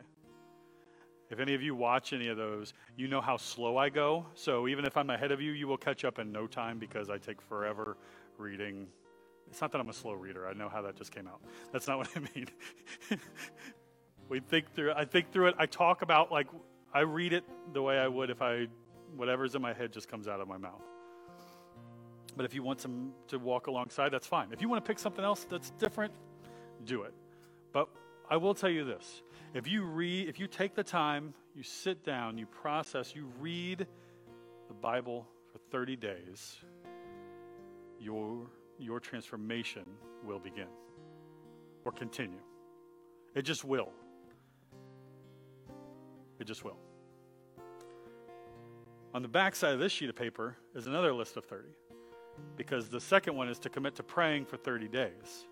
If 1.29 1.41
any 1.41 1.53
of 1.55 1.61
you 1.61 1.75
watch 1.75 2.13
any 2.13 2.29
of 2.29 2.37
those, 2.37 2.73
you 2.95 3.09
know 3.09 3.19
how 3.19 3.35
slow 3.35 3.75
I 3.75 3.89
go. 3.89 4.25
So 4.33 4.69
even 4.69 4.85
if 4.85 4.95
I'm 4.95 5.09
ahead 5.09 5.33
of 5.33 5.41
you, 5.41 5.51
you 5.51 5.67
will 5.67 5.75
catch 5.75 6.05
up 6.05 6.19
in 6.19 6.31
no 6.31 6.47
time 6.47 6.79
because 6.79 7.09
I 7.09 7.17
take 7.17 7.41
forever 7.41 7.97
reading. 8.37 8.87
It's 9.49 9.59
not 9.59 9.73
that 9.73 9.81
I'm 9.81 9.89
a 9.89 9.93
slow 9.93 10.13
reader. 10.13 10.47
I 10.47 10.53
know 10.53 10.69
how 10.69 10.81
that 10.83 10.95
just 10.95 11.11
came 11.11 11.27
out. 11.27 11.41
That's 11.73 11.85
not 11.85 11.97
what 11.97 12.09
I 12.15 12.21
mean. 12.33 12.47
we 14.29 14.39
think 14.39 14.73
through 14.73 14.93
I 14.93 15.03
think 15.03 15.33
through 15.33 15.47
it. 15.47 15.55
I 15.57 15.65
talk 15.65 16.01
about 16.01 16.31
like 16.31 16.47
I 16.93 17.01
read 17.01 17.33
it 17.33 17.43
the 17.73 17.81
way 17.81 17.97
I 17.97 18.07
would 18.07 18.29
if 18.29 18.41
I 18.41 18.67
whatever's 19.15 19.55
in 19.55 19.61
my 19.61 19.73
head 19.73 19.91
just 19.91 20.07
comes 20.07 20.27
out 20.27 20.41
of 20.41 20.47
my 20.47 20.57
mouth. 20.57 20.81
But 22.35 22.45
if 22.45 22.53
you 22.53 22.61
want 22.61 22.81
some 22.81 23.13
to 23.29 23.39
walk 23.39 23.67
alongside, 23.67 24.09
that's 24.09 24.27
fine. 24.27 24.49
If 24.51 24.61
you 24.61 24.69
want 24.69 24.83
to 24.83 24.87
pick 24.87 24.99
something 24.99 25.23
else 25.23 25.45
that's 25.49 25.71
different, 25.71 26.13
do 26.85 27.03
it. 27.03 27.13
But 27.73 27.89
I 28.29 28.37
will 28.37 28.53
tell 28.53 28.69
you 28.69 28.83
this. 28.83 29.23
If 29.53 29.67
you 29.67 29.83
read 29.83 30.29
if 30.29 30.39
you 30.39 30.47
take 30.47 30.75
the 30.75 30.83
time, 30.83 31.33
you 31.55 31.63
sit 31.63 32.03
down, 32.03 32.37
you 32.37 32.45
process, 32.45 33.15
you 33.15 33.31
read 33.39 33.87
the 34.67 34.73
Bible 34.73 35.27
for 35.51 35.59
30 35.71 35.95
days, 35.95 36.57
your 37.99 38.47
your 38.77 38.99
transformation 38.99 39.85
will 40.23 40.39
begin 40.39 40.67
or 41.85 41.91
continue. 41.91 42.41
It 43.33 43.43
just 43.43 43.63
will. 43.63 43.91
It 46.39 46.45
just 46.45 46.63
will. 46.63 46.77
On 49.13 49.21
the 49.21 49.27
back 49.27 49.55
side 49.55 49.73
of 49.73 49.79
this 49.79 49.91
sheet 49.91 50.09
of 50.09 50.15
paper 50.15 50.57
is 50.75 50.85
another 50.85 51.13
list 51.13 51.37
of 51.37 51.45
30, 51.45 51.69
because 52.55 52.89
the 52.89 52.99
second 52.99 53.35
one 53.35 53.49
is 53.49 53.57
to 53.59 53.69
commit 53.69 53.95
to 53.95 54.03
praying 54.03 54.45
for 54.45 54.57
30 54.57 54.87
days. 54.87 55.47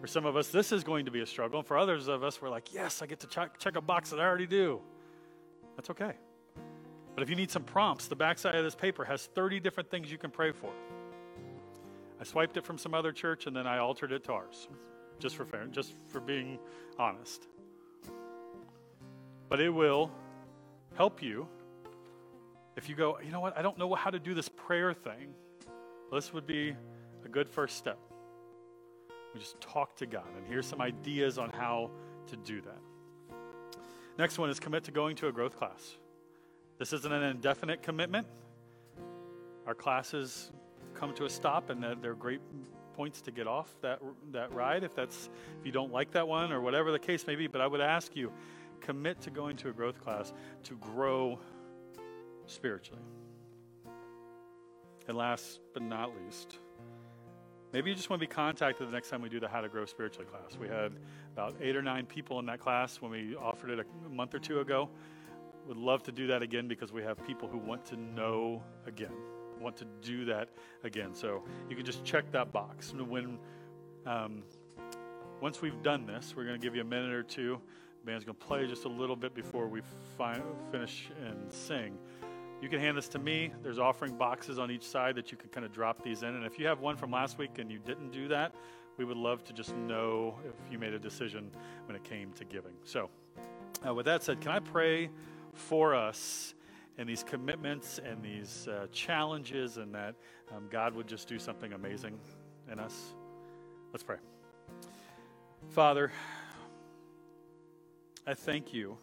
For 0.00 0.06
some 0.06 0.26
of 0.26 0.36
us, 0.36 0.48
this 0.48 0.72
is 0.72 0.84
going 0.84 1.04
to 1.04 1.10
be 1.10 1.20
a 1.20 1.26
struggle. 1.26 1.60
And 1.60 1.68
for 1.68 1.78
others 1.78 2.08
of 2.08 2.22
us, 2.22 2.42
we're 2.42 2.50
like, 2.50 2.74
yes, 2.74 3.00
I 3.00 3.06
get 3.06 3.20
to 3.20 3.26
check, 3.26 3.58
check 3.58 3.76
a 3.76 3.80
box 3.80 4.10
that 4.10 4.20
I 4.20 4.24
already 4.24 4.46
do. 4.46 4.80
That's 5.76 5.90
okay. 5.90 6.12
But 7.14 7.22
if 7.22 7.30
you 7.30 7.36
need 7.36 7.50
some 7.50 7.62
prompts, 7.62 8.06
the 8.06 8.16
backside 8.16 8.54
of 8.54 8.64
this 8.64 8.74
paper 8.74 9.04
has 9.04 9.26
30 9.34 9.60
different 9.60 9.90
things 9.90 10.10
you 10.10 10.18
can 10.18 10.30
pray 10.30 10.52
for. 10.52 10.70
I 12.20 12.24
swiped 12.24 12.56
it 12.56 12.64
from 12.64 12.76
some 12.76 12.92
other 12.94 13.12
church 13.12 13.46
and 13.46 13.54
then 13.54 13.66
I 13.66 13.78
altered 13.78 14.12
it 14.12 14.24
to 14.24 14.32
ours, 14.32 14.68
just 15.18 15.36
for 15.36 15.44
fair, 15.44 15.66
just 15.66 15.94
for 16.08 16.20
being 16.20 16.58
honest 16.98 17.48
but 19.48 19.60
it 19.60 19.70
will 19.70 20.10
help 20.96 21.22
you 21.22 21.48
if 22.76 22.88
you 22.88 22.94
go, 22.94 23.18
you 23.24 23.30
know 23.30 23.40
what, 23.40 23.56
I 23.56 23.62
don't 23.62 23.78
know 23.78 23.94
how 23.94 24.10
to 24.10 24.18
do 24.18 24.34
this 24.34 24.48
prayer 24.48 24.92
thing. 24.92 25.34
This 26.12 26.32
would 26.32 26.46
be 26.46 26.74
a 27.24 27.28
good 27.28 27.48
first 27.48 27.76
step. 27.76 27.98
We 29.32 29.40
just 29.40 29.60
talk 29.60 29.96
to 29.96 30.06
God, 30.06 30.26
and 30.36 30.46
here's 30.46 30.66
some 30.66 30.80
ideas 30.80 31.38
on 31.38 31.50
how 31.50 31.90
to 32.28 32.36
do 32.36 32.60
that. 32.62 33.36
Next 34.18 34.38
one 34.38 34.48
is 34.48 34.60
commit 34.60 34.84
to 34.84 34.92
going 34.92 35.16
to 35.16 35.28
a 35.28 35.32
growth 35.32 35.56
class. 35.56 35.96
This 36.78 36.92
isn't 36.92 37.12
an 37.12 37.22
indefinite 37.22 37.82
commitment. 37.82 38.26
Our 39.66 39.74
classes 39.74 40.52
come 40.94 41.14
to 41.14 41.24
a 41.24 41.30
stop, 41.30 41.70
and 41.70 41.84
they're 42.00 42.14
great 42.14 42.40
points 42.94 43.20
to 43.22 43.32
get 43.32 43.48
off 43.48 43.74
that 43.80 44.00
that 44.30 44.52
ride. 44.52 44.84
If 44.84 44.94
that's 44.94 45.28
if 45.58 45.66
you 45.66 45.72
don't 45.72 45.92
like 45.92 46.12
that 46.12 46.28
one 46.28 46.52
or 46.52 46.60
whatever 46.60 46.92
the 46.92 46.98
case 46.98 47.26
may 47.26 47.34
be, 47.34 47.48
but 47.48 47.60
I 47.60 47.66
would 47.66 47.80
ask 47.80 48.14
you, 48.14 48.32
commit 48.84 49.20
to 49.22 49.30
going 49.30 49.56
to 49.56 49.70
a 49.70 49.72
growth 49.72 50.00
class 50.00 50.32
to 50.64 50.74
grow 50.76 51.38
spiritually. 52.46 53.02
And 55.08 55.16
last 55.16 55.60
but 55.72 55.82
not 55.82 56.12
least, 56.24 56.58
maybe 57.72 57.90
you 57.90 57.96
just 57.96 58.10
want 58.10 58.20
to 58.20 58.28
be 58.28 58.32
contacted 58.32 58.86
the 58.86 58.92
next 58.92 59.10
time 59.10 59.22
we 59.22 59.28
do 59.28 59.40
the 59.40 59.48
How 59.48 59.60
to 59.60 59.68
Grow 59.68 59.84
Spiritually 59.84 60.26
class. 60.30 60.58
We 60.58 60.68
had 60.68 60.92
about 61.32 61.56
eight 61.60 61.76
or 61.76 61.82
nine 61.82 62.06
people 62.06 62.38
in 62.38 62.46
that 62.46 62.60
class 62.60 63.00
when 63.00 63.10
we 63.10 63.34
offered 63.36 63.70
it 63.70 63.80
a 63.80 64.08
month 64.08 64.34
or 64.34 64.38
two 64.38 64.60
ago. 64.60 64.88
Would 65.66 65.76
love 65.78 66.02
to 66.04 66.12
do 66.12 66.26
that 66.28 66.42
again 66.42 66.68
because 66.68 66.92
we 66.92 67.02
have 67.02 67.24
people 67.26 67.48
who 67.48 67.58
want 67.58 67.86
to 67.86 67.96
know 67.96 68.62
again, 68.86 69.12
want 69.60 69.76
to 69.78 69.86
do 70.02 70.26
that 70.26 70.50
again. 70.84 71.14
So 71.14 71.42
you 71.70 71.76
can 71.76 71.86
just 71.86 72.04
check 72.04 72.30
that 72.32 72.52
box. 72.52 72.92
When 72.92 73.38
um, 74.06 74.42
once 75.40 75.62
we've 75.62 75.82
done 75.82 76.06
this, 76.06 76.34
we're 76.36 76.44
going 76.44 76.58
to 76.58 76.64
give 76.64 76.74
you 76.74 76.82
a 76.82 76.86
minute 76.86 77.12
or 77.12 77.22
two. 77.22 77.60
Band's 78.04 78.24
going 78.24 78.36
to 78.36 78.44
play 78.44 78.66
just 78.66 78.84
a 78.84 78.88
little 78.88 79.16
bit 79.16 79.34
before 79.34 79.66
we 79.66 79.80
fi- 80.18 80.42
finish 80.70 81.10
and 81.26 81.50
sing. 81.52 81.96
You 82.60 82.68
can 82.68 82.78
hand 82.78 82.96
this 82.96 83.08
to 83.08 83.18
me. 83.18 83.52
There's 83.62 83.78
offering 83.78 84.16
boxes 84.16 84.58
on 84.58 84.70
each 84.70 84.86
side 84.86 85.16
that 85.16 85.30
you 85.30 85.38
can 85.38 85.48
kind 85.50 85.64
of 85.64 85.72
drop 85.72 86.02
these 86.02 86.22
in. 86.22 86.28
And 86.28 86.44
if 86.44 86.58
you 86.58 86.66
have 86.66 86.80
one 86.80 86.96
from 86.96 87.10
last 87.10 87.38
week 87.38 87.58
and 87.58 87.70
you 87.70 87.78
didn't 87.78 88.10
do 88.10 88.28
that, 88.28 88.54
we 88.96 89.04
would 89.04 89.16
love 89.16 89.42
to 89.44 89.52
just 89.52 89.74
know 89.74 90.38
if 90.46 90.54
you 90.70 90.78
made 90.78 90.94
a 90.94 90.98
decision 90.98 91.50
when 91.86 91.96
it 91.96 92.04
came 92.04 92.32
to 92.32 92.44
giving. 92.44 92.72
So, 92.84 93.10
uh, 93.86 93.92
with 93.92 94.06
that 94.06 94.22
said, 94.22 94.40
can 94.40 94.52
I 94.52 94.60
pray 94.60 95.10
for 95.52 95.94
us 95.94 96.54
and 96.96 97.08
these 97.08 97.24
commitments 97.24 97.98
and 97.98 98.22
these 98.22 98.68
uh, 98.68 98.86
challenges, 98.92 99.78
and 99.78 99.94
that 99.94 100.14
um, 100.54 100.68
God 100.70 100.94
would 100.94 101.08
just 101.08 101.26
do 101.26 101.38
something 101.38 101.72
amazing 101.72 102.18
in 102.70 102.78
us? 102.78 103.14
Let's 103.92 104.04
pray. 104.04 104.18
Father, 105.70 106.12
I 108.26 108.32
thank 108.32 108.72
you 108.72 108.96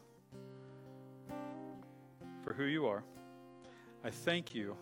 for 2.44 2.54
who 2.54 2.64
you 2.64 2.88
are. 2.88 3.04
I 4.04 4.10
thank 4.10 4.56
you 4.56 4.76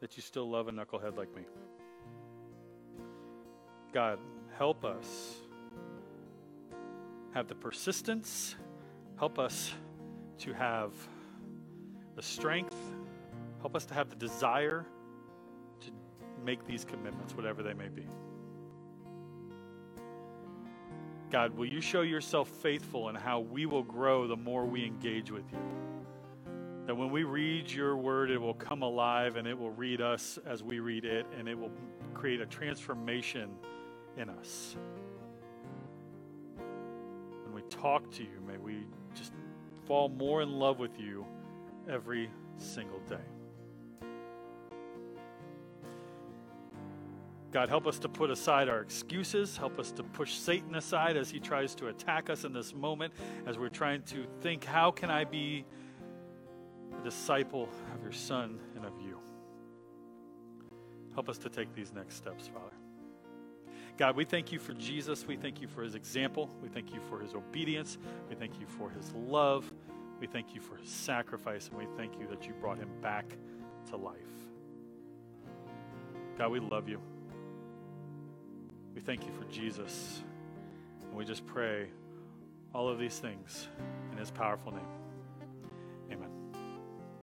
that 0.00 0.16
you 0.16 0.22
still 0.22 0.48
love 0.48 0.68
a 0.68 0.70
knucklehead 0.70 1.16
like 1.16 1.34
me. 1.34 1.42
God, 3.92 4.20
help 4.56 4.84
us 4.84 5.38
have 7.34 7.48
the 7.48 7.56
persistence, 7.56 8.54
help 9.18 9.40
us 9.40 9.74
to 10.38 10.52
have 10.52 10.92
the 12.14 12.22
strength, 12.22 12.76
help 13.60 13.74
us 13.74 13.84
to 13.86 13.94
have 13.94 14.08
the 14.08 14.16
desire 14.16 14.86
to 15.80 15.90
make 16.44 16.64
these 16.64 16.84
commitments, 16.84 17.34
whatever 17.34 17.64
they 17.64 17.74
may 17.74 17.88
be. 17.88 18.06
God, 21.32 21.56
will 21.56 21.66
you 21.66 21.80
show 21.80 22.02
yourself 22.02 22.46
faithful 22.46 23.08
in 23.08 23.14
how 23.14 23.40
we 23.40 23.64
will 23.64 23.82
grow 23.82 24.26
the 24.26 24.36
more 24.36 24.66
we 24.66 24.84
engage 24.84 25.30
with 25.30 25.50
you? 25.50 25.58
That 26.86 26.94
when 26.94 27.10
we 27.10 27.24
read 27.24 27.70
your 27.70 27.96
word, 27.96 28.30
it 28.30 28.36
will 28.36 28.52
come 28.52 28.82
alive 28.82 29.36
and 29.36 29.48
it 29.48 29.58
will 29.58 29.70
read 29.70 30.02
us 30.02 30.38
as 30.44 30.62
we 30.62 30.78
read 30.78 31.06
it, 31.06 31.24
and 31.38 31.48
it 31.48 31.58
will 31.58 31.70
create 32.12 32.42
a 32.42 32.46
transformation 32.46 33.48
in 34.18 34.28
us. 34.28 34.76
When 36.56 37.54
we 37.54 37.62
talk 37.70 38.10
to 38.10 38.22
you, 38.22 38.42
may 38.46 38.58
we 38.58 38.86
just 39.14 39.32
fall 39.86 40.10
more 40.10 40.42
in 40.42 40.52
love 40.52 40.78
with 40.78 41.00
you 41.00 41.24
every 41.88 42.30
single 42.58 43.00
day. 43.08 43.31
God, 47.52 47.68
help 47.68 47.86
us 47.86 47.98
to 47.98 48.08
put 48.08 48.30
aside 48.30 48.70
our 48.70 48.80
excuses. 48.80 49.58
Help 49.58 49.78
us 49.78 49.92
to 49.92 50.02
push 50.02 50.32
Satan 50.32 50.74
aside 50.74 51.18
as 51.18 51.30
he 51.30 51.38
tries 51.38 51.74
to 51.76 51.88
attack 51.88 52.30
us 52.30 52.44
in 52.44 52.54
this 52.54 52.74
moment, 52.74 53.12
as 53.46 53.58
we're 53.58 53.68
trying 53.68 54.02
to 54.04 54.26
think, 54.40 54.64
how 54.64 54.90
can 54.90 55.10
I 55.10 55.24
be 55.24 55.66
a 56.98 57.04
disciple 57.04 57.68
of 57.94 58.02
your 58.02 58.12
Son 58.12 58.58
and 58.74 58.86
of 58.86 58.94
you? 58.98 59.18
Help 61.12 61.28
us 61.28 61.36
to 61.38 61.50
take 61.50 61.74
these 61.74 61.92
next 61.92 62.16
steps, 62.16 62.48
Father. 62.48 62.72
God, 63.98 64.16
we 64.16 64.24
thank 64.24 64.50
you 64.50 64.58
for 64.58 64.72
Jesus. 64.72 65.26
We 65.26 65.36
thank 65.36 65.60
you 65.60 65.68
for 65.68 65.82
his 65.82 65.94
example. 65.94 66.48
We 66.62 66.70
thank 66.70 66.94
you 66.94 67.00
for 67.10 67.20
his 67.20 67.34
obedience. 67.34 67.98
We 68.30 68.34
thank 68.34 68.58
you 68.58 68.66
for 68.66 68.88
his 68.88 69.12
love. 69.12 69.70
We 70.20 70.26
thank 70.26 70.54
you 70.54 70.62
for 70.62 70.76
his 70.76 70.88
sacrifice. 70.88 71.68
And 71.68 71.76
we 71.76 71.84
thank 71.98 72.18
you 72.18 72.26
that 72.28 72.46
you 72.46 72.54
brought 72.54 72.78
him 72.78 72.88
back 73.02 73.26
to 73.90 73.96
life. 73.96 74.16
God, 76.38 76.50
we 76.50 76.60
love 76.60 76.88
you. 76.88 76.98
We 78.94 79.00
thank 79.00 79.26
you 79.26 79.32
for 79.32 79.44
Jesus. 79.44 80.22
And 81.02 81.14
we 81.14 81.24
just 81.24 81.46
pray 81.46 81.88
all 82.74 82.88
of 82.88 82.98
these 82.98 83.18
things 83.18 83.68
in 84.12 84.18
his 84.18 84.30
powerful 84.30 84.72
name. 84.72 85.01